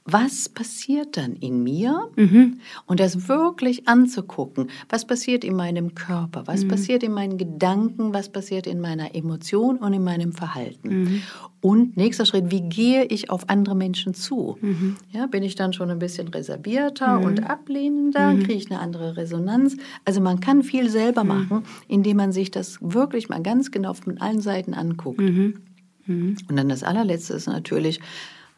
Was 0.06 0.48
passiert 0.48 1.18
dann 1.18 1.36
in 1.36 1.62
mir? 1.62 2.08
Mhm. 2.16 2.60
Und 2.86 2.98
das 2.98 3.28
wirklich 3.28 3.86
anzugucken. 3.86 4.70
Was 4.88 5.06
passiert 5.06 5.44
in 5.44 5.54
meinem 5.54 5.94
Körper? 5.94 6.46
Was 6.46 6.64
mhm. 6.64 6.68
passiert 6.68 7.02
in 7.02 7.12
meinen 7.12 7.36
Gedanken? 7.36 8.14
Was 8.14 8.30
passiert 8.30 8.66
in 8.66 8.80
meiner 8.80 9.14
Emotion 9.14 9.76
und 9.76 9.92
in 9.92 10.02
meinem 10.02 10.32
Verhalten? 10.32 11.02
Mhm. 11.02 11.22
Und 11.60 11.96
nächster 11.96 12.24
Schritt, 12.24 12.50
wie 12.50 12.62
gehe 12.62 13.04
ich 13.04 13.30
auf 13.30 13.48
andere 13.48 13.74
Menschen 13.74 14.14
zu? 14.14 14.56
Mhm. 14.60 14.96
Ja, 15.10 15.26
bin 15.26 15.42
ich 15.42 15.56
dann 15.56 15.72
schon 15.72 15.90
ein 15.90 15.98
bisschen 15.98 16.28
reservierter 16.28 17.18
mhm. 17.18 17.24
und 17.24 17.50
ablehnender? 17.50 18.32
Mhm. 18.32 18.40
Kriege 18.40 18.54
ich 18.54 18.70
eine 18.70 18.80
andere 18.80 19.16
Resonanz? 19.16 19.76
Also 20.04 20.20
man 20.20 20.38
kann 20.38 20.62
viel 20.62 20.88
selber 20.88 21.24
machen, 21.24 21.64
indem 21.88 22.18
man 22.18 22.32
sich 22.32 22.50
das 22.50 22.78
wirklich 22.80 23.28
mal 23.28 23.42
ganz 23.42 23.70
genau 23.70 23.94
von 23.94 24.18
allen 24.18 24.40
Seiten 24.40 24.72
anguckt. 24.72 25.18
Mhm. 25.20 25.62
Und 26.06 26.56
dann 26.56 26.68
das 26.68 26.84
allerletzte 26.84 27.34
ist 27.34 27.48
natürlich, 27.48 28.00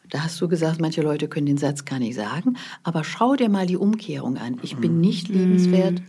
da 0.09 0.23
hast 0.23 0.39
du 0.39 0.47
gesagt, 0.47 0.79
manche 0.79 1.01
Leute 1.01 1.27
können 1.27 1.47
den 1.47 1.57
Satz 1.57 1.85
gar 1.85 1.99
nicht 1.99 2.15
sagen, 2.15 2.55
aber 2.83 3.03
schau 3.03 3.35
dir 3.35 3.49
mal 3.49 3.65
die 3.65 3.77
Umkehrung 3.77 4.37
an. 4.37 4.59
Ich 4.61 4.77
bin 4.77 4.95
mhm. 4.95 5.01
nicht 5.01 5.27
liebenswert. 5.27 6.01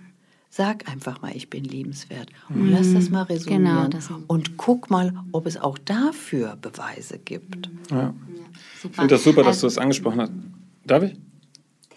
Sag 0.54 0.86
einfach 0.86 1.22
mal, 1.22 1.34
ich 1.34 1.48
bin 1.48 1.64
liebenswert 1.64 2.28
und 2.50 2.66
mhm. 2.66 2.72
lass 2.72 2.92
das 2.92 3.08
mal 3.08 3.22
resonieren 3.22 3.64
genau, 3.64 3.88
das 3.88 4.10
und 4.26 4.58
guck 4.58 4.90
mal, 4.90 5.14
ob 5.32 5.46
es 5.46 5.56
auch 5.56 5.78
dafür 5.78 6.58
Beweise 6.60 7.18
gibt. 7.18 7.70
Ja. 7.90 7.96
Ja, 7.96 8.12
ich 8.84 8.90
finde 8.90 9.06
das 9.06 9.24
super, 9.24 9.44
dass 9.44 9.60
du 9.60 9.66
das 9.66 9.78
angesprochen 9.78 10.20
hast. 10.20 10.32
Darf 10.84 11.04
ich? 11.04 11.16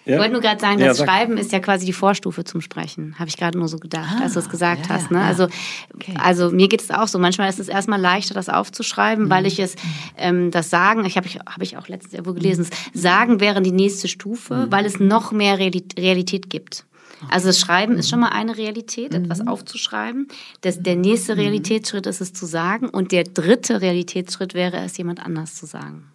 Ja? 0.05 0.13
Ich 0.13 0.19
wollte 0.19 0.31
nur 0.31 0.41
gerade 0.41 0.61
sagen, 0.61 0.79
das 0.79 0.99
ja, 0.99 1.05
Schreiben 1.05 1.37
ist 1.37 1.51
ja 1.51 1.59
quasi 1.59 1.85
die 1.85 1.91
Vorstufe 1.91 2.45
zum 2.45 2.61
Sprechen. 2.61 3.19
Habe 3.19 3.27
ich 3.27 3.35
gerade 3.35 3.57
nur 3.57 3.67
so 3.67 3.77
gedacht, 3.77 4.15
ah, 4.19 4.23
als 4.23 4.35
du 4.35 4.39
es 4.39 4.47
gesagt 4.47 4.87
ja, 4.87 4.93
hast. 4.93 5.11
Ne? 5.11 5.19
Also, 5.19 5.49
okay. 5.93 6.13
also 6.17 6.49
mir 6.49 6.69
geht 6.69 6.81
es 6.81 6.91
auch 6.91 7.09
so. 7.09 7.19
Manchmal 7.19 7.49
ist 7.49 7.59
es 7.59 7.67
erstmal 7.67 7.99
leichter, 7.99 8.35
das 8.35 8.47
aufzuschreiben, 8.47 9.25
mhm. 9.25 9.29
weil 9.31 9.47
ich 9.47 9.59
es, 9.59 9.75
ähm, 10.15 10.51
das 10.51 10.69
Sagen, 10.69 11.03
ich 11.03 11.17
habe 11.17 11.27
ich, 11.27 11.39
hab 11.39 11.61
ich 11.61 11.75
auch 11.75 11.89
letztens 11.89 12.13
irgendwo 12.13 12.33
gelesen, 12.33 12.65
mhm. 12.93 12.97
Sagen 12.97 13.41
wäre 13.41 13.61
die 13.61 13.73
nächste 13.73 14.07
Stufe, 14.07 14.67
mhm. 14.67 14.71
weil 14.71 14.85
es 14.85 15.01
noch 15.01 15.33
mehr 15.33 15.59
Realität 15.59 16.49
gibt. 16.49 16.85
Also 17.29 17.47
das 17.47 17.59
Schreiben 17.59 17.97
ist 17.97 18.09
schon 18.09 18.19
mal 18.19 18.29
eine 18.29 18.57
Realität, 18.57 19.13
mhm. 19.13 19.25
etwas 19.25 19.45
aufzuschreiben. 19.45 20.27
Das, 20.61 20.81
der 20.81 20.95
nächste 20.95 21.33
mhm. 21.33 21.41
Realitätsschritt 21.41 22.07
ist 22.07 22.21
es 22.21 22.33
zu 22.33 22.45
sagen. 22.45 22.89
Und 22.89 23.11
der 23.11 23.23
dritte 23.23 23.81
Realitätsschritt 23.81 24.53
wäre 24.53 24.77
es, 24.77 24.97
jemand 24.97 25.25
anders 25.25 25.55
zu 25.55 25.65
sagen. 25.65 26.11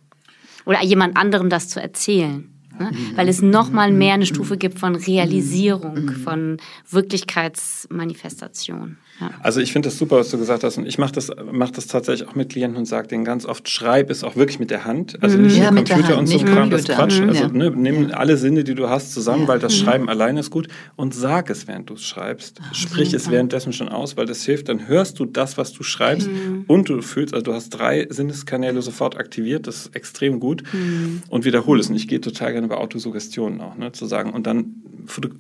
Oder 0.67 0.85
jemand 0.85 1.17
anderem 1.17 1.49
das 1.49 1.69
zu 1.69 1.81
erzählen 1.81 2.51
ne? 2.81 2.91
weil 3.15 3.29
es 3.29 3.43
nochmal 3.43 3.93
mehr 3.93 4.15
eine 4.15 4.27
Stufe 4.27 4.57
gibt 4.57 4.79
von 4.79 4.97
Realisierung, 4.97 6.11
von 6.11 6.57
Wirklichkeitsmanifestation. 6.89 8.97
Ja. 9.21 9.31
Also 9.41 9.61
ich 9.61 9.73
finde 9.73 9.89
das 9.89 9.99
super, 9.99 10.17
was 10.17 10.31
du 10.31 10.39
gesagt 10.39 10.65
hast 10.65 10.79
und 10.79 10.87
ich 10.87 10.99
mache 10.99 11.13
das, 11.13 11.31
mach 11.53 11.71
das 11.71 11.87
tatsächlich 11.87 12.29
auch 12.29 12.35
mit 12.35 12.51
Klienten 12.51 12.79
und 12.79 12.87
sage 12.87 13.09
denen 13.09 13.25
ganz 13.25 13.45
oft, 13.45 13.69
schreib 13.69 14.11
es 14.11 14.25
auch 14.25 14.37
wirklich 14.37 14.59
mit 14.59 14.71
der 14.71 14.85
Hand, 14.85 15.23
also 15.23 15.37
nicht 15.39 15.59
ja, 15.59 15.71
mit 15.71 15.89
Computer 15.89 16.19
und 16.19 16.27
so 16.27 16.39
Kram, 16.39 16.71
das 16.71 16.85
Quatsch. 16.85 17.21
Also 17.21 17.45
ja. 17.45 17.49
ne, 17.49 17.71
nimm 17.71 18.11
alle 18.13 18.37
Sinne, 18.37 18.65
die 18.65 18.75
du 18.75 18.89
hast, 18.89 19.13
zusammen, 19.13 19.47
weil 19.47 19.59
das 19.59 19.75
mhm. 19.75 19.85
Schreiben 19.85 20.09
alleine 20.09 20.41
ist 20.41 20.51
gut 20.51 20.69
und 20.97 21.15
sag 21.15 21.51
es, 21.51 21.69
während 21.69 21.91
du 21.91 21.95
es 21.95 22.05
schreibst. 22.05 22.61
Ach, 22.63 22.75
Sprich 22.75 23.13
es 23.13 23.31
währenddessen 23.31 23.73
schon 23.73 23.89
aus, 23.89 24.17
weil 24.17 24.27
das 24.27 24.45
hilft, 24.45 24.69
dann 24.69 24.89
hörst 24.89 25.19
du 25.19 25.27
das, 25.27 25.59
was 25.59 25.73
du 25.73 25.83
schreibst 25.83 26.29
mhm. 26.29 26.65
und 26.67 26.89
du 26.89 27.03
fühlst, 27.03 27.35
also 27.35 27.45
du 27.45 27.55
hast 27.55 27.71
drei 27.71 28.07
Sinneskanäle 28.09 28.83
sofort 28.83 29.19
aktiviert, 29.19 29.67
das 29.67 29.87
ist 29.87 29.97
extrem 29.97 30.41
gut 30.41 30.63
mhm. 30.73 31.23
und 31.29 31.45
wiederhole 31.45 31.81
es. 31.81 31.91
Und 31.91 31.97
ich 31.97 32.09
gehe 32.09 32.21
total 32.21 32.53
gerne 32.53 32.69
bei 32.69 32.77
Autosuggestionen 32.77 33.61
auch, 33.61 33.77
ne, 33.77 33.93
zu 33.93 34.07
sagen 34.07 34.31
und 34.31 34.47
dann 34.47 34.75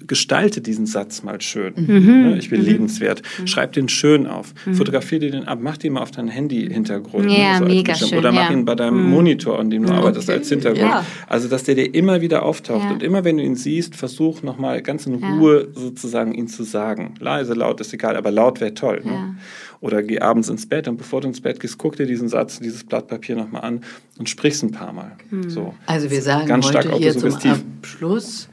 gestalte 0.07 0.61
diesen 0.61 0.87
Satz 0.87 1.23
mal 1.23 1.41
schön. 1.41 1.75
Mhm. 1.77 2.23
Ne, 2.23 2.39
ich 2.39 2.51
bin 2.51 2.61
mhm. 2.61 2.67
lebenswert. 2.67 3.23
Mhm. 3.39 3.47
Schreib 3.71 3.73
den 3.73 3.89
schön 3.89 4.27
auf. 4.27 4.53
Mhm. 4.67 4.75
Fotografiere 4.75 5.21
dir 5.21 5.31
den 5.31 5.49
ab. 5.49 5.59
Mach 5.63 5.77
den 5.77 5.93
mal 5.93 6.03
auf 6.03 6.11
deinen 6.11 6.29
Handy-Hintergrund. 6.29 7.31
Ja, 7.31 7.55
ne, 7.55 7.59
so 7.59 7.65
mega 7.65 7.95
schön. 7.95 8.19
Oder 8.19 8.33
mach 8.33 8.51
ja. 8.51 8.57
ihn 8.57 8.65
bei 8.65 8.75
deinem 8.75 9.05
mhm. 9.05 9.11
Monitor, 9.11 9.59
an 9.59 9.71
dem 9.71 9.87
du 9.87 9.93
arbeitest, 9.93 10.29
okay. 10.29 10.39
als 10.39 10.49
Hintergrund. 10.49 10.91
Ja. 10.91 11.05
Also, 11.29 11.49
dass 11.49 11.65
der 11.65 11.77
dir 11.77 11.95
immer 11.95 12.21
wieder 12.21 12.43
auftaucht. 12.43 12.85
Ja. 12.85 12.91
Und 12.91 13.03
immer, 13.03 13.25
wenn 13.25 13.37
du 13.37 13.45
ihn 13.45 13.57
siehst, 13.57 13.95
versuch 13.95 14.43
nochmal 14.43 14.83
ganz 14.83 15.07
in 15.07 15.23
Ruhe 15.23 15.69
sozusagen 15.75 16.35
ihn 16.35 16.49
zu 16.49 16.65
sagen. 16.65 17.15
Leise, 17.21 17.55
laut 17.55 17.81
ist 17.81 17.93
egal, 17.93 18.17
aber 18.17 18.31
laut 18.31 18.61
wäre 18.61 18.75
toll. 18.75 19.03
Ne? 19.05 19.37
Oder 19.81 20.03
geh 20.03 20.21
abends 20.21 20.49
ins 20.49 20.69
Bett 20.69 20.89
und 20.89 20.97
bevor 20.97 21.21
du 21.21 21.29
ins 21.29 21.41
Bett 21.41 21.61
gehst, 21.61 21.79
guck 21.79 21.97
dir 21.97 22.07
diesen 22.07 22.29
Satz, 22.29 22.61
dieses 22.61 22.85
Blatt 22.85 23.09
Papier 23.09 23.37
nochmal 23.37 23.63
an 23.63 23.81
und 24.19 24.29
sprich's 24.29 24.63
ein 24.63 24.73
paar 24.73 24.93
Mal. 24.93 25.13
Hm. 25.31 25.49
So. 25.49 25.75
Also 25.87 26.11
wir 26.11 26.21
sagen 26.21 26.47
ganz 26.47 26.67
heute 26.67 26.97
hier 26.97 27.17
zum 27.17 27.35
Abschluss, 27.35 28.49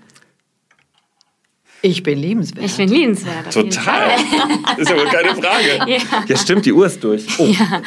ich 1.81 2.03
bin 2.03 2.17
liebenswert. 2.17 2.65
Ich 2.65 2.75
bin 2.75 2.89
liebenswert. 2.89 3.53
Total. 3.53 4.09
ist 4.77 4.91
aber 4.91 5.05
keine 5.05 5.35
Frage. 5.35 5.79
ja. 5.91 5.97
ja. 6.27 6.35
stimmt, 6.35 6.65
die 6.65 6.73
Uhr 6.73 6.87
ist 6.87 7.03
durch. 7.03 7.27
Oh. 7.39 7.45
Ja. 7.45 7.81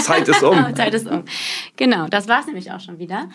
Zeit 0.00 0.26
ist 0.28 0.42
um. 0.42 0.56
Zeit 0.74 0.94
ist 0.94 1.06
um. 1.06 1.24
Genau, 1.76 2.06
das 2.08 2.28
war 2.28 2.40
es 2.40 2.46
nämlich 2.46 2.72
auch 2.72 2.80
schon 2.80 2.98
wieder. 2.98 3.28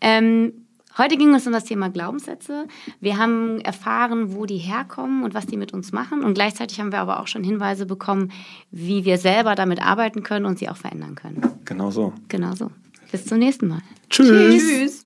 Ähm, 0.00 0.66
heute 0.98 1.16
ging 1.16 1.34
es 1.34 1.46
um 1.46 1.52
das 1.52 1.64
Thema 1.64 1.88
Glaubenssätze. 1.88 2.66
Wir 3.00 3.16
haben 3.16 3.60
erfahren, 3.60 4.34
wo 4.34 4.44
die 4.44 4.58
herkommen 4.58 5.24
und 5.24 5.34
was 5.34 5.46
die 5.46 5.56
mit 5.56 5.72
uns 5.72 5.92
machen. 5.92 6.22
Und 6.22 6.34
gleichzeitig 6.34 6.78
haben 6.78 6.92
wir 6.92 7.00
aber 7.00 7.20
auch 7.20 7.26
schon 7.26 7.42
Hinweise 7.42 7.86
bekommen, 7.86 8.32
wie 8.70 9.04
wir 9.04 9.16
selber 9.16 9.54
damit 9.54 9.80
arbeiten 9.80 10.22
können 10.22 10.44
und 10.44 10.58
sie 10.58 10.68
auch 10.68 10.76
verändern 10.76 11.14
können. 11.14 11.42
Genau 11.64 11.90
so. 11.90 12.12
Genau 12.28 12.54
so. 12.54 12.70
Bis 13.10 13.24
zum 13.24 13.38
nächsten 13.38 13.68
Mal. 13.68 13.80
Tschüss. 14.10 14.62
Tschüss. 14.62 15.01